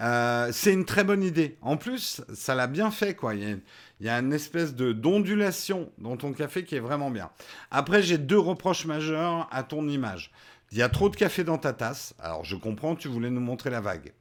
Euh, 0.00 0.50
c'est 0.52 0.72
une 0.72 0.84
très 0.84 1.04
bonne 1.04 1.22
idée. 1.22 1.56
En 1.62 1.76
plus, 1.76 2.20
ça 2.34 2.56
l'a 2.56 2.66
bien 2.66 2.90
fait, 2.90 3.14
quoi. 3.14 3.36
Il 3.36 3.48
y, 3.48 3.52
a, 3.52 3.56
il 4.00 4.06
y 4.06 4.08
a 4.08 4.18
une 4.18 4.32
espèce 4.32 4.74
de 4.74 4.92
d'ondulation 4.92 5.92
dans 5.98 6.16
ton 6.16 6.32
café 6.32 6.64
qui 6.64 6.74
est 6.74 6.80
vraiment 6.80 7.10
bien. 7.10 7.30
Après, 7.70 8.02
j'ai 8.02 8.18
deux 8.18 8.38
reproches 8.38 8.86
majeurs 8.86 9.48
à 9.52 9.62
ton 9.62 9.88
image. 9.88 10.32
Il 10.72 10.78
y 10.78 10.82
a 10.82 10.88
trop 10.88 11.08
de 11.08 11.16
café 11.16 11.44
dans 11.44 11.58
ta 11.58 11.72
tasse. 11.72 12.14
Alors 12.18 12.44
je 12.44 12.56
comprends, 12.56 12.96
tu 12.96 13.08
voulais 13.08 13.30
nous 13.30 13.40
montrer 13.40 13.70
la 13.70 13.80
vague. 13.80 14.12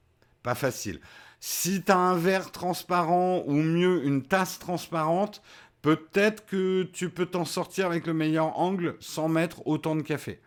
Pas 0.43 0.55
facile. 0.55 0.99
Si 1.39 1.83
tu 1.83 1.91
as 1.91 1.97
un 1.97 2.15
verre 2.15 2.51
transparent 2.51 3.43
ou 3.45 3.53
mieux 3.53 4.05
une 4.05 4.23
tasse 4.23 4.59
transparente, 4.59 5.41
peut-être 5.81 6.45
que 6.45 6.83
tu 6.83 7.09
peux 7.09 7.25
t'en 7.25 7.45
sortir 7.45 7.85
avec 7.85 8.07
le 8.07 8.13
meilleur 8.13 8.57
angle 8.59 8.95
sans 8.99 9.27
mettre 9.27 9.67
autant 9.67 9.95
de 9.95 10.01
café. 10.01 10.39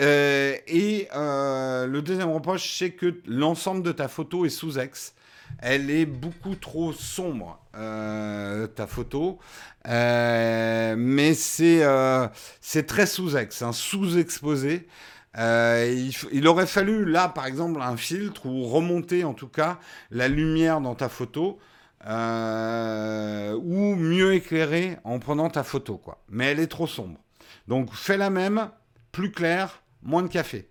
Euh, 0.00 0.56
et 0.66 1.08
euh, 1.14 1.86
le 1.86 2.02
deuxième 2.02 2.30
reproche, 2.30 2.76
c'est 2.78 2.90
que 2.90 3.20
l'ensemble 3.26 3.82
de 3.82 3.92
ta 3.92 4.08
photo 4.08 4.44
est 4.44 4.50
sous 4.50 4.78
ex. 4.78 5.14
Elle 5.58 5.90
est 5.90 6.06
beaucoup 6.06 6.56
trop 6.56 6.92
sombre, 6.92 7.60
euh, 7.76 8.66
ta 8.66 8.86
photo. 8.86 9.38
mais 9.84 11.34
c'est 11.34 12.86
très 12.86 13.06
sous 13.06 13.36
ex, 13.36 13.62
un 13.62 13.72
sous-exposé. 13.72 14.88
Euh, 15.36 16.10
il, 16.32 16.46
aurait 16.46 16.66
fallu 16.66 17.04
là, 17.04 17.28
par 17.28 17.46
exemple, 17.46 17.80
un 17.82 17.96
filtre 17.96 18.46
ou 18.46 18.64
remonter 18.64 19.24
en 19.24 19.34
tout 19.34 19.48
cas 19.48 19.78
la 20.10 20.28
lumière 20.28 20.80
dans 20.80 20.94
ta 20.94 21.08
photo. 21.08 21.58
Euh, 22.06 23.54
ou 23.54 23.94
mieux 23.94 24.34
éclairer 24.34 24.98
en 25.04 25.18
prenant 25.18 25.48
ta 25.48 25.64
photo, 25.64 25.96
quoi. 25.96 26.22
Mais 26.28 26.52
elle 26.52 26.60
est 26.60 26.66
trop 26.66 26.86
sombre. 26.86 27.18
Donc 27.66 27.94
fais 27.94 28.18
la 28.18 28.28
même, 28.28 28.68
plus 29.10 29.32
clair, 29.32 29.82
moins 30.02 30.22
de 30.22 30.28
café. 30.28 30.68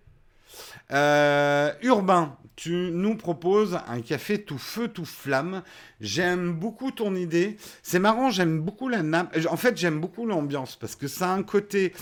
Euh, 0.92 1.72
urbain, 1.82 2.36
tu 2.54 2.90
nous 2.92 3.16
proposes 3.16 3.80
un 3.88 4.00
café 4.00 4.42
tout 4.42 4.58
feu, 4.58 4.88
tout 4.88 5.04
flamme. 5.04 5.62
J'aime 6.00 6.52
beaucoup 6.52 6.92
ton 6.92 7.16
idée. 7.16 7.56
C'est 7.82 7.98
marrant, 7.98 8.30
j'aime 8.30 8.60
beaucoup 8.60 8.88
la 8.88 9.02
nappe. 9.02 9.36
En 9.50 9.56
fait, 9.56 9.76
j'aime 9.76 10.00
beaucoup 10.00 10.26
l'ambiance 10.26 10.76
parce 10.76 10.94
que 10.94 11.08
ça 11.08 11.30
a 11.30 11.34
un 11.34 11.42
côté 11.42 11.92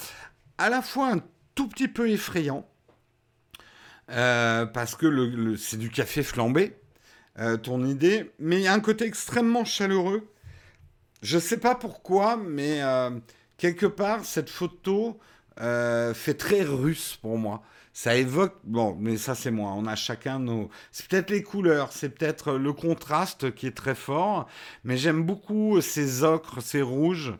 à 0.59 0.69
la 0.69 0.83
fois 0.83 1.11
un 1.11 1.19
tout 1.55 1.69
petit 1.69 1.89
peu 1.89 2.11
effrayant. 2.11 2.67
Euh, 4.11 4.67
parce 4.67 4.95
que 4.95 5.07
le, 5.07 5.57
c'est 5.57 5.79
du 5.79 5.89
café 5.89 6.23
flambé, 6.23 6.77
euh, 7.39 7.57
ton 7.57 7.85
idée, 7.85 8.33
mais 8.39 8.57
il 8.57 8.63
y 8.63 8.67
a 8.67 8.75
un 8.75 8.81
côté 8.81 9.07
extrêmement 9.07 9.65
chaleureux. 9.65 10.29
Je 11.23 11.37
ne 11.37 11.41
sais 11.41 11.57
pas 11.57 11.75
pourquoi, 11.75 12.37
mais 12.37 12.83
euh, 12.83 13.11
quelque 13.57 13.87
part, 13.87 14.25
cette 14.25 14.51
photo 14.51 15.19
fait 15.57 16.35
très 16.37 16.63
russe 16.63 17.19
pour 17.21 17.39
moi. 17.39 17.63
Ça 17.93 18.17
évoque, 18.17 18.57
bon, 18.65 18.97
mais 18.99 19.19
ça 19.19 19.35
c'est 19.35 19.51
moi, 19.51 19.73
on 19.77 19.87
a 19.87 19.95
chacun 19.95 20.39
nos... 20.39 20.71
C'est 20.91 21.07
peut-être 21.07 21.31
les 21.31 21.43
couleurs, 21.43 21.93
c'est 21.93 22.09
peut-être 22.09 22.55
le 22.55 22.73
contraste 22.73 23.55
qui 23.55 23.67
est 23.67 23.77
très 23.77 23.95
fort, 23.95 24.49
mais 24.83 24.97
j'aime 24.97 25.23
beaucoup 25.23 25.81
ces 25.83 26.25
ocres, 26.25 26.63
ces 26.63 26.81
rouges, 26.81 27.35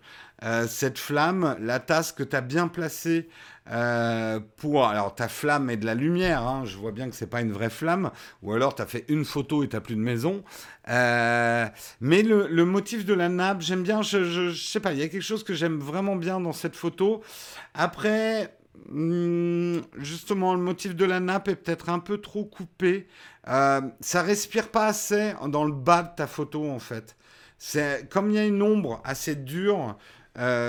cette 0.69 0.99
flamme, 0.99 1.57
la 1.59 1.81
tasse 1.81 2.13
que 2.13 2.23
tu 2.23 2.37
as 2.37 2.43
bien 2.43 2.69
placée 2.69 3.31
euh, 3.71 4.41
pour 4.57 4.87
alors 4.87 5.15
ta 5.15 5.29
flamme 5.29 5.71
et 5.71 5.77
de 5.77 5.87
la 5.87 5.95
lumière. 5.95 6.43
Hein. 6.43 6.65
je 6.65 6.77
vois 6.77 6.91
bien 6.91 7.09
que 7.09 7.15
c'est 7.15 7.29
pas 7.29 7.41
une 7.41 7.53
vraie 7.53 7.71
flamme, 7.71 8.11
ou 8.43 8.53
alors 8.53 8.75
tu 8.75 8.83
as 8.83 8.87
fait 8.87 9.05
une 9.09 9.25
photo 9.25 9.63
et 9.63 9.69
t'as 9.69 9.81
plus 9.81 9.95
de 9.95 10.01
maison. 10.01 10.43
Euh, 10.89 11.67
mais 12.01 12.23
le, 12.23 12.65
motif 12.65 13.05
de 13.05 13.15
la 13.15 13.29
nappe, 13.29 13.61
j'aime 13.61 13.83
bien. 13.83 14.03
Je, 14.03 14.53
sais 14.53 14.81
pas, 14.81 14.93
il 14.93 14.99
y 14.99 15.03
a 15.03 15.09
quelque 15.09 15.23
chose 15.23 15.45
que 15.45 15.55
j'aime 15.55 15.79
vraiment 15.79 16.17
bien 16.17 16.41
dans 16.41 16.53
cette 16.53 16.77
photo. 16.77 17.23
Après. 17.75 18.57
Hmm, 18.89 19.79
justement, 19.99 20.55
le 20.55 20.61
motif 20.61 20.97
de 20.97 21.05
la 21.05 21.21
nappe 21.21 21.47
est 21.47 21.55
peut-être 21.55 21.89
un 21.89 22.01
peu 22.01 22.19
trop 22.19 22.45
coupé. 22.45 23.07
Euh, 23.47 23.81
ça 24.01 24.23
respire 24.23 24.71
pas 24.71 24.87
assez 24.87 25.35
dans 25.47 25.65
le 25.65 25.73
bas 25.73 26.03
de 26.03 26.09
ta 26.17 26.27
photo 26.27 26.69
en 26.69 26.81
fait. 26.81 27.17
C'est 27.59 28.09
comme 28.11 28.31
il 28.31 28.37
y 28.37 28.39
a 28.39 28.45
une 28.45 28.61
ombre 28.61 29.01
assez 29.05 29.37
dure 29.37 29.97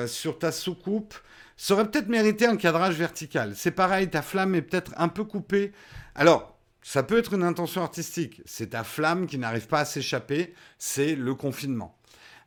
sur 0.06 0.38
ta 0.38 0.52
soucoupe 0.52 1.16
ça 1.58 1.74
aurait 1.74 1.90
peut-être 1.90 2.08
mérité 2.08 2.46
un 2.46 2.58
cadrage 2.58 2.96
vertical. 2.96 3.54
C'est 3.56 3.72
pareil, 3.72 4.10
ta 4.10 4.22
flamme 4.22 4.56
est 4.56 4.62
peut-être 4.62 4.92
un 4.98 5.08
peu 5.08 5.24
coupée. 5.24 5.72
Alors, 6.16 6.58
ça 6.82 7.02
peut 7.02 7.18
être 7.18 7.34
une 7.34 7.44
intention 7.44 7.82
artistique. 7.82 8.42
C'est 8.46 8.72
ta 8.72 8.84
flamme 8.84 9.26
qui 9.26 9.38
n'arrive 9.38 9.68
pas 9.68 9.80
à 9.80 9.86
s'échapper. 9.86 10.54
C'est 10.78 11.16
le 11.16 11.34
confinement. 11.34 11.98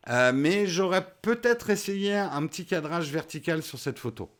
Euh, 0.09 0.33
mais 0.33 0.67
j'aurais 0.67 1.07
peut-être 1.23 1.71
essayé 1.71 2.15
un 2.15 2.47
petit 2.47 2.65
cadrage 2.67 3.11
vertical 3.11 3.63
sur 3.63 3.79
cette 3.79 3.99
photo. 3.99 4.31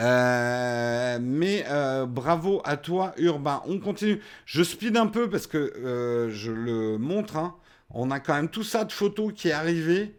Euh, 0.00 1.18
mais 1.20 1.64
euh, 1.68 2.06
bravo 2.06 2.60
à 2.64 2.76
toi, 2.76 3.14
Urbain. 3.16 3.62
On 3.66 3.78
continue. 3.78 4.20
Je 4.44 4.62
speed 4.62 4.96
un 4.96 5.06
peu 5.06 5.28
parce 5.28 5.46
que 5.46 6.28
je 6.30 6.50
le 6.50 6.98
montre. 6.98 7.36
Hein. 7.36 7.56
On 7.90 8.10
a 8.10 8.20
quand 8.20 8.34
même 8.34 8.48
tout 8.48 8.64
ça 8.64 8.84
de 8.84 8.92
photos 8.92 9.32
qui 9.34 9.48
est 9.48 9.52
arrivé. 9.52 10.14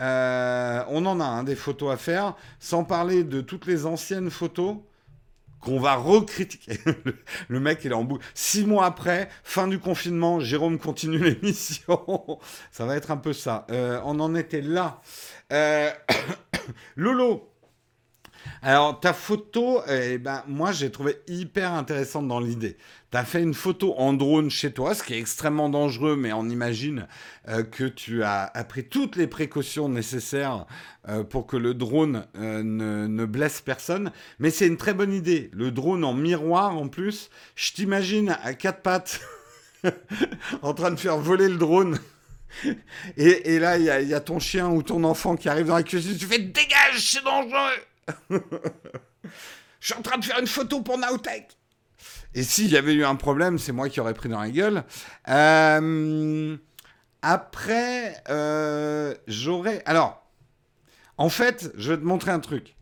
Euh, 0.00 0.82
on 0.88 1.04
en 1.06 1.20
a 1.20 1.24
hein, 1.24 1.44
des 1.44 1.54
photos 1.54 1.92
à 1.92 1.96
faire, 1.96 2.34
sans 2.60 2.84
parler 2.84 3.24
de 3.24 3.40
toutes 3.40 3.66
les 3.66 3.86
anciennes 3.86 4.30
photos 4.30 4.76
qu'on 5.60 5.78
va 5.78 5.94
recritiquer. 5.94 6.78
le 7.48 7.60
mec, 7.60 7.80
il 7.84 7.92
est 7.92 7.94
en 7.94 8.04
bout. 8.04 8.18
Six 8.34 8.64
mois 8.64 8.84
après, 8.84 9.28
fin 9.44 9.68
du 9.68 9.78
confinement, 9.78 10.40
Jérôme 10.40 10.78
continue 10.78 11.18
l'émission. 11.22 12.40
ça 12.70 12.84
va 12.84 12.96
être 12.96 13.10
un 13.10 13.16
peu 13.16 13.32
ça. 13.32 13.66
Euh, 13.70 14.00
on 14.04 14.18
en 14.20 14.34
était 14.34 14.60
là. 14.60 15.00
Euh, 15.52 15.90
Lolo, 16.96 17.51
alors, 18.64 19.00
ta 19.00 19.12
photo, 19.12 19.82
eh 19.88 20.18
ben, 20.18 20.44
moi, 20.46 20.70
j'ai 20.70 20.92
trouvé 20.92 21.16
hyper 21.26 21.72
intéressante 21.72 22.28
dans 22.28 22.38
l'idée. 22.38 22.76
Tu 23.10 23.18
as 23.18 23.24
fait 23.24 23.42
une 23.42 23.54
photo 23.54 23.92
en 23.98 24.12
drone 24.12 24.50
chez 24.50 24.72
toi, 24.72 24.94
ce 24.94 25.02
qui 25.02 25.14
est 25.14 25.18
extrêmement 25.18 25.68
dangereux, 25.68 26.14
mais 26.14 26.32
on 26.32 26.48
imagine 26.48 27.08
euh, 27.48 27.64
que 27.64 27.82
tu 27.82 28.22
as, 28.22 28.52
pris 28.68 28.84
toutes 28.84 29.16
les 29.16 29.26
précautions 29.26 29.88
nécessaires 29.88 30.66
euh, 31.08 31.24
pour 31.24 31.48
que 31.48 31.56
le 31.56 31.74
drone 31.74 32.24
euh, 32.36 32.62
ne, 32.62 33.08
ne, 33.08 33.24
blesse 33.24 33.60
personne. 33.60 34.12
Mais 34.38 34.50
c'est 34.50 34.68
une 34.68 34.76
très 34.76 34.94
bonne 34.94 35.12
idée. 35.12 35.50
Le 35.52 35.72
drone 35.72 36.04
en 36.04 36.14
miroir, 36.14 36.78
en 36.78 36.86
plus, 36.86 37.30
je 37.56 37.72
t'imagine 37.72 38.38
à 38.44 38.54
quatre 38.54 38.82
pattes 38.82 39.22
en 40.62 40.72
train 40.72 40.92
de 40.92 41.00
faire 41.00 41.18
voler 41.18 41.48
le 41.48 41.56
drone. 41.56 41.98
Et, 43.16 43.54
et 43.54 43.58
là, 43.58 43.76
il 43.76 44.06
y, 44.06 44.10
y, 44.10 44.14
a 44.14 44.20
ton 44.20 44.38
chien 44.38 44.68
ou 44.68 44.84
ton 44.84 45.02
enfant 45.02 45.34
qui 45.34 45.48
arrive 45.48 45.66
dans 45.66 45.74
la 45.74 45.82
cuisine, 45.82 46.16
tu 46.16 46.26
fais 46.26 46.38
dégage, 46.38 46.98
c'est 46.98 47.24
dangereux 47.24 47.72
Je 48.30 49.86
suis 49.86 49.94
en 49.94 50.02
train 50.02 50.18
de 50.18 50.24
faire 50.24 50.38
une 50.38 50.46
photo 50.46 50.80
pour 50.80 50.98
Nowtech. 50.98 51.48
Et 52.34 52.42
s'il 52.42 52.70
y 52.70 52.76
avait 52.76 52.94
eu 52.94 53.04
un 53.04 53.16
problème, 53.16 53.58
c'est 53.58 53.72
moi 53.72 53.88
qui 53.88 54.00
aurais 54.00 54.14
pris 54.14 54.28
dans 54.28 54.40
la 54.40 54.50
gueule. 54.50 54.84
Euh, 55.28 56.56
après, 57.20 58.22
euh, 58.28 59.14
j'aurais. 59.26 59.82
Alors, 59.84 60.26
en 61.18 61.28
fait, 61.28 61.70
je 61.76 61.92
vais 61.92 61.98
te 61.98 62.04
montrer 62.04 62.30
un 62.30 62.40
truc. 62.40 62.76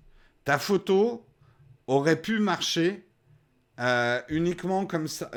Ta 0.44 0.58
photo 0.58 1.26
aurait 1.86 2.20
pu 2.20 2.38
marcher 2.38 3.06
euh, 3.80 4.20
uniquement 4.28 4.86
comme 4.86 5.08
ça. 5.08 5.30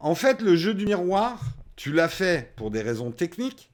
en 0.00 0.14
fait, 0.14 0.40
le 0.42 0.56
jeu 0.56 0.74
du 0.74 0.86
miroir, 0.86 1.40
tu 1.76 1.92
l'as 1.92 2.08
fait 2.08 2.54
pour 2.56 2.70
des 2.70 2.82
raisons 2.82 3.12
techniques, 3.12 3.70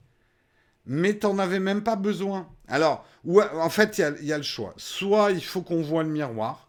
mais 0.87 1.19
tu 1.19 1.27
n'en 1.27 1.39
avais 1.39 1.61
même 1.61 1.83
pas 1.83 1.97
besoin. 1.97 2.49
Alors, 2.69 3.07
en 3.27 3.71
fait, 3.71 3.99
il 3.99 4.27
y, 4.27 4.33
a 4.33 4.37
le 4.37 4.43
choix. 4.43 4.75
Soit 4.77 5.33
il 5.33 5.45
faut 5.45 5.63
qu'on 5.63 5.83
voit 5.83 6.03
le 6.03 6.09
miroir, 6.09 6.69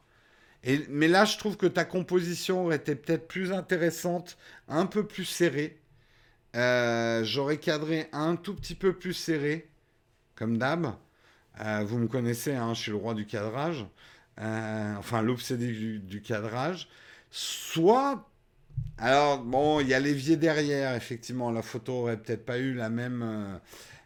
mais 0.89 1.07
là, 1.07 1.26
je 1.26 1.38
trouve 1.38 1.57
que 1.57 1.66
ta 1.66 1.86
composition 1.86 2.66
aurait 2.66 2.78
été 2.78 2.95
peut-être 2.95 3.28
plus 3.28 3.51
intéressante, 3.51 4.38
un 4.68 4.86
peu 4.86 5.05
plus 5.05 5.26
serrée. 5.26 5.80
Euh, 6.55 7.24
j'aurais 7.24 7.57
cadré 7.57 8.07
un 8.14 8.36
tout 8.36 8.55
petit 8.55 8.76
peu 8.76 8.93
plus 8.93 9.14
serré, 9.14 9.70
comme 10.36 10.57
d'hab. 10.57 10.93
Euh, 11.61 11.84
vous 11.86 11.97
me 11.97 12.07
connaissez, 12.07 12.53
hein, 12.53 12.74
je 12.74 12.82
suis 12.82 12.91
le 12.91 12.97
roi 12.97 13.14
du 13.14 13.26
cadrage. 13.26 13.86
Euh, 14.39 14.95
enfin, 14.97 15.22
l'obsédé 15.22 15.68
du, 15.68 15.99
du, 15.99 16.22
cadrage. 16.22 16.88
Soit, 17.30 18.30
alors 18.97 19.39
bon, 19.39 19.80
il 19.80 19.88
y 19.88 19.93
a 19.93 19.99
l'évier 19.99 20.38
derrière, 20.38 20.95
effectivement, 20.95 21.51
la 21.51 21.61
photo 21.61 21.93
aurait 21.93 22.18
peut-être 22.18 22.45
pas 22.45 22.57
eu 22.57 22.74
la 22.74 22.89
même 22.89 23.59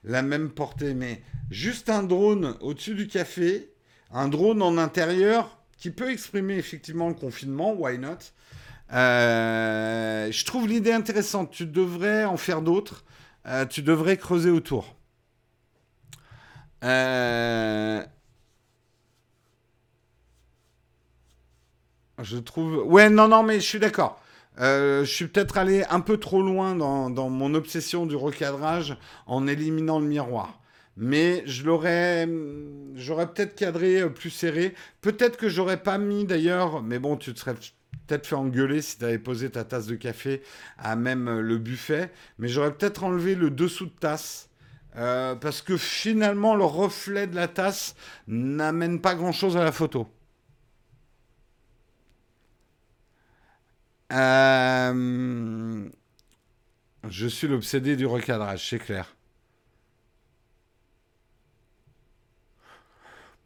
la 0.08 0.22
même 0.22 0.49
portée, 0.49 0.93
mais 0.93 1.22
juste 1.51 1.89
un 1.89 2.03
drone 2.03 2.55
au-dessus 2.62 2.95
du 2.95 3.08
café, 3.08 3.70
un 4.12 4.30
drone 4.30 4.62
en 4.62 4.78
intérieur 4.78 5.60
qui 5.78 5.91
peut 5.91 6.10
exprimer 6.10 6.55
effectivement 6.55 7.10
le 7.10 7.14
confinement, 7.14 7.74
why 7.74 7.99
not? 7.99 8.18
Euh, 8.93 10.32
Je 10.32 10.45
trouve 10.45 10.68
l'idée 10.68 10.93
intéressante. 10.93 11.51
Tu 11.51 11.66
devrais 11.66 12.24
en 12.26 12.38
faire 12.38 12.62
d'autres. 12.62 13.03
Euh, 13.45 13.66
tu 13.66 13.82
devrais 13.82 14.18
creuser 14.18 14.49
autour. 14.49 14.95
Euh, 16.84 18.03
je 22.22 22.38
trouve. 22.38 22.84
Ouais, 22.86 23.10
non, 23.10 23.28
non, 23.28 23.43
mais 23.43 23.55
je 23.60 23.66
suis 23.66 23.80
d'accord. 23.80 24.22
Euh, 24.60 25.05
je 25.05 25.12
suis 25.12 25.28
peut-être 25.28 25.58
allé 25.58 25.84
un 25.89 25.99
peu 25.99 26.18
trop 26.18 26.41
loin 26.41 26.76
dans, 26.76 27.30
mon 27.30 27.53
obsession 27.53 28.05
du 28.05 28.16
recadrage 28.16 28.97
en 29.26 29.47
éliminant 29.47 29.99
le 29.99 30.08
miroir. 30.08 30.60
Mais 30.99 31.43
je 31.45 31.64
l'aurais, 31.64 32.28
j'aurais 32.95 33.28
peut-être 33.32 33.55
cadré 33.55 34.01
euh, 34.01 34.10
plus 34.10 34.32
serré. 34.32 34.74
Peut-être 35.01 35.38
que 35.38 35.47
j'aurais 35.47 35.84
pas 35.84 35.99
mis 35.99 36.26
d'ailleurs, 36.26 36.82
mais 36.82 36.97
bon, 36.97 37.18
tu 37.18 37.34
te 37.34 37.39
serais 37.39 37.53
peut-être 38.08 38.26
fait 38.26 38.36
engueuler 38.36 38.82
si 38.82 38.97
tu 38.97 39.05
avais 39.05 39.20
posé 39.20 39.51
ta 39.51 39.64
tasse 39.64 39.86
de 39.86 39.95
café 39.95 40.41
à 40.80 40.95
même 40.95 41.28
euh, 41.28 41.41
le 41.41 41.60
buffet. 41.60 42.12
Mais 42.39 42.47
j'aurais 42.47 42.74
peut-être 42.74 43.03
enlevé 43.03 43.36
le 43.36 43.51
dessous 43.51 43.86
de 43.86 43.91
tasse. 43.99 44.49
parce 44.95 45.62
que 45.62 45.78
finalement, 45.78 46.55
le 46.55 46.66
reflet 46.66 47.28
de 47.28 47.36
la 47.36 47.47
tasse 47.47 47.95
n'amène 48.28 48.99
pas 48.99 49.14
grand-chose 49.14 49.55
à 49.55 49.64
la 49.64 49.72
photo. 49.72 50.08
Euh, 54.14 55.89
je 57.10 57.28
suis 57.28 57.47
l'obsédé 57.47 57.95
du 57.95 58.05
recadrage, 58.05 58.70
c'est 58.70 58.80
clair. 58.80 59.16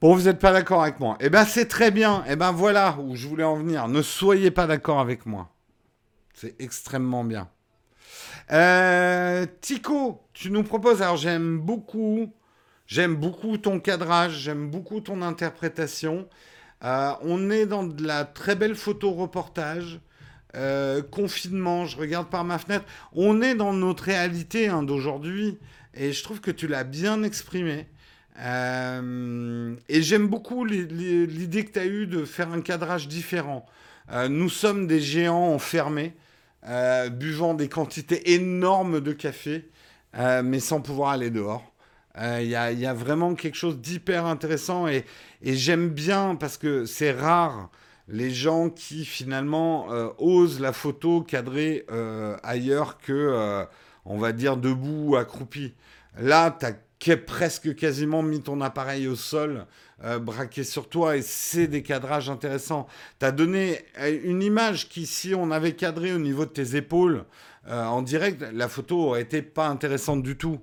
Bon, 0.01 0.15
vous 0.15 0.23
n'êtes 0.23 0.39
pas 0.39 0.51
d'accord 0.51 0.81
avec 0.81 0.99
moi. 0.99 1.15
Eh 1.19 1.29
bien, 1.29 1.45
c'est 1.45 1.67
très 1.67 1.91
bien. 1.91 2.23
Eh 2.27 2.35
bien, 2.35 2.51
voilà 2.51 2.97
où 2.99 3.15
je 3.15 3.27
voulais 3.27 3.43
en 3.43 3.55
venir. 3.55 3.87
Ne 3.87 4.01
soyez 4.01 4.49
pas 4.49 4.65
d'accord 4.65 4.99
avec 4.99 5.27
moi. 5.27 5.49
C'est 6.33 6.59
extrêmement 6.59 7.23
bien. 7.23 7.49
Euh, 8.51 9.45
Tico, 9.61 10.23
tu 10.33 10.49
nous 10.49 10.63
proposes. 10.63 11.03
Alors, 11.03 11.17
j'aime 11.17 11.59
beaucoup. 11.59 12.33
J'aime 12.87 13.15
beaucoup 13.15 13.57
ton 13.59 13.79
cadrage. 13.79 14.39
J'aime 14.39 14.71
beaucoup 14.71 15.01
ton 15.01 15.21
interprétation. 15.21 16.27
Euh, 16.83 17.11
on 17.21 17.51
est 17.51 17.67
dans 17.67 17.83
de 17.83 18.03
la 18.03 18.25
très 18.25 18.55
belle 18.55 18.75
photo 18.75 19.11
reportage. 19.11 19.99
Euh, 20.55 21.01
confinement, 21.01 21.85
je 21.85 21.97
regarde 21.97 22.29
par 22.29 22.43
ma 22.43 22.57
fenêtre. 22.57 22.85
On 23.13 23.41
est 23.41 23.55
dans 23.55 23.73
notre 23.73 24.03
réalité 24.03 24.67
hein, 24.67 24.83
d'aujourd'hui 24.83 25.57
et 25.93 26.11
je 26.11 26.23
trouve 26.23 26.41
que 26.41 26.51
tu 26.51 26.67
l'as 26.67 26.83
bien 26.83 27.23
exprimé. 27.23 27.87
Euh, 28.39 29.75
et 29.87 30.01
j'aime 30.01 30.27
beaucoup 30.27 30.65
l'idée 30.65 31.65
que 31.65 31.71
tu 31.71 31.79
as 31.79 31.85
eue 31.85 32.07
de 32.07 32.25
faire 32.25 32.51
un 32.51 32.61
cadrage 32.61 33.07
différent. 33.07 33.65
Euh, 34.11 34.27
nous 34.27 34.49
sommes 34.49 34.87
des 34.87 34.99
géants 34.99 35.53
enfermés, 35.53 36.13
buvant 37.11 37.53
des 37.53 37.69
quantités 37.69 38.33
énormes 38.33 38.99
de 38.99 39.13
café, 39.13 39.69
mais 40.43 40.59
sans 40.59 40.81
pouvoir 40.81 41.11
aller 41.11 41.29
dehors. 41.29 41.73
Il 42.17 42.47
y, 42.47 42.55
a 42.55 42.93
vraiment 42.93 43.35
quelque 43.35 43.55
chose 43.55 43.79
d'hyper 43.79 44.25
intéressant 44.25 44.87
et 44.87 45.05
j'aime 45.41 45.89
bien 45.89 46.35
parce 46.35 46.57
que 46.57 46.85
c'est 46.85 47.13
rare 47.13 47.71
les 48.07 48.31
gens 48.31 48.69
qui 48.69 49.05
finalement 49.05 49.91
euh, 49.91 50.09
osent 50.17 50.59
la 50.59 50.73
photo 50.73 51.21
cadrée 51.21 51.85
euh, 51.91 52.35
ailleurs 52.43 52.97
que, 52.97 53.13
euh, 53.13 53.65
on 54.05 54.17
va 54.17 54.31
dire, 54.31 54.57
debout 54.57 55.11
ou 55.11 55.15
accroupi. 55.15 55.73
Là, 56.19 56.57
tu 56.99 57.11
as 57.11 57.17
presque 57.17 57.75
quasiment 57.75 58.21
mis 58.21 58.41
ton 58.41 58.61
appareil 58.61 59.07
au 59.07 59.15
sol, 59.15 59.65
braqué 60.21 60.63
sur 60.63 60.89
toi, 60.89 61.15
et 61.15 61.21
c'est 61.21 61.67
des 61.67 61.83
cadrages 61.83 62.29
intéressants. 62.29 62.87
Tu 63.19 63.25
as 63.25 63.31
donné 63.31 63.85
une 64.23 64.41
image 64.41 64.89
qui, 64.89 65.05
si 65.05 65.33
on 65.33 65.51
avait 65.51 65.73
cadré 65.73 66.13
au 66.13 66.17
niveau 66.17 66.45
de 66.45 66.49
tes 66.49 66.75
épaules 66.75 67.23
en 67.69 68.01
direct, 68.01 68.43
la 68.53 68.67
photo 68.67 68.99
aurait 68.99 69.21
été 69.21 69.41
pas 69.41 69.67
intéressante 69.67 70.21
du 70.21 70.37
tout. 70.37 70.59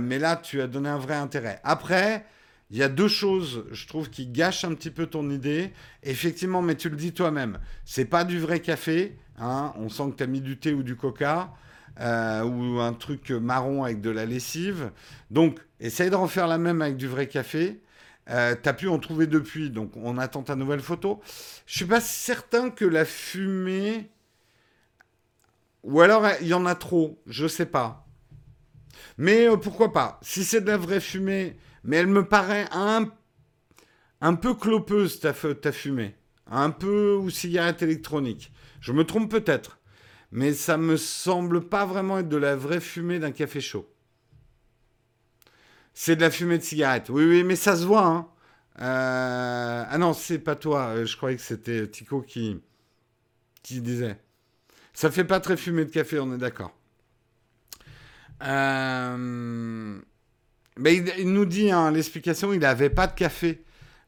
mais 0.00 0.18
là, 0.18 0.36
tu 0.36 0.60
as 0.60 0.66
donné 0.66 0.88
un 0.88 0.98
vrai 0.98 1.14
intérêt. 1.14 1.60
Après, 1.64 2.24
il 2.70 2.76
y 2.78 2.82
a 2.82 2.88
deux 2.88 3.08
choses, 3.08 3.64
je 3.70 3.86
trouve, 3.86 4.10
qui 4.10 4.26
gâchent 4.26 4.64
un 4.64 4.74
petit 4.74 4.90
peu 4.90 5.06
ton 5.06 5.30
idée. 5.30 5.72
Effectivement, 6.02 6.62
mais 6.62 6.74
tu 6.74 6.88
le 6.88 6.96
dis 6.96 7.12
toi-même, 7.12 7.58
c'est 7.84 8.06
pas 8.06 8.24
du 8.24 8.38
vrai 8.38 8.60
café. 8.60 9.16
Hein. 9.38 9.72
On 9.76 9.88
sent 9.88 10.10
que 10.10 10.16
tu 10.16 10.22
as 10.22 10.26
mis 10.26 10.40
du 10.40 10.58
thé 10.58 10.72
ou 10.72 10.82
du 10.82 10.96
coca. 10.96 11.52
Euh, 11.98 12.42
ou 12.42 12.78
un 12.80 12.92
truc 12.92 13.30
marron 13.30 13.84
avec 13.84 14.02
de 14.02 14.10
la 14.10 14.26
lessive. 14.26 14.90
Donc, 15.30 15.58
essaye 15.80 16.10
de 16.10 16.14
refaire 16.14 16.46
la 16.46 16.58
même 16.58 16.82
avec 16.82 16.96
du 16.96 17.06
vrai 17.06 17.26
café. 17.26 17.80
Euh, 18.28 18.54
tu 18.60 18.68
as 18.68 18.74
pu 18.74 18.88
en 18.88 18.98
trouver 18.98 19.26
depuis, 19.26 19.70
donc 19.70 19.96
on 19.96 20.18
attend 20.18 20.42
ta 20.42 20.56
nouvelle 20.56 20.80
photo. 20.80 21.22
Je 21.64 21.76
suis 21.76 21.84
pas 21.86 22.00
certain 22.00 22.70
que 22.70 22.84
la 22.84 23.04
fumée... 23.04 24.10
Ou 25.84 26.00
alors, 26.00 26.26
il 26.40 26.48
y 26.48 26.54
en 26.54 26.66
a 26.66 26.74
trop, 26.74 27.22
je 27.26 27.46
sais 27.46 27.66
pas. 27.66 28.06
Mais 29.18 29.48
euh, 29.48 29.56
pourquoi 29.56 29.92
pas 29.92 30.18
Si 30.20 30.44
c'est 30.44 30.60
de 30.60 30.66
la 30.66 30.76
vraie 30.76 31.00
fumée 31.00 31.56
mais 31.86 31.96
elle 31.96 32.08
me 32.08 32.24
paraît 32.24 32.66
un, 32.72 33.10
un 34.20 34.34
peu 34.34 34.54
clopeuse, 34.54 35.20
ta, 35.20 35.32
fumée. 35.72 36.16
Un 36.48 36.70
peu 36.70 37.14
ou 37.14 37.30
cigarette 37.30 37.82
électronique. 37.82 38.52
Je 38.80 38.92
me 38.92 39.04
trompe 39.04 39.30
peut-être. 39.30 39.78
Mais 40.32 40.52
ça 40.52 40.76
me 40.76 40.96
semble 40.96 41.68
pas 41.68 41.86
vraiment 41.86 42.18
être 42.18 42.28
de 42.28 42.36
la 42.36 42.56
vraie 42.56 42.80
fumée 42.80 43.20
d'un 43.20 43.30
café 43.30 43.60
chaud. 43.60 43.88
C'est 45.94 46.16
de 46.16 46.20
la 46.20 46.30
fumée 46.30 46.58
de 46.58 46.62
cigarette. 46.62 47.08
Oui, 47.08 47.24
oui, 47.24 47.44
mais 47.44 47.56
ça 47.56 47.76
se 47.76 47.84
voit. 47.84 48.04
Hein. 48.04 48.28
Euh, 48.80 49.84
ah 49.88 49.98
non, 49.98 50.12
c'est 50.12 50.40
pas 50.40 50.56
toi. 50.56 50.88
Euh, 50.88 51.06
je 51.06 51.16
croyais 51.16 51.36
que 51.36 51.42
c'était 51.42 51.88
Tico 51.88 52.20
qui, 52.20 52.60
qui 53.62 53.80
disait. 53.80 54.20
Ça 54.92 55.10
fait 55.10 55.24
pas 55.24 55.40
très 55.40 55.56
fumée 55.56 55.84
de 55.84 55.90
café, 55.90 56.18
on 56.18 56.34
est 56.34 56.38
d'accord. 56.38 56.76
Euh... 58.42 60.00
Il, 60.84 61.32
nous 61.32 61.46
dit, 61.46 61.70
hein, 61.70 61.90
l'explication, 61.90 62.52
il 62.52 62.60
n'avait 62.60 62.90
pas 62.90 63.06
de 63.06 63.14
café 63.14 63.64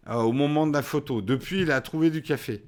euh, 0.09 0.16
au 0.16 0.33
moment 0.33 0.66
de 0.66 0.73
la 0.73 0.83
photo. 0.83 1.23
Depuis, 1.23 1.62
il 1.62 1.71
a 1.71 1.81
trouvé 1.81 2.11
du 2.11 2.23
café. 2.23 2.64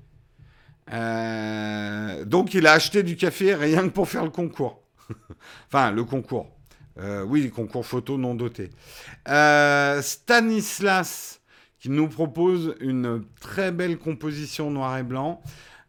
Euh, 0.93 2.25
donc 2.25 2.55
il 2.55 2.67
a 2.67 2.73
acheté 2.73 3.03
du 3.03 3.17
café 3.17 3.55
rien 3.55 3.83
que 3.83 3.93
pour 3.93 4.09
faire 4.09 4.25
le 4.25 4.31
concours. 4.31 4.83
enfin, 5.69 5.91
le 5.91 6.05
concours. 6.05 6.49
Euh, 6.99 7.23
oui, 7.23 7.43
les 7.43 7.51
concours 7.51 7.87
photo 7.87 8.19
non 8.19 8.35
dotés. 8.35 8.71
Euh, 9.29 10.03
Stanislas 10.03 11.41
qui 11.79 11.89
nous 11.89 12.09
propose 12.09 12.75
une 12.81 13.25
très 13.41 13.73
belle 13.73 13.99
composition 13.99 14.71
noir 14.71 14.99
et 14.99 15.03
blanc. 15.03 15.43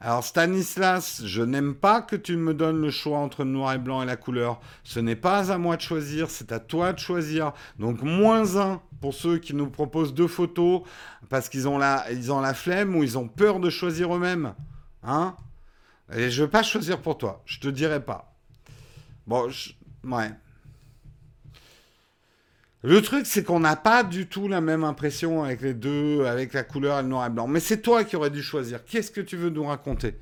Alors 0.04 0.24
Stanislas, 0.24 1.22
je 1.26 1.44
n'aime 1.44 1.76
pas 1.76 2.02
que 2.02 2.16
tu 2.16 2.36
me 2.36 2.56
donnes 2.56 2.82
le 2.82 2.90
choix 2.90 3.20
entre 3.20 3.46
noir 3.46 3.74
et 3.74 3.78
blanc 3.78 4.02
et 4.02 4.08
la 4.08 4.16
couleur. 4.16 4.60
Ce 4.84 5.00
n'est 5.00 5.16
pas 5.16 5.52
à 5.52 5.60
moi 5.60 5.78
de 5.78 5.82
choisir, 5.82 6.32
c'est 6.32 6.52
à 6.52 6.60
toi 6.60 6.92
de 6.92 6.98
choisir. 6.98 7.54
Donc 7.78 8.02
moins 8.02 8.58
un 8.58 8.82
pour 9.00 9.14
ceux 9.14 9.38
qui 9.38 9.54
nous 9.54 9.70
proposent 9.70 10.16
deux 10.16 10.28
photos 10.28 10.82
parce 11.30 11.50
qu'ils 11.50 11.68
ont 11.68 11.78
la, 11.78 12.12
ils 12.12 12.32
ont 12.32 12.42
la 12.42 12.56
flemme 12.56 12.96
ou 12.96 13.04
ils 13.04 13.16
ont 13.16 13.28
peur 13.28 13.60
de 13.60 13.70
choisir 13.70 14.16
eux-mêmes. 14.16 14.56
Hein? 15.04 15.36
Et 16.12 16.32
je 16.32 16.42
ne 16.42 16.46
veux 16.46 16.52
pas 16.52 16.64
choisir 16.64 17.00
pour 17.00 17.20
toi. 17.20 17.44
Je 17.46 17.60
te 17.60 17.68
dirai 17.68 18.04
pas. 18.04 18.34
Bon, 19.28 19.50
ouais. 20.04 20.32
Le 22.84 23.02
truc, 23.02 23.28
c'est 23.28 23.44
qu'on 23.44 23.60
n'a 23.60 23.76
pas 23.76 24.04
du 24.04 24.26
tout 24.28 24.48
la 24.48 24.60
même 24.60 24.84
impression 24.84 25.44
avec 25.44 25.62
les 25.62 25.76
deux, 25.76 26.26
avec 26.26 26.54
la 26.54 26.64
couleur 26.64 27.00
et 27.00 27.04
le 27.04 27.10
noir 27.10 27.28
et 27.28 27.30
blanc. 27.30 27.48
Mais 27.48 27.60
c'est 27.60 27.82
toi 27.82 28.04
qui 28.04 28.16
aurais 28.16 28.32
dû 28.32 28.42
choisir. 28.42 28.84
Qu'est-ce 28.86 29.12
que 29.12 29.22
tu 29.22 29.38
veux 29.38 29.50
nous 29.52 29.66
raconter? 29.66 30.16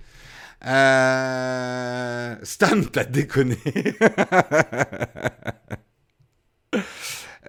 Euh... 0.65 2.35
Stan, 2.43 2.81
t'as 2.91 3.05
déconné. 3.05 3.57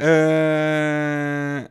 euh... 0.01 1.63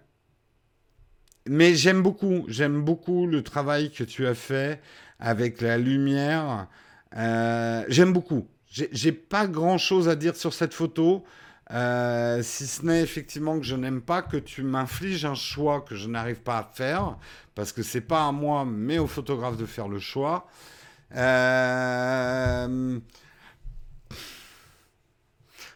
Mais 1.47 1.75
j'aime 1.75 2.01
beaucoup, 2.01 2.45
j'aime 2.47 2.81
beaucoup 2.83 3.25
le 3.25 3.41
travail 3.41 3.89
que 3.91 4.03
tu 4.03 4.27
as 4.27 4.35
fait 4.35 4.81
avec 5.19 5.61
la 5.61 5.77
lumière. 5.77 6.67
Euh, 7.15 7.83
j'aime 7.87 8.13
beaucoup. 8.13 8.47
J'ai 8.69 9.11
pas 9.11 9.47
grand 9.47 9.79
chose 9.79 10.09
à 10.09 10.15
dire 10.15 10.35
sur 10.35 10.53
cette 10.53 10.75
photo, 10.75 11.23
euh, 11.71 12.41
si 12.41 12.65
ce 12.65 12.83
n'est 12.85 13.01
effectivement 13.01 13.59
que 13.59 13.65
je 13.65 13.75
n'aime 13.75 14.01
pas 14.01 14.21
que 14.21 14.37
tu 14.37 14.63
m'infliges 14.63 15.25
un 15.25 15.35
choix 15.35 15.81
que 15.81 15.95
je 15.95 16.07
n'arrive 16.07 16.41
pas 16.41 16.57
à 16.57 16.63
faire, 16.63 17.17
parce 17.55 17.71
que 17.71 17.83
c'est 17.83 18.01
pas 18.01 18.27
à 18.27 18.31
moi, 18.31 18.65
mais 18.65 18.97
au 18.97 19.07
photographe 19.07 19.57
de 19.57 19.65
faire 19.65 19.87
le 19.87 19.99
choix. 19.99 20.47
Euh... 21.15 22.99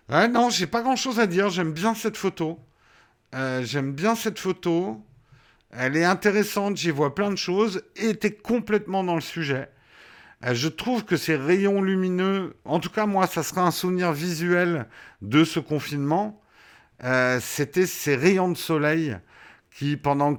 Ouais, 0.10 0.28
non, 0.28 0.50
j'ai 0.50 0.68
pas 0.68 0.82
grand 0.82 0.96
chose 0.96 1.20
à 1.20 1.28
dire. 1.28 1.50
J'aime 1.50 1.74
bien 1.74 1.96
cette 1.96 2.18
photo. 2.18 2.60
Euh, 3.36 3.64
j'aime 3.64 3.94
bien 3.94 4.16
cette 4.16 4.40
photo. 4.40 5.04
Elle 5.72 5.98
est 5.98 6.06
intéressante, 6.06 6.78
j'y 6.78 6.92
vois 6.92 7.16
plein 7.16 7.32
de 7.32 7.36
choses 7.36 7.84
et 7.96 8.16
tu 8.18 8.32
complètement 8.32 9.04
dans 9.04 9.16
le 9.16 9.22
sujet. 9.22 9.70
Euh, 10.44 10.54
je 10.54 10.68
trouve 10.68 11.06
que 11.06 11.18
ces 11.18 11.36
rayons 11.36 11.82
lumineux, 11.82 12.56
en 12.66 12.80
tout 12.80 12.90
cas 12.90 13.06
moi, 13.06 13.28
ça 13.28 13.44
sera 13.44 13.66
un 13.66 13.72
souvenir 13.72 14.12
visuel 14.12 14.88
de 15.22 15.44
ce 15.44 15.60
confinement. 15.60 16.42
Euh, 17.04 17.40
c'était 17.42 17.86
ces 17.86 18.16
rayons 18.16 18.50
de 18.50 18.58
soleil 18.58 19.18
qui, 19.72 19.98
pendant 19.98 20.38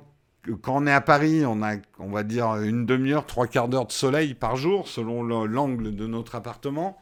quand 0.61 0.76
on 0.76 0.86
est 0.86 0.92
à 0.92 1.00
Paris, 1.00 1.44
on 1.46 1.62
a, 1.62 1.76
on 1.98 2.11
va 2.11 2.22
dire, 2.22 2.57
une 2.57 2.84
demi-heure, 2.84 3.24
trois 3.24 3.46
quarts 3.46 3.68
d'heure 3.68 3.86
de 3.86 3.92
soleil 3.92 4.34
par 4.34 4.57
jour, 4.57 4.88
selon 4.88 5.22
l'angle 5.22 5.94
de 5.94 6.07
notre 6.07 6.34
appartement. 6.34 6.98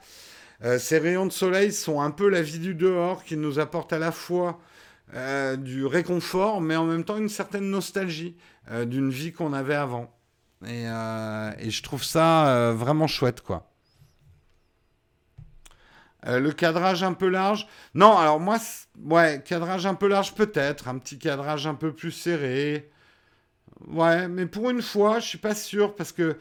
Euh, 0.64 0.78
ces 0.78 0.98
rayons 0.98 1.26
de 1.26 1.32
soleil 1.32 1.72
sont 1.72 2.00
un 2.00 2.12
peu 2.12 2.28
la 2.28 2.40
vie 2.40 2.60
du 2.60 2.76
dehors 2.76 3.24
qui 3.24 3.36
nous 3.36 3.58
apporte 3.58 3.92
à 3.92 3.98
la 3.98 4.12
fois 4.12 4.60
euh, 5.14 5.56
du 5.56 5.84
réconfort, 5.86 6.60
mais 6.60 6.76
en 6.76 6.84
même 6.84 7.02
temps 7.02 7.16
une 7.16 7.28
certaine 7.28 7.68
nostalgie 7.68 8.36
d'une 8.86 9.10
vie 9.10 9.32
qu'on 9.32 9.52
avait 9.52 9.74
avant. 9.74 10.08
Et, 10.64 10.86
euh, 10.86 11.52
et, 11.58 11.70
je 11.70 11.82
trouve 11.82 12.04
ça 12.04 12.72
vraiment 12.74 13.06
chouette, 13.06 13.40
quoi. 13.40 13.68
le 16.24 16.50
cadrage 16.52 17.02
un 17.02 17.14
peu 17.14 17.28
large. 17.28 17.66
Non, 17.94 18.16
alors 18.16 18.38
moi, 18.40 18.58
ouais, 19.04 19.42
cadrage 19.44 19.86
un 19.86 19.94
peu 19.94 20.08
large 20.08 20.34
peut-être, 20.34 20.88
un 20.88 20.98
petit 20.98 21.18
cadrage 21.18 21.66
un 21.66 21.74
peu 21.74 21.92
plus 21.92 22.12
serré. 22.12 22.90
Ouais, 23.88 24.28
mais 24.28 24.46
pour 24.46 24.70
une 24.70 24.82
fois, 24.82 25.18
je 25.20 25.26
suis 25.26 25.38
pas 25.38 25.54
sûr 25.54 25.94
parce 25.96 26.12
que 26.12 26.38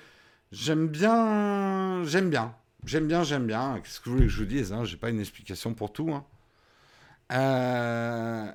j'aime 0.52 0.88
bien, 0.88 2.04
j'aime 2.04 2.30
bien, 2.30 2.56
j'aime 2.86 3.08
bien, 3.08 3.24
j'aime 3.24 3.48
bien. 3.48 3.80
Qu'est-ce 3.84 4.00
que 4.00 4.10
vous 4.10 4.16
voulez 4.16 4.28
que 4.28 4.34
je 4.34 4.40
vous 4.40 4.46
dise 4.46 4.74
hein? 4.74 4.84
J'ai 4.86 4.98
pas 4.98 5.10
une 5.10 5.20
explication 5.20 5.74
pour 5.74 5.92
tout. 5.92 6.12
Hein. 6.14 6.26
Euh, 7.32 8.52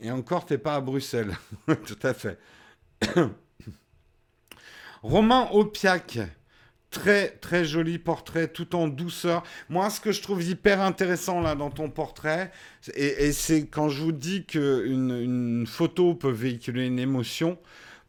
et 0.00 0.10
encore, 0.10 0.46
t'es 0.46 0.58
pas 0.58 0.76
à 0.76 0.80
Bruxelles. 0.80 1.36
Tout 1.66 1.98
à 2.02 2.14
fait. 2.14 2.38
Romain 5.02 5.48
Opiac. 5.52 6.18
Très, 6.90 7.28
très 7.28 7.64
joli 7.64 7.98
portrait, 7.98 8.48
tout 8.48 8.74
en 8.74 8.88
douceur. 8.88 9.44
Moi, 9.68 9.90
ce 9.90 10.00
que 10.00 10.10
je 10.10 10.20
trouve 10.22 10.42
hyper 10.42 10.80
intéressant 10.80 11.40
là 11.40 11.54
dans 11.54 11.70
ton 11.70 11.88
portrait, 11.88 12.50
et, 12.94 13.30
c'est 13.30 13.66
quand 13.68 13.88
je 13.88 14.02
vous 14.02 14.10
dis 14.10 14.44
qu'une 14.44 15.16
une 15.22 15.66
photo 15.68 16.14
peut 16.14 16.32
véhiculer 16.32 16.86
une 16.86 16.98
émotion, 16.98 17.58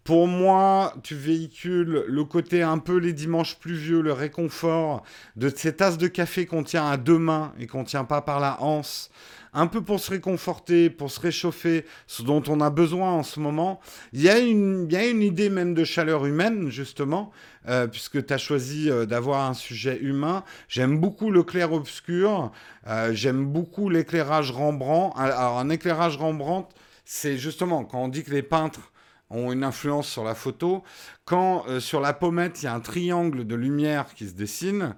pour 0.04 0.28
moi, 0.28 0.96
tu 1.04 1.14
véhicules 1.14 2.06
le 2.08 2.24
côté 2.24 2.64
un 2.64 2.80
peu 2.80 2.98
les 2.98 3.14
dimanches 3.14 3.60
pluvieux, 3.60 4.02
le 4.02 4.14
réconfort 4.14 5.04
de 5.36 5.50
ces 5.56 5.76
tasses 5.76 6.00
de 6.00 6.08
café 6.08 6.48
qu'on 6.48 6.64
tient 6.64 6.88
à 6.88 6.98
deux 6.98 7.20
mains 7.20 7.54
et 7.60 7.68
qu'on 7.68 7.84
tient 7.84 8.04
pas 8.04 8.24
par 8.24 8.40
la 8.40 8.60
hanse 8.64 9.12
un 9.54 9.68
peu 9.68 9.82
pour 9.82 10.00
se 10.00 10.12
réconforter, 10.12 10.90
pour 10.90 11.12
se 11.12 11.20
réchauffer, 11.20 11.86
ce 12.08 12.24
dont 12.24 12.42
on 12.48 12.62
a 12.62 12.70
besoin 12.70 13.12
en 13.12 13.24
ce 13.24 13.40
moment. 13.40 13.80
Il 14.14 14.22
y 14.22 14.30
a 14.30 14.40
une, 14.40 14.88
il 14.90 14.94
y 14.94 14.96
a 14.96 15.08
une 15.08 15.22
idée 15.22 15.50
même 15.50 15.74
de 15.74 15.84
chaleur 15.84 16.26
humaine, 16.26 16.70
justement, 16.70 17.32
euh, 17.68 17.88
puisque 17.88 18.26
tu 18.26 18.34
as 18.34 18.38
choisi 18.38 18.90
euh, 18.90 19.06
d'avoir 19.06 19.50
un 19.50 19.54
sujet 19.54 20.00
humain. 20.02 20.44
J'aime 20.70 21.00
beaucoup 21.00 21.32
le 21.32 21.44
clair-obscur, 21.44 22.52
euh, 22.88 23.14
j'aime 23.14 23.46
beaucoup 23.46 23.90
l'éclairage 23.90 24.52
Rembrandt. 24.52 25.14
Alors, 25.20 25.60
un 25.60 25.70
éclairage 25.70 26.18
Rembrandt, 26.18 26.70
c'est 27.04 27.38
justement 27.38 27.84
quand 27.84 28.04
on 28.04 28.08
dit 28.08 28.24
que 28.24 28.32
les 28.32 28.44
peintres 28.44 28.92
ont 29.30 29.52
une 29.52 29.64
influence 29.64 30.10
sur 30.10 30.26
la 30.26 30.36
photo, 30.36 30.84
quand 31.24 31.64
sur 31.80 32.02
la 32.02 32.12
pommette, 32.12 32.62
il 32.62 32.66
y 32.66 32.68
a 32.68 32.74
un 32.74 32.82
triangle 32.82 33.48
de 33.48 33.56
lumière 33.56 34.14
qui 34.14 34.28
se 34.28 34.34
dessine, 34.34 34.94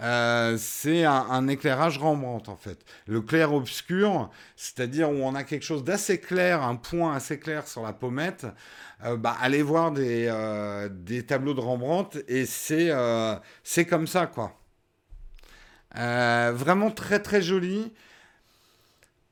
euh, 0.00 0.56
c'est 0.58 1.04
un, 1.04 1.46
éclairage 1.46 1.98
Rembrandt 1.98 2.50
en 2.50 2.56
fait. 2.56 2.84
Le 3.06 3.20
clair-obscur, 3.20 4.30
c'est-à-dire 4.56 5.10
où 5.10 5.22
on 5.22 5.34
a 5.34 5.44
quelque 5.44 5.64
chose 5.64 5.84
d'assez 5.84 6.18
clair, 6.20 6.62
un 6.62 6.74
point 6.74 7.14
assez 7.14 7.38
clair 7.38 7.68
sur 7.68 7.82
la 7.82 7.92
pommette, 7.92 8.46
euh, 9.04 9.16
bah, 9.16 9.36
allez 9.40 9.62
voir 9.62 9.92
des, 9.92 10.26
euh, 10.28 10.88
des, 10.90 11.24
tableaux 11.24 11.54
de 11.54 11.60
Rembrandt 11.60 12.18
et 12.26 12.44
c'est 12.44 12.90
comme 13.88 14.06
ça 14.08 14.26
quoi. 14.26 14.58
vraiment 15.94 16.90
très 16.90 17.20
très 17.20 17.42
joli. 17.42 17.92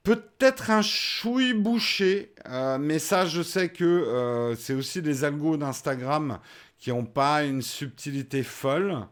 Peut-être 0.05 0.71
un 0.71 0.83
chouille 0.83 1.55
bouché, 1.55 2.35
mais 2.81 2.99
ça 2.99 3.27
je 3.27 3.43
sais 3.43 3.69
que 3.69 4.55
c'est 4.59 4.75
aussi 4.75 5.03
des 5.03 5.25
algos 5.25 5.57
d'Instagram 5.57 6.39
qui 6.79 6.91
n'ont 6.91 7.05
pas 7.05 7.45
une 7.45 7.63
subtilité 7.63 8.43
folle. 8.43 9.07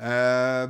Euh, 0.00 0.66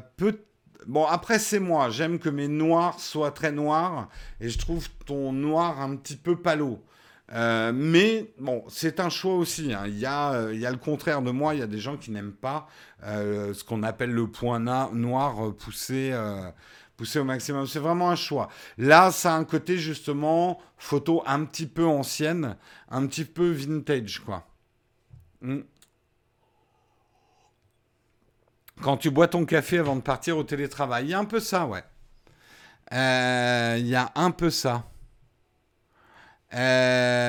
bon, 0.87 1.05
après, 1.05 1.39
c'est 1.39 1.61
moi. 1.61 1.91
J'aime 1.91 2.19
que 2.19 2.29
mes 2.29 2.49
noirs 2.49 3.01
soient 3.01 3.31
très 3.31 3.53
noirs. 3.53 4.09
Et 4.41 4.49
je 4.49 4.59
trouve 4.59 4.89
ton 5.05 5.33
noir 5.33 5.81
un 5.81 5.97
petit 5.97 6.17
peu 6.17 6.37
palo. 6.37 6.83
Euh, 7.33 7.73
mais 7.75 8.33
bon, 8.39 8.65
c'est 8.69 9.01
un 9.01 9.09
choix 9.09 9.35
aussi. 9.35 9.73
Hein. 9.73 9.85
Il, 9.87 9.99
y 9.99 10.07
a, 10.07 10.33
euh, 10.33 10.55
il 10.55 10.61
y 10.61 10.67
a 10.67 10.71
le 10.71 10.77
contraire 10.77 11.23
de 11.23 11.31
moi. 11.31 11.55
Il 11.55 11.61
y 11.61 11.63
a 11.63 11.67
des 11.67 11.79
gens 11.79 11.97
qui 11.97 12.11
n'aiment 12.11 12.33
pas 12.33 12.69
ce 13.03 13.65
qu'on 13.65 13.83
appelle 13.83 14.13
le 14.13 14.27
point 14.27 14.59
noir 14.59 15.55
poussé, 15.55 16.15
au 17.17 17.25
maximum. 17.25 17.67
C'est 17.67 17.79
vraiment 17.79 18.11
un 18.11 18.17
choix. 18.17 18.49
Là, 18.79 19.11
ça 19.11 19.35
a 19.35 19.37
un 19.37 19.45
côté 19.45 19.77
justement 19.77 20.61
photo 20.79 21.23
un 21.27 21.45
petit 21.45 21.67
peu 21.67 21.85
ancienne, 21.85 22.57
un 22.89 23.07
petit 23.07 23.25
peu 23.25 23.51
vintage, 23.51 24.21
quoi. 24.21 24.47
Hmm. 25.43 25.61
Quand 28.83 28.97
tu 28.97 29.11
bois 29.11 29.29
ton 29.29 29.45
café 29.45 29.79
avant 29.79 29.97
de 29.97 30.03
partir 30.03 30.37
au 30.37 30.45
télétravail. 30.45 31.07
Il 31.07 31.11
y 31.11 31.15
a 31.15 31.19
un 31.19 31.25
peu 31.25 31.41
ça, 31.41 31.67
ouais. 31.67 31.83
Euh, 32.93 33.77
il 33.79 33.87
y 33.87 33.97
a 33.97 34.13
un 34.15 34.31
peu 34.31 34.51
ça. 34.51 34.85
Euh, 36.55 37.27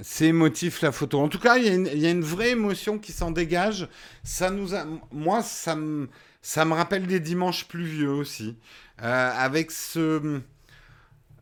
c'est 0.00 0.26
émotif 0.26 0.80
la 0.80 0.92
photo. 0.92 1.20
En 1.20 1.28
tout 1.28 1.40
cas, 1.40 1.58
il 1.58 1.64
y, 1.98 2.06
a 2.06 2.10
une, 2.10 2.22
vraie 2.22 2.50
émotion 2.50 2.98
qui 2.98 3.12
s'en 3.12 3.30
dégage. 3.30 3.88
Ça 4.22 4.50
nous. 4.50 4.70
Moi, 5.12 5.42
ça 5.42 5.76
me, 5.76 6.08
ça 6.40 6.64
me 6.64 6.72
rappelle 6.74 7.06
des 7.06 7.20
dimanches 7.20 7.68
pluvieux 7.68 8.10
aussi. 8.12 8.56
Euh, 9.02 9.30
avec 9.36 9.70
ce, 9.70 10.40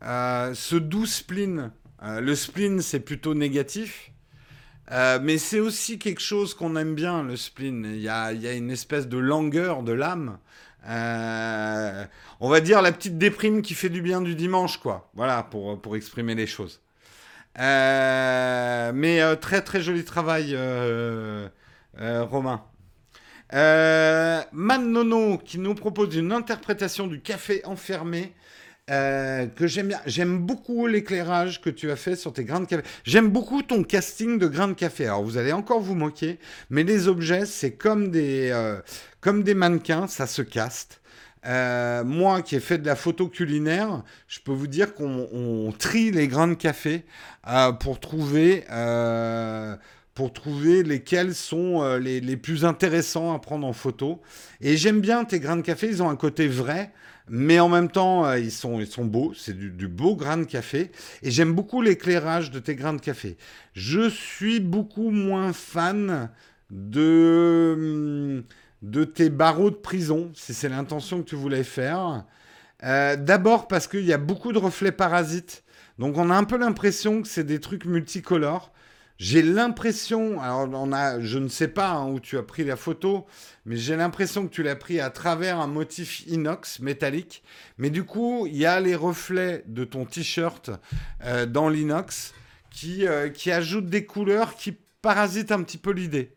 ce 0.01 0.75
doux 0.75 1.05
spleen. 1.05 1.71
le 2.01 2.35
spleen, 2.35 2.81
c'est 2.81 2.99
plutôt 2.99 3.33
négatif. 3.35 4.11
Euh, 4.91 5.19
mais 5.21 5.37
c'est 5.37 5.59
aussi 5.59 5.99
quelque 5.99 6.21
chose 6.21 6.53
qu'on 6.53 6.75
aime 6.75 6.95
bien, 6.95 7.23
le 7.23 7.35
spleen. 7.37 7.85
Il 7.85 8.01
y 8.01 8.09
a, 8.09 8.31
une 8.31 8.71
espèce 8.71 9.07
de 9.07 9.17
langueur 9.17 9.83
de 9.83 9.91
l'âme. 9.91 10.39
Euh, 10.87 12.05
on 12.39 12.49
va 12.49 12.61
dire 12.61 12.81
la 12.81 12.91
petite 12.91 13.17
déprime 13.17 13.61
qui 13.61 13.73
fait 13.73 13.89
du 13.89 14.01
bien 14.01 14.21
du 14.21 14.35
dimanche, 14.35 14.77
quoi. 14.77 15.09
Voilà, 15.13 15.43
pour, 15.43 15.95
exprimer 15.95 16.35
les 16.35 16.47
choses. 16.47 16.81
Euh, 17.59 18.91
mais 18.93 19.35
très 19.37 19.61
très 19.61 19.81
joli 19.81 20.03
travail, 20.05 20.57
Romain. 21.97 22.63
Euh, 23.53 24.43
Nono 24.53 25.37
qui 25.39 25.57
nous 25.57 25.73
propose 25.73 26.15
une 26.15 26.31
interprétation 26.31 27.07
du 27.07 27.21
café 27.21 27.61
enfermé. 27.65 28.33
Euh, 28.89 29.45
que 29.45 29.67
j'aime 29.67 29.89
bien. 29.89 29.99
J'aime 30.07 30.39
beaucoup 30.39 30.87
l'éclairage 30.87 31.61
que 31.61 31.69
tu 31.69 31.91
as 31.91 31.95
fait 31.95 32.15
sur 32.15 32.33
tes 32.33 32.43
grains 32.43 32.61
de 32.61 32.65
café. 32.65 32.83
J'aime 33.03 33.29
beaucoup 33.29 33.61
ton 33.61 33.83
casting 33.83 34.39
de 34.39 34.47
grains 34.47 34.69
de 34.69 34.73
café. 34.73 35.05
Alors 35.05 35.23
vous 35.23 35.37
allez 35.37 35.51
encore 35.51 35.79
vous 35.79 35.95
moquer, 35.95 36.39
mais 36.71 36.83
les 36.83 37.07
objets, 37.07 37.45
c'est 37.45 37.73
comme 37.73 38.09
des, 38.09 38.49
euh, 38.51 38.79
comme 39.21 39.43
des 39.43 39.53
mannequins, 39.53 40.07
ça 40.07 40.25
se 40.25 40.41
caste. 40.41 41.01
Euh, 41.45 42.03
moi 42.03 42.41
qui 42.41 42.55
ai 42.55 42.59
fait 42.59 42.79
de 42.79 42.85
la 42.85 42.95
photo 42.95 43.27
culinaire, 43.27 44.03
je 44.27 44.39
peux 44.39 44.51
vous 44.51 44.67
dire 44.67 44.95
qu'on 44.95 45.29
on 45.31 45.71
trie 45.71 46.11
les 46.11 46.27
grains 46.27 46.47
de 46.47 46.55
café 46.55 47.05
pour 47.79 47.99
trouver 47.99 48.65
pour 50.15 50.33
trouver 50.33 50.83
lesquels 50.83 51.33
sont 51.33 51.95
les, 51.95 52.19
les 52.19 52.35
plus 52.35 52.65
intéressants 52.65 53.33
à 53.33 53.39
prendre 53.39 53.65
en 53.65 53.71
photo. 53.71 54.19
Et 54.59 54.75
j'aime 54.75 54.99
bien 54.99 55.23
tes 55.23 55.39
grains 55.39 55.55
de 55.55 55.61
café, 55.61 55.87
ils 55.87 56.03
ont 56.03 56.09
un 56.09 56.17
côté 56.17 56.49
vrai, 56.49 56.91
mais 57.29 57.59
en 57.59 57.69
même 57.69 57.89
temps, 57.89 58.25
euh, 58.25 58.39
ils, 58.39 58.51
sont, 58.51 58.79
ils 58.79 58.87
sont 58.87 59.05
beaux. 59.05 59.33
C'est 59.35 59.57
du, 59.57 59.87
beau 59.87 60.15
grain 60.15 60.37
de 60.37 60.43
café. 60.43 60.91
Et 61.21 61.31
j'aime 61.31 61.53
beaucoup 61.53 61.81
l'éclairage 61.81 62.51
de 62.51 62.59
tes 62.59 62.75
grains 62.75 62.93
de 62.93 63.01
café. 63.01 63.37
Je 63.73 64.09
suis 64.09 64.59
beaucoup 64.59 65.11
moins 65.11 65.53
fan 65.53 66.29
de, 66.71 67.75
hum, 67.77 68.43
de 68.81 69.03
tes 69.03 69.29
barreaux 69.29 69.69
de 69.69 69.75
prison, 69.75 70.31
si 70.33 70.53
c'est 70.53 70.69
l'intention 70.69 71.21
que 71.21 71.29
tu 71.29 71.35
voulais 71.35 71.63
faire. 71.63 72.25
Euh, 72.83 73.15
D'abord 73.15 73.67
parce 73.67 73.87
qu'il 73.87 74.05
y 74.05 74.13
a 74.13 74.17
beaucoup 74.17 74.51
de 74.51 74.57
reflets 74.57 74.91
parasites. 74.91 75.63
Donc 75.99 76.17
on 76.17 76.29
a 76.29 76.35
un 76.35 76.45
peu 76.45 76.57
l'impression 76.57 77.21
que 77.21 77.27
c'est 77.27 77.43
des 77.43 77.59
trucs 77.59 77.85
multicolores. 77.85 78.71
J'ai 79.19 79.41
l'impression, 79.41 80.41
alors 80.41 80.69
on 80.71 80.93
a, 80.93 81.19
je 81.19 81.37
ne 81.39 81.49
sais 81.49 81.67
pas 81.67 81.89
hein, 81.89 82.07
où 82.09 82.21
tu 82.21 82.37
as 82.37 82.43
pris 82.43 82.63
la 82.63 82.77
photo, 82.77 83.27
mais 83.65 83.75
j'ai 83.75 83.97
l'impression 83.97 84.47
que 84.47 84.53
tu 84.53 84.63
l'as 84.63 84.77
pris 84.77 85.01
à 85.01 85.09
travers 85.09 85.59
un 85.59 85.67
motif 85.67 86.25
inox 86.27 86.79
métallique. 86.79 87.43
Mais 87.77 87.89
du 87.89 88.05
coup, 88.05 88.47
il 88.47 88.55
y 88.55 88.65
a 88.65 88.79
les 88.79 88.95
reflets 88.95 89.65
de 89.67 89.83
ton 89.83 90.05
t-shirt 90.05 90.71
euh, 91.25 91.45
dans 91.45 91.67
l'inox 91.67 92.33
qui, 92.71 93.05
euh, 93.05 93.27
qui 93.27 93.51
ajoutent 93.51 93.89
des 93.89 94.05
couleurs 94.05 94.55
qui 94.55 94.77
parasitent 95.01 95.51
un 95.51 95.63
petit 95.63 95.77
peu 95.77 95.91
l'idée. 95.91 96.33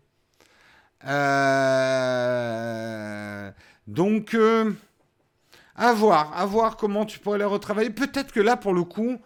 Euh, 1.07 1.23
donc, 3.87 4.37
à 5.77 5.93
voir, 5.93 6.37
à 6.37 6.45
voir 6.47 6.77
comment 6.77 7.07
tu 7.07 7.21
pourrais 7.21 7.39
les 7.39 7.45
retravailler. 7.45 7.91
Peut-être 7.91 8.33
que 8.33 8.41
là, 8.41 8.57
pour 8.57 8.75
le 8.75 8.83
coup, 8.83 9.21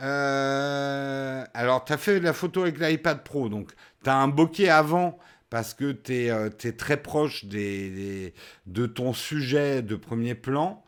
euh, 0.00 1.44
alors, 1.54 1.84
tu 1.84 1.92
as 1.92 1.98
fait 1.98 2.20
la 2.20 2.32
photo 2.32 2.62
avec 2.62 2.78
l'iPad 2.78 3.22
Pro, 3.24 3.48
donc 3.48 3.72
tu 4.02 4.10
as 4.10 4.16
un 4.16 4.28
bokeh 4.28 4.68
avant 4.70 5.18
parce 5.50 5.74
que 5.74 5.92
tu 5.92 6.14
es, 6.26 6.72
très 6.72 6.96
proche 6.96 7.44
de 7.46 8.86
ton 8.86 9.12
sujet 9.12 9.82
de 9.82 9.96
premier 9.96 10.34
plan. 10.34 10.82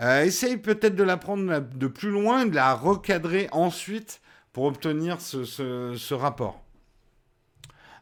Euh, 0.00 0.24
essaye 0.24 0.58
peut-être 0.58 0.96
de 0.96 1.04
la 1.04 1.16
prendre 1.16 1.60
de 1.60 1.86
plus 1.88 2.10
loin 2.10 2.44
et 2.46 2.50
de 2.50 2.54
la 2.54 2.74
recadrer 2.74 3.48
ensuite 3.52 4.20
pour 4.52 4.64
obtenir 4.64 5.20
ce, 5.20 5.44
ce- 5.44 5.94
ce 5.96 6.14
rapport. 6.14 6.62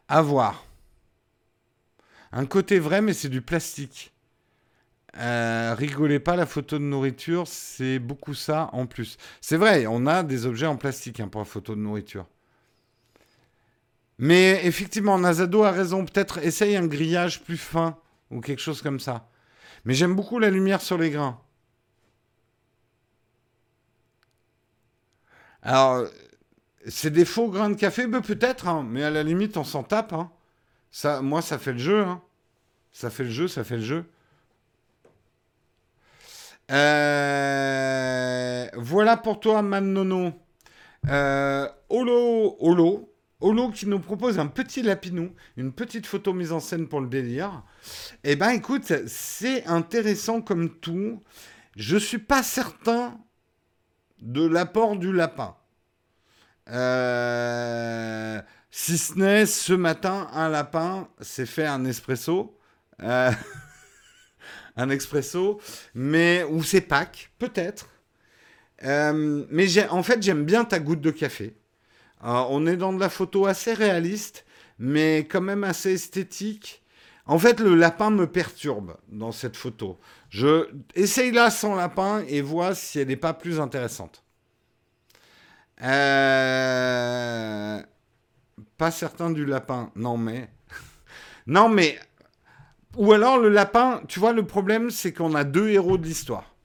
À 0.07 0.21
voir. 0.21 0.65
Un 2.31 2.45
côté 2.45 2.77
vrai, 2.79 3.01
mais 3.01 3.13
c'est 3.13 3.29
du 3.29 3.41
plastique. 3.41 4.13
Euh, 5.17 5.73
rigolez 5.77 6.19
pas, 6.19 6.35
la 6.35 6.45
photo 6.45 6.77
de 6.77 6.83
nourriture, 6.83 7.47
c'est 7.47 7.99
beaucoup 7.99 8.33
ça 8.33 8.69
en 8.73 8.85
plus. 8.85 9.17
C'est 9.41 9.57
vrai, 9.57 9.85
on 9.87 10.05
a 10.07 10.23
des 10.23 10.45
objets 10.45 10.65
en 10.67 10.75
plastique 10.77 11.19
hein, 11.19 11.27
pour 11.29 11.41
la 11.41 11.45
photo 11.45 11.73
de 11.75 11.79
nourriture. 11.81 12.25
Mais 14.17 14.65
effectivement, 14.65 15.17
Nazado 15.17 15.63
a 15.63 15.71
raison. 15.71 16.05
Peut-être 16.05 16.39
essaye 16.39 16.75
un 16.75 16.87
grillage 16.87 17.43
plus 17.43 17.57
fin 17.57 17.97
ou 18.31 18.41
quelque 18.41 18.61
chose 18.61 18.81
comme 18.81 18.99
ça. 18.99 19.29
Mais 19.85 19.93
j'aime 19.93 20.15
beaucoup 20.15 20.39
la 20.39 20.49
lumière 20.49 20.81
sur 20.81 20.97
les 20.97 21.09
grains. 21.11 21.39
Alors, 25.61 26.05
c'est 26.87 27.09
des 27.11 27.25
faux 27.25 27.49
grains 27.49 27.69
de 27.71 27.75
café, 27.75 28.07
ben, 28.07 28.21
peut-être, 28.21 28.67
hein, 28.67 28.85
mais 28.87 29.03
à 29.03 29.09
la 29.09 29.23
limite, 29.23 29.57
on 29.57 29.63
s'en 29.63 29.83
tape. 29.83 30.13
hein. 30.13 30.31
Ça, 30.91 31.21
moi, 31.21 31.41
ça 31.41 31.57
fait 31.59 31.73
le 31.73 31.79
jeu. 31.79 32.05
Ça 32.91 33.09
fait 33.09 33.23
le 33.23 33.29
jeu, 33.31 33.47
ça 33.47 33.63
fait 33.63 33.77
le 33.77 33.83
jeu. 33.83 34.05
Euh, 36.71 38.67
voilà 38.75 39.17
pour 39.17 39.39
toi, 39.39 39.61
Man 39.61 39.93
Nono. 39.93 40.33
Euh, 41.07 41.67
Olo, 41.89 42.55
Olo, 42.59 43.13
Olo 43.39 43.69
qui 43.69 43.87
nous 43.87 43.99
propose 43.99 44.39
un 44.39 44.47
petit 44.47 44.81
lapinou, 44.81 45.31
une 45.57 45.71
petite 45.71 46.07
photo 46.07 46.33
mise 46.33 46.51
en 46.51 46.59
scène 46.59 46.87
pour 46.87 47.01
le 47.01 47.07
délire. 47.07 47.63
Eh 48.23 48.35
ben, 48.35 48.49
écoute, 48.49 48.91
c'est 49.07 49.65
intéressant 49.67 50.41
comme 50.41 50.69
tout. 50.79 51.21
Je 51.75 51.97
suis 51.97 52.17
pas 52.17 52.41
certain 52.41 53.19
de 54.21 54.45
l'apport 54.45 54.95
du 54.95 55.11
lapin. 55.11 55.55
Euh, 56.69 58.41
si 58.71 58.97
ce 58.97 59.13
n'est 59.13 59.45
ce 59.45 59.73
matin, 59.73 60.27
un 60.33 60.49
lapin 60.49 61.07
s'est 61.21 61.45
fait 61.45 61.67
un 61.67 61.85
espresso. 61.85 62.57
Euh, 63.03 63.31
un 64.77 64.89
expresso, 64.89 65.59
mais 65.93 66.43
ou 66.49 66.63
c'est 66.63 66.81
Pâques, 66.81 67.31
peut-être. 67.39 67.89
Euh, 68.83 69.45
mais 69.49 69.67
en 69.89 70.03
fait, 70.03 70.21
j'aime 70.21 70.45
bien 70.45 70.65
ta 70.65 70.79
goutte 70.79 71.01
de 71.01 71.11
café. 71.11 71.55
Euh, 72.23 72.43
on 72.49 72.65
est 72.67 72.77
dans 72.77 72.93
de 72.93 72.99
la 72.99 73.09
photo 73.09 73.45
assez 73.45 73.73
réaliste, 73.73 74.45
mais 74.79 75.19
quand 75.29 75.41
même 75.41 75.63
assez 75.63 75.93
esthétique. 75.93 76.83
En 77.25 77.39
fait, 77.39 77.59
le 77.59 77.75
lapin 77.75 78.09
me 78.11 78.27
perturbe 78.27 78.97
dans 79.09 79.31
cette 79.31 79.57
photo. 79.57 79.99
Je 80.29 80.69
essaye-la 80.95 81.49
sans 81.51 81.75
lapin 81.75 82.23
et 82.27 82.41
vois 82.41 82.75
si 82.75 82.99
elle 82.99 83.07
n'est 83.09 83.15
pas 83.17 83.33
plus 83.33 83.59
intéressante. 83.59 84.23
Euh, 85.81 87.81
Pas 88.77 88.91
certain 88.91 89.29
du 89.31 89.45
lapin. 89.45 89.91
Non 89.95 90.17
mais, 90.17 90.49
non 91.47 91.69
mais, 91.69 91.99
ou 92.97 93.13
alors 93.13 93.37
le 93.37 93.49
lapin. 93.49 94.01
Tu 94.07 94.19
vois, 94.19 94.33
le 94.33 94.45
problème, 94.45 94.89
c'est 94.89 95.13
qu'on 95.13 95.35
a 95.35 95.43
deux 95.43 95.69
héros 95.69 95.97
de 95.97 96.05
l'histoire 96.05 96.55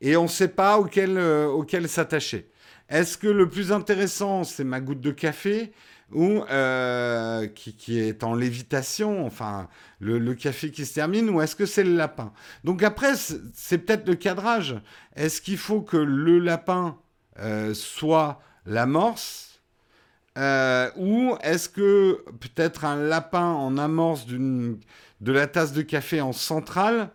et 0.00 0.16
on 0.16 0.24
ne 0.24 0.28
sait 0.28 0.48
pas 0.48 0.78
auquel, 0.78 1.18
euh, 1.18 1.46
auquel 1.46 1.88
s'attacher. 1.88 2.50
Est-ce 2.88 3.16
que 3.18 3.28
le 3.28 3.48
plus 3.48 3.72
intéressant, 3.72 4.44
c'est 4.44 4.64
ma 4.64 4.80
goutte 4.80 5.00
de 5.00 5.12
café 5.12 5.72
ou 6.12 6.42
euh, 6.50 7.46
qui, 7.46 8.00
est 8.00 8.24
en 8.24 8.34
lévitation, 8.34 9.24
enfin 9.24 9.68
le, 10.00 10.34
café 10.34 10.72
qui 10.72 10.84
se 10.84 10.94
termine, 10.94 11.30
ou 11.30 11.40
est-ce 11.40 11.54
que 11.54 11.66
c'est 11.66 11.84
le 11.84 11.94
lapin? 11.94 12.32
Donc 12.64 12.82
après, 12.82 13.12
c'est 13.14 13.78
peut-être 13.78 14.08
le 14.08 14.16
cadrage. 14.16 14.74
Est-ce 15.14 15.40
qu'il 15.40 15.58
faut 15.58 15.82
que 15.82 15.96
le 15.96 16.40
lapin 16.40 16.98
euh, 17.38 17.74
soit 17.74 18.40
l'amorce 18.66 19.46
ou 20.96 21.36
est-ce 21.42 21.68
que 21.68 22.24
peut-être 22.40 22.86
un 22.86 22.96
lapin 22.96 23.44
en 23.44 23.76
amorce 23.76 24.24
d'une 24.24 24.78
de 25.20 25.32
la 25.32 25.46
tasse 25.46 25.72
de 25.72 25.82
café 25.82 26.20
en 26.20 26.32
centrale 26.32 27.10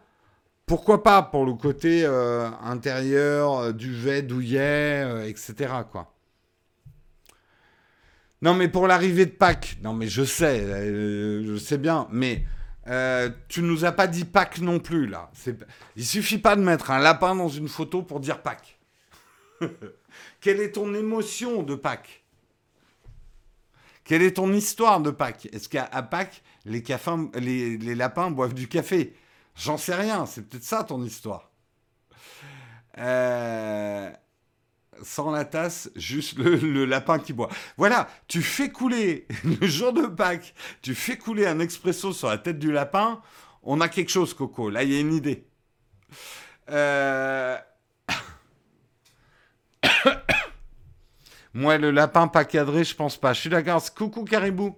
pourquoi 0.66 1.04
pas 1.04 1.22
pour 1.22 1.46
le 1.46 1.54
côté 1.54 2.04
euh, 2.06 2.50
intérieur, 2.64 3.58
euh, 3.58 3.72
duvet, 3.72 4.22
douillet, 4.22 5.04
euh, 5.06 5.28
etc. 5.28 5.74
Quoi. 5.92 6.12
Non, 8.42 8.54
mais 8.54 8.68
pour 8.68 8.88
l'arrivée 8.88 9.26
de 9.26 9.32
Pâques, 9.32 9.78
non, 9.84 9.94
mais 9.94 10.08
je 10.08 10.24
sais, 10.24 10.60
je 11.44 11.58
sais 11.58 11.78
bien, 11.78 12.08
mais 12.12 12.46
tu 13.48 13.62
nous 13.62 13.86
as 13.86 13.92
pas 13.92 14.08
dit 14.08 14.26
Pâques 14.26 14.60
non 14.60 14.80
plus, 14.80 15.08
là. 15.08 15.32
Il 15.96 16.06
suffit 16.06 16.38
pas 16.38 16.56
de 16.56 16.62
mettre 16.62 16.92
un 16.92 17.00
lapin 17.00 17.36
dans 17.36 17.48
une 17.48 17.68
photo 17.68 18.04
pour 18.04 18.20
dire 18.20 18.42
Pâques. 18.42 18.78
Quelle 20.42 20.60
est 20.60 20.74
ton 20.74 20.94
émotion 20.94 21.64
de 21.64 21.74
Pâques? 21.76 22.24
Quelle 24.04 24.22
est 24.22 24.36
ton 24.36 24.54
histoire 24.54 25.00
de 25.00 25.10
Pâques? 25.10 25.48
Est-ce 25.52 25.68
qu'à 25.68 25.86
Pâques, 26.04 26.44
les, 26.66 26.82
cafins- 26.84 27.32
les, 27.40 27.78
les 27.78 27.96
lapins 27.96 28.32
boivent 28.32 28.54
du 28.54 28.68
café 28.68 29.16
J'en 29.56 29.78
sais 29.78 29.96
rien, 29.96 30.26
c'est 30.26 30.44
peut-être 30.50 30.64
ça 30.64 30.84
ton 30.84 31.04
histoire. 31.04 31.52
Euh, 32.98 34.12
Sans 35.04 35.32
la 35.32 35.46
tasse, 35.46 35.92
juste 35.96 36.38
le, 36.40 36.56
le 36.58 36.86
lapin 36.86 37.20
qui 37.20 37.34
boit. 37.34 37.50
Voilà, 37.78 38.10
tu 38.28 38.42
fais 38.42 38.70
couler, 38.72 39.28
le 39.44 39.68
jour 39.68 39.94
de 39.94 40.08
Pâques, 40.08 40.56
tu 40.82 40.96
fais 40.96 41.18
couler 41.18 41.48
un 41.48 41.60
expresso 41.60 42.14
sur 42.14 42.30
la 42.30 42.38
tête 42.40 42.60
du 42.60 42.72
lapin, 42.72 43.22
on 43.64 43.82
a 43.82 43.90
quelque 43.90 44.12
chose, 44.12 44.34
Coco. 44.34 44.70
Là, 44.70 44.84
il 44.84 44.94
y 44.94 44.98
a 44.98 45.02
une 45.02 45.14
idée. 45.14 45.48
Euh... 46.70 47.58
Moi, 51.54 51.78
le 51.78 51.92
lapin 51.92 52.28
pas 52.28 52.46
cadré, 52.46 52.84
je 52.84 52.96
pense 52.96 53.18
pas. 53.18 53.34
Je 53.34 53.42
suis 53.42 53.50
d'accord. 53.50 53.82
Coucou, 53.94 54.24
Caribou. 54.24 54.76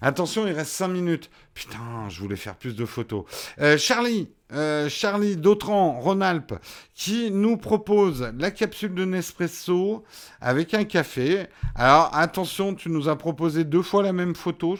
Attention, 0.00 0.46
il 0.46 0.52
reste 0.52 0.72
5 0.72 0.88
minutes. 0.88 1.30
Putain, 1.54 2.08
je 2.08 2.20
voulais 2.20 2.36
faire 2.36 2.54
plus 2.54 2.76
de 2.76 2.84
photos. 2.84 3.24
Euh, 3.60 3.76
Charlie, 3.78 4.30
euh, 4.52 4.88
Charlie 4.88 5.36
d'Autran, 5.36 5.98
Rhône-Alpes, 5.98 6.54
qui 6.94 7.30
nous 7.32 7.56
propose 7.56 8.32
la 8.38 8.50
capsule 8.50 8.94
de 8.94 9.04
Nespresso 9.04 10.04
avec 10.40 10.74
un 10.74 10.84
café. 10.84 11.46
Alors, 11.74 12.10
attention, 12.14 12.74
tu 12.74 12.90
nous 12.90 13.08
as 13.08 13.16
proposé 13.16 13.64
deux 13.64 13.82
fois 13.82 14.02
la 14.02 14.12
même 14.12 14.36
photo. 14.36 14.78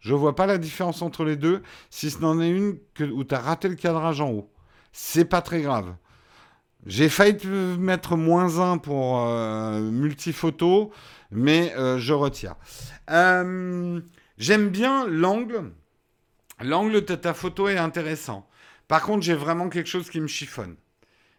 Je 0.00 0.14
vois 0.14 0.34
pas 0.34 0.46
la 0.46 0.56
différence 0.56 1.02
entre 1.02 1.24
les 1.24 1.36
deux, 1.36 1.62
si 1.90 2.10
ce 2.10 2.20
n'en 2.20 2.40
est 2.40 2.48
une 2.48 2.78
où 3.12 3.24
tu 3.24 3.34
as 3.34 3.40
raté 3.40 3.68
le 3.68 3.74
cadrage 3.74 4.20
en 4.20 4.30
haut. 4.30 4.50
C'est 4.92 5.26
pas 5.26 5.42
très 5.42 5.60
grave. 5.60 5.94
J'ai 6.86 7.08
failli 7.10 7.36
mettre 7.78 8.16
moins 8.16 8.60
1 8.60 8.78
pour 8.78 9.18
euh, 9.18 9.80
multiphoto, 9.80 10.90
mais 11.30 11.74
je 11.98 12.12
retire. 12.14 12.54
J'aime 14.38 14.70
bien 14.70 15.06
l'angle. 15.06 15.72
L'angle 16.60 17.04
de 17.04 17.14
ta 17.14 17.34
photo 17.34 17.68
est 17.68 17.76
intéressant. 17.76 18.48
Par 18.88 19.02
contre, 19.02 19.22
j'ai 19.22 19.34
vraiment 19.34 19.68
quelque 19.68 19.88
chose 19.88 20.08
qui 20.08 20.20
me 20.20 20.26
chiffonne. 20.26 20.76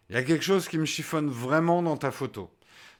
Il 0.08 0.14
y 0.14 0.18
a 0.18 0.22
quelque 0.22 0.44
chose 0.44 0.68
qui 0.68 0.78
me 0.78 0.86
chiffonne 0.86 1.28
vraiment 1.28 1.82
dans 1.82 1.96
ta 1.96 2.10
photo. 2.10 2.50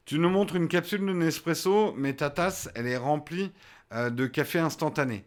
Tu 0.04 0.18
nous 0.18 0.28
montres 0.28 0.56
une 0.56 0.68
capsule 0.68 1.06
de 1.06 1.12
Nespresso, 1.12 1.94
mais 1.96 2.14
ta 2.14 2.30
tasse, 2.30 2.68
elle 2.74 2.86
est 2.86 2.96
remplie 2.96 3.52
de 3.92 4.26
café 4.26 4.58
instantané. 4.58 5.24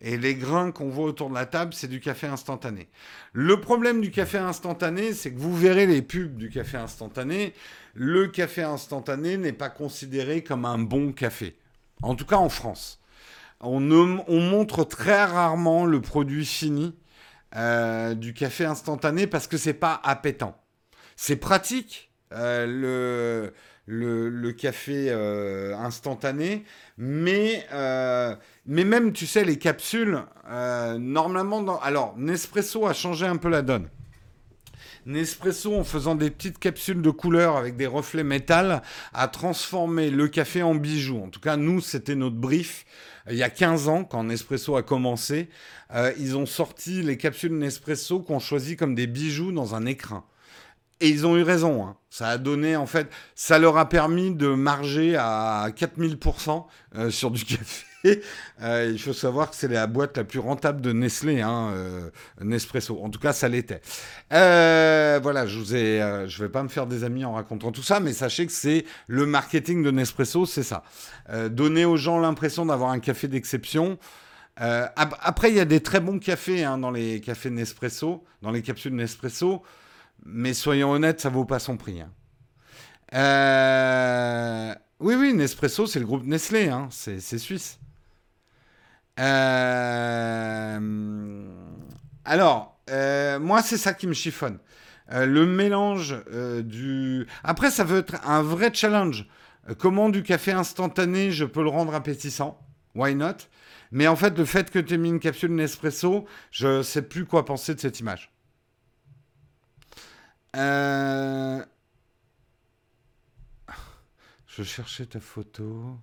Et 0.00 0.16
les 0.16 0.34
grains 0.34 0.70
qu'on 0.72 0.90
voit 0.90 1.06
autour 1.06 1.30
de 1.30 1.34
la 1.34 1.46
table, 1.46 1.72
c'est 1.72 1.88
du 1.88 2.00
café 2.00 2.26
instantané. 2.26 2.88
Le 3.32 3.60
problème 3.60 4.00
du 4.00 4.10
café 4.10 4.38
instantané, 4.38 5.14
c'est 5.14 5.32
que 5.32 5.38
vous 5.38 5.56
verrez 5.56 5.86
les 5.86 6.02
pubs 6.02 6.36
du 6.36 6.50
café 6.50 6.76
instantané. 6.76 7.54
Le 7.94 8.26
café 8.26 8.62
instantané 8.62 9.36
n'est 9.36 9.52
pas 9.52 9.70
considéré 9.70 10.42
comme 10.42 10.64
un 10.64 10.78
bon 10.78 11.12
café. 11.12 11.56
En 12.02 12.16
tout 12.16 12.26
cas 12.26 12.36
en 12.36 12.48
France. 12.48 13.00
On, 13.60 13.80
montre 13.80 14.84
très 14.84 15.24
rarement 15.24 15.86
le 15.86 16.00
produit 16.00 16.44
fini 16.44 16.94
euh, 17.56 18.14
du 18.14 18.34
café 18.34 18.64
instantané 18.64 19.26
parce 19.26 19.46
que 19.46 19.56
c'est 19.56 19.74
pas 19.74 20.00
appétant. 20.04 20.60
C'est 21.16 21.36
pratique. 21.36 22.10
Euh, 22.32 23.50
le, 23.86 24.52
café 24.52 25.06
euh, 25.10 25.76
instantané, 25.76 26.64
mais 26.96 27.66
même, 28.66 29.12
tu 29.12 29.26
sais, 29.26 29.44
les 29.44 29.58
capsules, 29.58 30.22
normalement, 30.98 31.80
alors 31.80 32.14
Nespresso 32.16 32.86
a 32.86 32.92
changé 32.92 33.26
un 33.26 33.36
peu 33.36 33.48
la 33.48 33.62
donne. 33.62 33.88
Nespresso, 35.06 35.74
en 35.74 35.84
faisant 35.84 36.14
des 36.14 36.30
petites 36.30 36.58
capsules 36.58 37.02
de 37.02 37.10
couleur 37.10 37.56
avec 37.56 37.76
des 37.76 37.86
reflets 37.86 38.24
métal, 38.24 38.82
a 39.12 39.28
transformé 39.28 40.10
le 40.10 40.28
café 40.28 40.62
en 40.62 40.74
bijou. 40.74 41.22
En 41.22 41.28
tout 41.28 41.40
cas, 41.40 41.56
nous, 41.56 41.80
c'était 41.80 42.14
notre 42.14 42.36
brief. 42.36 42.86
Il 43.30 43.36
y 43.36 43.42
a 43.42 43.50
15 43.50 43.88
ans, 43.88 44.04
quand 44.04 44.24
Nespresso 44.24 44.76
a 44.76 44.82
commencé, 44.82 45.48
euh, 45.94 46.12
ils 46.18 46.36
ont 46.36 46.46
sorti 46.46 47.02
les 47.02 47.16
capsules 47.16 47.56
Nespresso 47.56 48.20
qu'on 48.20 48.38
choisit 48.38 48.78
comme 48.78 48.94
des 48.94 49.06
bijoux 49.06 49.50
dans 49.50 49.74
un 49.74 49.86
écrin. 49.86 50.24
Et 51.00 51.08
ils 51.08 51.26
ont 51.26 51.36
eu 51.36 51.42
raison. 51.42 51.86
Hein. 51.86 51.96
Ça 52.10 52.28
a 52.28 52.38
donné, 52.38 52.76
en 52.76 52.86
fait, 52.86 53.10
ça 53.34 53.58
leur 53.58 53.78
a 53.78 53.88
permis 53.88 54.34
de 54.34 54.48
marger 54.48 55.16
à 55.16 55.68
4000% 55.74 56.66
euh, 56.96 57.10
sur 57.10 57.30
du 57.30 57.44
café. 57.44 57.86
Euh, 58.62 58.90
il 58.92 59.00
faut 59.00 59.12
savoir 59.12 59.50
que 59.50 59.56
c'est 59.56 59.68
la 59.68 59.86
boîte 59.88 60.16
la 60.16 60.24
plus 60.24 60.38
rentable 60.38 60.80
de 60.80 60.92
Nestlé, 60.92 61.40
hein, 61.40 61.70
euh, 61.74 62.08
Nespresso. 62.40 62.98
En 63.02 63.10
tout 63.10 63.18
cas, 63.18 63.32
ça 63.32 63.48
l'était. 63.48 63.80
Euh, 64.32 65.18
voilà, 65.20 65.44
je 65.46 65.74
ai, 65.74 66.28
je 66.28 66.42
vais 66.42 66.48
pas 66.48 66.62
me 66.62 66.68
faire 66.68 66.86
des 66.86 67.02
amis 67.02 67.24
en 67.24 67.34
racontant 67.34 67.72
tout 67.72 67.82
ça, 67.82 67.98
mais 67.98 68.12
sachez 68.12 68.46
que 68.46 68.52
c'est 68.52 68.84
le 69.08 69.26
marketing 69.26 69.82
de 69.82 69.90
Nespresso, 69.90 70.46
c'est 70.46 70.62
ça. 70.62 70.84
donner 71.50 71.84
aux 71.84 71.96
gens 71.96 72.20
l'impression 72.20 72.64
d'avoir 72.64 72.90
un 72.90 73.00
café 73.00 73.26
d'exception. 73.26 73.98
après, 74.56 75.50
il 75.50 75.56
y 75.56 75.60
a 75.60 75.64
des 75.64 75.80
très 75.80 76.00
bons 76.00 76.20
cafés 76.20 76.64
hein, 76.64 76.78
dans 76.78 76.92
les 76.92 77.20
cafés 77.20 77.50
Nespresso, 77.50 78.24
dans 78.40 78.52
les 78.52 78.62
capsules 78.62 78.94
Nespresso, 78.94 79.62
mais 80.24 80.54
soyons 80.54 80.92
honnêtes, 80.92 81.20
ça 81.20 81.28
vaut 81.28 81.44
pas 81.44 81.58
son 81.58 81.76
prix. 81.76 82.00
Hein. 82.00 82.10
Oui, 85.00 85.16
oui, 85.16 85.34
Nespresso, 85.34 85.86
c'est 85.86 85.98
le 85.98 86.06
groupe 86.06 86.24
Nestlé, 86.24 86.70
c'est 86.90 87.38
suisse. 87.38 87.78
Euh, 89.20 90.78
alors, 92.24 92.80
euh, 92.90 93.38
moi, 93.38 93.62
c'est 93.62 93.78
ça 93.78 93.94
qui 93.94 94.06
me 94.06 94.12
chiffonne. 94.14 94.58
Euh, 95.12 95.26
le 95.26 95.46
mélange 95.46 96.16
du... 96.64 97.26
Après, 97.42 97.70
ça 97.70 97.84
veut 97.84 97.98
être 97.98 98.16
un 98.26 98.42
vrai 98.42 98.72
challenge. 98.72 99.28
comment 99.78 100.08
du 100.10 100.22
café 100.22 100.52
instantané, 100.52 101.30
je 101.30 101.44
peux 101.44 101.62
le 101.62 101.68
rendre 101.70 101.94
appétissant? 101.94 102.58
Why 102.94 103.14
not? 103.14 103.36
Mais 103.90 104.06
en 104.08 104.16
fait, 104.16 104.36
le 104.36 104.44
fait 104.44 104.70
que 104.70 104.78
tu 104.78 104.94
aies 104.94 104.98
mis 104.98 105.10
une 105.10 105.20
capsule 105.20 105.54
Nespresso, 105.54 106.26
je 106.50 106.82
sais 106.82 107.02
plus 107.02 107.26
quoi 107.26 107.44
penser 107.44 107.74
de 107.74 107.80
cette 107.80 108.00
image. 108.00 108.30
Je 114.46 114.62
cherchais 114.62 115.06
ta 115.06 115.20
photo. 115.20 115.98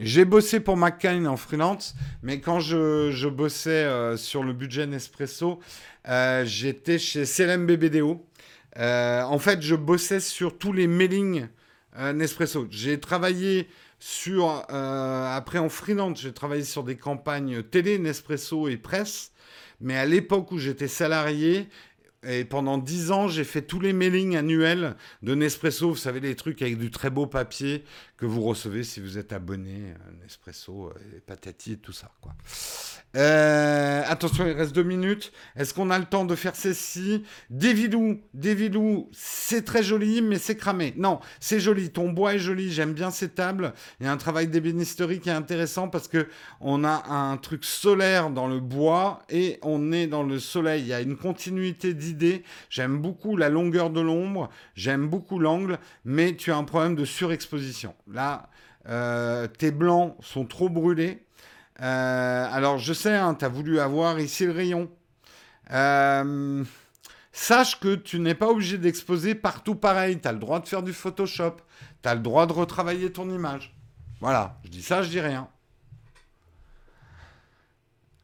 J'ai 0.00 0.24
bossé 0.24 0.58
pour 0.58 0.76
McCain 0.76 1.24
en 1.26 1.36
freelance, 1.36 1.94
mais 2.22 2.40
quand 2.40 2.58
je, 2.58 3.28
bossais 3.28 3.70
euh, 3.70 4.16
sur 4.16 4.42
le 4.42 4.52
budget 4.52 4.86
Nespresso, 4.86 5.60
euh, 6.08 6.44
j'étais 6.44 6.98
chez 6.98 7.24
CLMBBDO. 7.24 8.26
Euh, 8.78 9.22
en 9.22 9.38
fait, 9.38 9.62
je 9.62 9.76
bossais 9.76 10.18
sur 10.18 10.58
tous 10.58 10.72
les 10.72 10.88
mailings 10.88 11.46
Nespresso. 11.96 12.66
J'ai 12.70 12.98
travaillé 12.98 13.68
sur, 14.00 14.66
après 14.68 15.58
en 15.58 15.68
freelance, 15.68 16.20
j'ai 16.20 16.32
travaillé 16.32 16.64
sur 16.64 16.82
des 16.82 16.96
campagnes 16.96 17.62
télé, 17.62 17.98
Nespresso 17.98 18.66
et 18.66 18.76
presse. 18.76 19.30
Mais 19.80 19.96
à 19.96 20.04
l'époque 20.04 20.50
où 20.50 20.58
j'étais 20.58 20.88
salarié, 20.88 21.68
et 22.26 22.44
pendant 22.44 22.78
10 22.78 23.10
ans, 23.12 23.28
j'ai 23.28 23.44
fait 23.44 23.62
tous 23.62 23.80
les 23.80 23.92
mailings 23.92 24.36
annuels 24.36 24.96
de 25.22 25.34
Nespresso. 25.34 25.90
Vous 25.90 25.96
savez, 25.96 26.20
les 26.20 26.34
trucs 26.34 26.62
avec 26.62 26.78
du 26.78 26.90
très 26.90 27.10
beau 27.10 27.26
papier 27.26 27.84
que 28.24 28.28
vous 28.30 28.40
recevez 28.40 28.84
si 28.84 29.00
vous 29.00 29.18
êtes 29.18 29.34
abonné 29.34 29.92
Nespresso, 30.22 30.90
et 31.14 31.20
patati 31.20 31.72
et 31.72 31.76
tout 31.76 31.92
ça. 31.92 32.10
Quoi. 32.22 32.32
Euh, 33.16 34.02
attention, 34.06 34.46
il 34.46 34.52
reste 34.52 34.74
deux 34.74 34.82
minutes. 34.82 35.30
Est-ce 35.56 35.74
qu'on 35.74 35.90
a 35.90 35.98
le 35.98 36.06
temps 36.06 36.24
de 36.24 36.34
faire 36.34 36.56
ceci? 36.56 37.22
Dévilou, 37.50 38.22
Dévilou, 38.32 39.10
c'est 39.12 39.62
très 39.62 39.82
joli, 39.82 40.22
mais 40.22 40.38
c'est 40.38 40.56
cramé. 40.56 40.94
Non, 40.96 41.20
c'est 41.38 41.60
joli. 41.60 41.90
Ton 41.90 42.10
bois 42.10 42.34
est 42.34 42.38
joli. 42.38 42.72
J'aime 42.72 42.94
bien 42.94 43.10
ces 43.10 43.28
tables. 43.28 43.74
Il 44.00 44.06
y 44.06 44.08
a 44.08 44.12
un 44.12 44.16
travail 44.16 44.48
d'ébénisterie 44.48 45.20
qui 45.20 45.28
est 45.28 45.32
intéressant 45.32 45.88
parce 45.88 46.08
que 46.08 46.26
on 46.60 46.82
a 46.82 47.04
un 47.08 47.36
truc 47.36 47.64
solaire 47.64 48.30
dans 48.30 48.48
le 48.48 48.58
bois 48.58 49.20
et 49.28 49.58
on 49.62 49.92
est 49.92 50.06
dans 50.06 50.22
le 50.22 50.38
soleil. 50.38 50.82
Il 50.82 50.88
y 50.88 50.94
a 50.94 51.02
une 51.02 51.16
continuité 51.16 51.94
d'idées. 51.94 52.42
J'aime 52.70 52.98
beaucoup 52.98 53.36
la 53.36 53.50
longueur 53.50 53.90
de 53.90 54.00
l'ombre. 54.00 54.48
J'aime 54.74 55.08
beaucoup 55.08 55.38
l'angle, 55.38 55.78
mais 56.04 56.34
tu 56.34 56.50
as 56.50 56.56
un 56.56 56.64
problème 56.64 56.96
de 56.96 57.04
surexposition. 57.04 57.94
Là, 58.14 58.48
euh, 58.88 59.46
tes 59.46 59.70
blancs 59.70 60.16
sont 60.20 60.46
trop 60.46 60.68
brûlés 60.68 61.24
euh, 61.80 62.48
alors, 62.50 62.78
je 62.78 62.92
sais, 62.92 63.14
hein, 63.14 63.34
tu 63.34 63.44
as 63.44 63.48
voulu 63.48 63.80
avoir 63.80 64.20
ici 64.20 64.46
le 64.46 64.52
rayon. 64.52 64.88
Euh, 65.72 66.64
sache 67.32 67.80
que 67.80 67.94
tu 67.96 68.20
n'es 68.20 68.34
pas 68.34 68.48
obligé 68.48 68.78
d'exposer 68.78 69.34
partout 69.34 69.74
pareil. 69.74 70.20
Tu 70.20 70.28
as 70.28 70.32
le 70.32 70.38
droit 70.38 70.60
de 70.60 70.68
faire 70.68 70.82
du 70.82 70.92
Photoshop. 70.92 71.56
Tu 72.02 72.08
as 72.08 72.14
le 72.14 72.20
droit 72.20 72.46
de 72.46 72.52
retravailler 72.52 73.10
ton 73.10 73.28
image. 73.30 73.74
Voilà, 74.20 74.58
je 74.64 74.70
dis 74.70 74.82
ça, 74.82 75.02
je 75.02 75.10
dis 75.10 75.20
rien. 75.20 75.48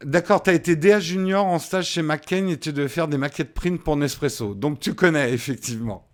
D'accord, 0.03 0.41
tu 0.41 0.49
as 0.49 0.53
été 0.53 0.75
DA 0.75 0.99
Junior 0.99 1.45
en 1.45 1.59
stage 1.59 1.89
chez 1.89 2.01
McCain 2.01 2.47
et 2.47 2.57
tu 2.57 2.73
devais 2.73 2.87
faire 2.87 3.07
des 3.07 3.17
maquettes 3.17 3.53
print 3.53 3.83
pour 3.83 3.97
Nespresso. 3.97 4.55
Donc 4.55 4.79
tu 4.79 4.95
connais, 4.95 5.31
effectivement. 5.31 6.07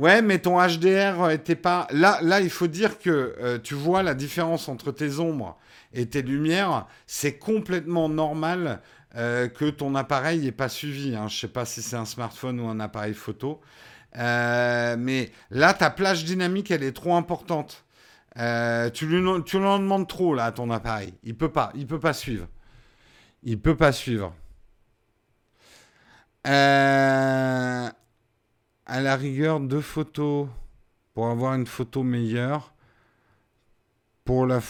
Ouais, 0.00 0.22
mais 0.22 0.38
ton 0.38 0.58
HDR 0.58 1.28
était 1.30 1.54
pas. 1.54 1.86
Là, 1.90 2.20
là, 2.22 2.40
il 2.40 2.48
faut 2.48 2.68
dire 2.68 2.98
que 2.98 3.36
euh, 3.38 3.58
tu 3.58 3.74
vois 3.74 4.02
la 4.02 4.14
différence 4.14 4.66
entre 4.70 4.92
tes 4.92 5.18
ombres 5.18 5.58
et 5.92 6.06
tes 6.06 6.22
lumières. 6.22 6.86
C'est 7.06 7.36
complètement 7.36 8.08
normal 8.08 8.80
euh, 9.16 9.46
que 9.48 9.68
ton 9.68 9.94
appareil 9.94 10.40
n'ait 10.40 10.52
pas 10.52 10.70
suivi. 10.70 11.14
Hein. 11.14 11.28
Je 11.28 11.38
sais 11.40 11.48
pas 11.48 11.66
si 11.66 11.82
c'est 11.82 11.96
un 11.96 12.06
smartphone 12.06 12.60
ou 12.60 12.68
un 12.68 12.80
appareil 12.80 13.12
photo. 13.12 13.60
Euh, 14.16 14.96
mais 14.98 15.32
là, 15.50 15.74
ta 15.74 15.90
plage 15.90 16.24
dynamique, 16.24 16.70
elle 16.70 16.82
est 16.82 16.96
trop 16.96 17.14
importante. 17.14 17.84
tu, 18.94 19.06
lui, 19.06 19.42
tu 19.44 19.58
lui 19.58 19.66
en 19.66 19.80
demandes 19.80 20.08
trop 20.08 20.34
là 20.34 20.46
à 20.46 20.52
ton 20.52 20.70
appareil. 20.70 21.12
Il 21.24 21.36
peut 21.36 21.52
pas. 21.52 21.72
Il 21.74 21.86
peut 21.86 22.00
pas 22.00 22.14
suivre. 22.14 22.46
Il 23.42 23.60
peut 23.60 23.76
pas 23.76 23.92
suivre. 23.92 24.34
Euh 26.46 27.90
à 28.90 29.00
la 29.00 29.14
rigueur 29.14 29.60
deux 29.60 29.80
photos 29.80 30.48
pour 31.14 31.28
avoir 31.28 31.54
une 31.54 31.66
photo 31.66 32.02
meilleure 32.02 32.74
pour 34.24 34.46
la, 34.46 34.60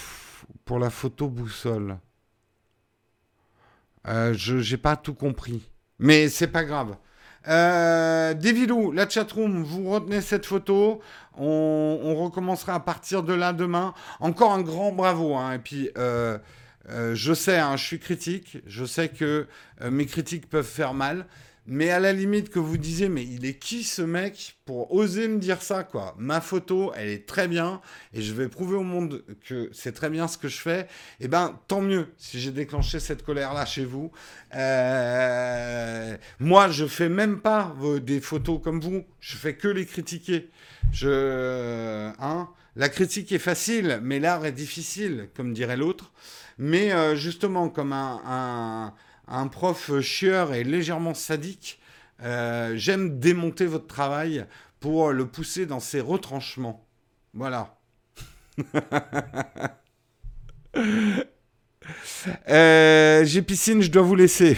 pour 0.67 0.79
la 0.79 0.91
photo 0.91 1.29
boussole. 1.29 1.97
Euh, 4.07 4.35
je 4.35 4.57
n'ai 4.57 4.77
pas 4.77 4.97
tout 4.97 5.15
compris. 5.15 5.71
Mais 5.99 6.29
c'est 6.29 6.49
pas 6.49 6.65
grave. 6.65 6.97
Euh, 7.49 8.35
Devilou, 8.35 8.93
la 8.93 9.09
chatroom, 9.09 9.63
vous 9.63 9.89
retenez 9.89 10.21
cette 10.21 10.45
photo. 10.45 11.01
On, 11.39 12.15
recommencera 12.23 12.75
à 12.75 12.81
partir 12.81 13.23
de 13.23 13.33
là 13.33 13.55
demain. 13.55 13.95
Encore 14.21 14.53
un 14.53 14.61
grand 14.61 14.93
bravo. 14.93 15.37
Hein. 15.37 15.55
Et 15.55 15.59
puis, 15.59 15.91
euh, 15.97 16.37
euh, 16.91 17.15
je 17.15 17.33
sais, 17.33 17.59
hein, 17.59 17.77
je 17.79 17.85
suis 17.85 17.99
critique. 17.99 18.59
Je 18.67 18.85
sais 18.85 19.09
que 19.09 19.47
mes 19.91 20.05
critiques 20.05 20.51
peuvent 20.51 20.67
faire 20.67 20.93
mal. 20.93 21.27
Mais 21.67 21.91
à 21.91 22.01
la 22.01 22.13
limite 22.13 22.49
que 22.49 22.59
vous 22.59 22.79
disiez, 22.79 23.09
mais 23.09 23.25
il 23.25 23.45
est 23.45 23.59
qui 23.59 23.85
ce 23.85 24.03
mec 24.03 24.57
pour 24.65 24.93
oser 24.93 25.29
me 25.29 25.39
dire 25.39 25.63
ça, 25.63 25.85
quoi? 25.85 26.15
Ma 26.19 26.41
photo, 26.41 26.93
elle 26.97 27.09
est 27.09 27.27
très 27.29 27.49
bien 27.49 27.81
et 28.13 28.23
je 28.23 28.33
vais 28.33 28.49
prouver 28.49 28.77
au 28.77 28.83
monde 28.83 29.25
que 29.47 29.69
c'est 29.73 29.93
très 29.93 30.11
bien 30.11 30.27
ce 30.27 30.39
que 30.39 30.49
je 30.49 30.59
fais. 30.59 30.89
Eh 31.21 31.29
ben, 31.29 31.59
tant 31.69 31.81
mieux 31.81 32.09
si 32.17 32.41
j'ai 32.41 32.51
déclenché 32.51 32.99
cette 32.99 33.23
colère-là 33.23 33.67
chez 33.67 33.85
vous. 33.85 34.11
Euh, 34.55 36.17
moi, 36.39 36.69
je 36.71 36.87
fais 36.87 37.09
même 37.09 37.41
pas 37.41 37.75
des 38.03 38.21
photos 38.21 38.61
comme 38.63 38.81
vous. 38.81 39.05
Je 39.21 39.37
fais 39.37 39.55
que 39.55 39.69
les 39.69 39.87
critiquer. 39.87 40.51
Je, 40.93 42.11
hein? 42.19 42.49
La 42.77 42.89
critique 42.89 43.33
est 43.33 43.39
facile, 43.39 44.01
mais 44.03 44.21
l'art 44.21 44.47
est 44.47 44.53
difficile, 44.53 45.29
comme 45.37 45.53
dirait 45.53 45.77
l'autre. 45.77 46.13
Mais 46.59 46.93
euh, 46.93 47.17
justement, 47.17 47.69
comme 47.69 47.93
un 47.93 48.21
un 48.27 48.95
prof 49.49 50.01
chieur 50.01 50.53
et 50.53 50.65
légèrement 50.65 51.15
sadique, 51.15 51.81
euh, 52.23 52.75
j'aime 52.77 53.19
démonter 53.19 53.67
votre 53.67 53.87
travail 53.87 54.45
pour 54.81 55.13
le 55.13 55.27
pousser 55.27 55.67
dans 55.67 55.81
ses 55.81 56.01
retranchements. 56.01 56.87
Voilà. 57.35 57.79
Euh, 62.49 63.25
j'ai 63.25 63.43
piscine, 63.43 63.83
je 63.83 63.91
dois 63.91 64.03
vous 64.03 64.15
laisser. 64.15 64.57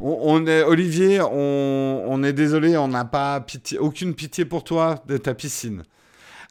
On, 0.00 0.46
est, 0.46 0.62
Olivier, 0.62 1.20
on, 1.20 2.22
est 2.22 2.32
désolé, 2.32 2.76
on 2.76 2.86
n'a 2.86 3.04
pas 3.04 3.44
aucune 3.80 4.14
pitié 4.14 4.44
pour 4.44 4.62
toi 4.62 5.02
de 5.08 5.16
ta 5.16 5.34
piscine. 5.34 5.82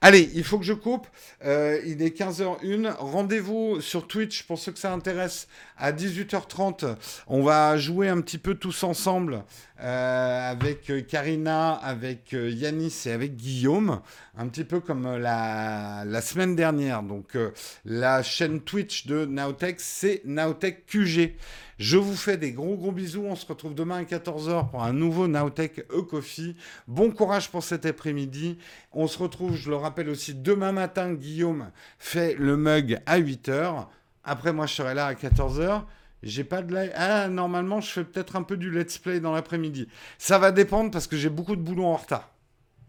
Allez, 0.02 0.30
il 0.36 0.44
faut 0.44 0.60
que 0.60 0.66
je 0.66 0.74
coupe. 0.74 1.08
Euh, 1.46 1.80
il 1.86 2.02
est 2.02 2.18
15h01. 2.18 2.96
Rendez-vous 2.98 3.82
sur 3.82 4.08
Twitch 4.08 4.44
pour 4.44 4.60
ceux 4.60 4.72
que 4.72 4.80
ça 4.80 4.92
intéresse 4.92 5.48
à 5.78 5.92
18h30. 5.92 6.96
On 7.28 7.44
va 7.44 7.78
jouer 7.78 8.10
un 8.10 8.22
petit 8.22 8.38
peu 8.38 8.56
tous 8.56 8.84
ensemble 8.84 9.44
euh, 9.82 10.52
avec 10.52 11.08
Karina, 11.08 11.74
avec 11.74 12.34
euh, 12.34 12.50
Yanis 12.50 13.04
et 13.06 13.12
avec 13.12 13.36
Guillaume. 13.36 14.02
Un 14.38 14.48
petit 14.48 14.66
peu 14.66 14.80
comme 14.80 15.18
la, 15.18 16.04
la 16.06 16.22
semaine 16.22 16.56
dernière. 16.56 17.02
Donc 17.02 17.38
la 17.86 18.22
chaîne 18.22 18.62
Twitch 18.62 19.08
de 19.08 19.26
Naotech, 19.26 19.80
c'est 19.80 20.22
Naotech 20.26 20.86
QG. 20.88 21.36
Je 21.78 21.98
vous 21.98 22.16
fais 22.16 22.38
des 22.38 22.54
gros 22.54 22.78
gros 22.78 22.92
bisous. 22.92 23.24
On 23.26 23.36
se 23.36 23.46
retrouve 23.46 23.76
demain 23.76 23.98
à 23.98 24.04
14h 24.04 24.70
pour 24.70 24.84
un 24.84 24.94
nouveau 24.94 25.28
Nowtech 25.28 25.86
E-Coffee. 25.92 26.56
Bon 26.88 27.12
courage 27.12 27.52
pour 27.52 27.64
cet 27.64 27.86
après-midi. 27.86 28.58
On 28.94 29.08
se 29.08 29.18
retrouve, 29.18 29.56
je 29.56 29.70
le 29.70 29.76
rappelle 29.76 30.10
aussi, 30.10 30.34
demain 30.34 30.72
matin. 30.72 31.14
Guillaume 31.14 31.72
fait 32.00 32.36
le 32.36 32.56
mug 32.56 33.02
à 33.06 33.20
8h. 33.20 33.88
Après, 34.24 34.54
moi, 34.54 34.68
je 34.68 34.74
serai 34.74 34.94
là 34.94 35.08
à 35.08 35.14
14h. 35.14 35.84
J'ai 36.24 36.44
pas 36.44 36.62
de 36.62 36.74
live. 36.74 36.92
Ah, 36.96 37.28
normalement, 37.28 37.82
je 37.82 37.92
fais 37.92 38.04
peut-être 38.04 38.36
un 38.36 38.44
peu 38.44 38.56
du 38.56 38.72
let's 38.72 38.98
play 38.98 39.20
dans 39.20 39.34
l'après-midi. 39.34 39.88
Ça 40.18 40.40
va 40.40 40.52
dépendre 40.52 40.92
parce 40.92 41.08
que 41.08 41.18
j'ai 41.18 41.30
beaucoup 41.30 41.56
de 41.56 41.62
boulot 41.62 41.86
en 41.86 41.98
retard. 41.98 42.32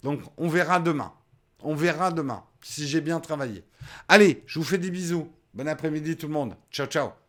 Donc, 0.03 0.21
on 0.37 0.49
verra 0.49 0.79
demain. 0.79 1.13
On 1.63 1.75
verra 1.75 2.13
demain 2.13 2.45
si 2.63 2.87
j'ai 2.87 3.01
bien 3.01 3.19
travaillé. 3.21 3.65
Allez, 4.09 4.45
je 4.47 4.59
vous 4.59 4.65
fais 4.65 4.79
des 4.79 4.91
bisous. 4.91 5.29
Bon 5.55 5.67
après-midi 5.67 6.17
tout 6.17 6.27
le 6.29 6.35
monde. 6.35 6.55
Ciao, 6.71 6.87
ciao. 6.87 7.26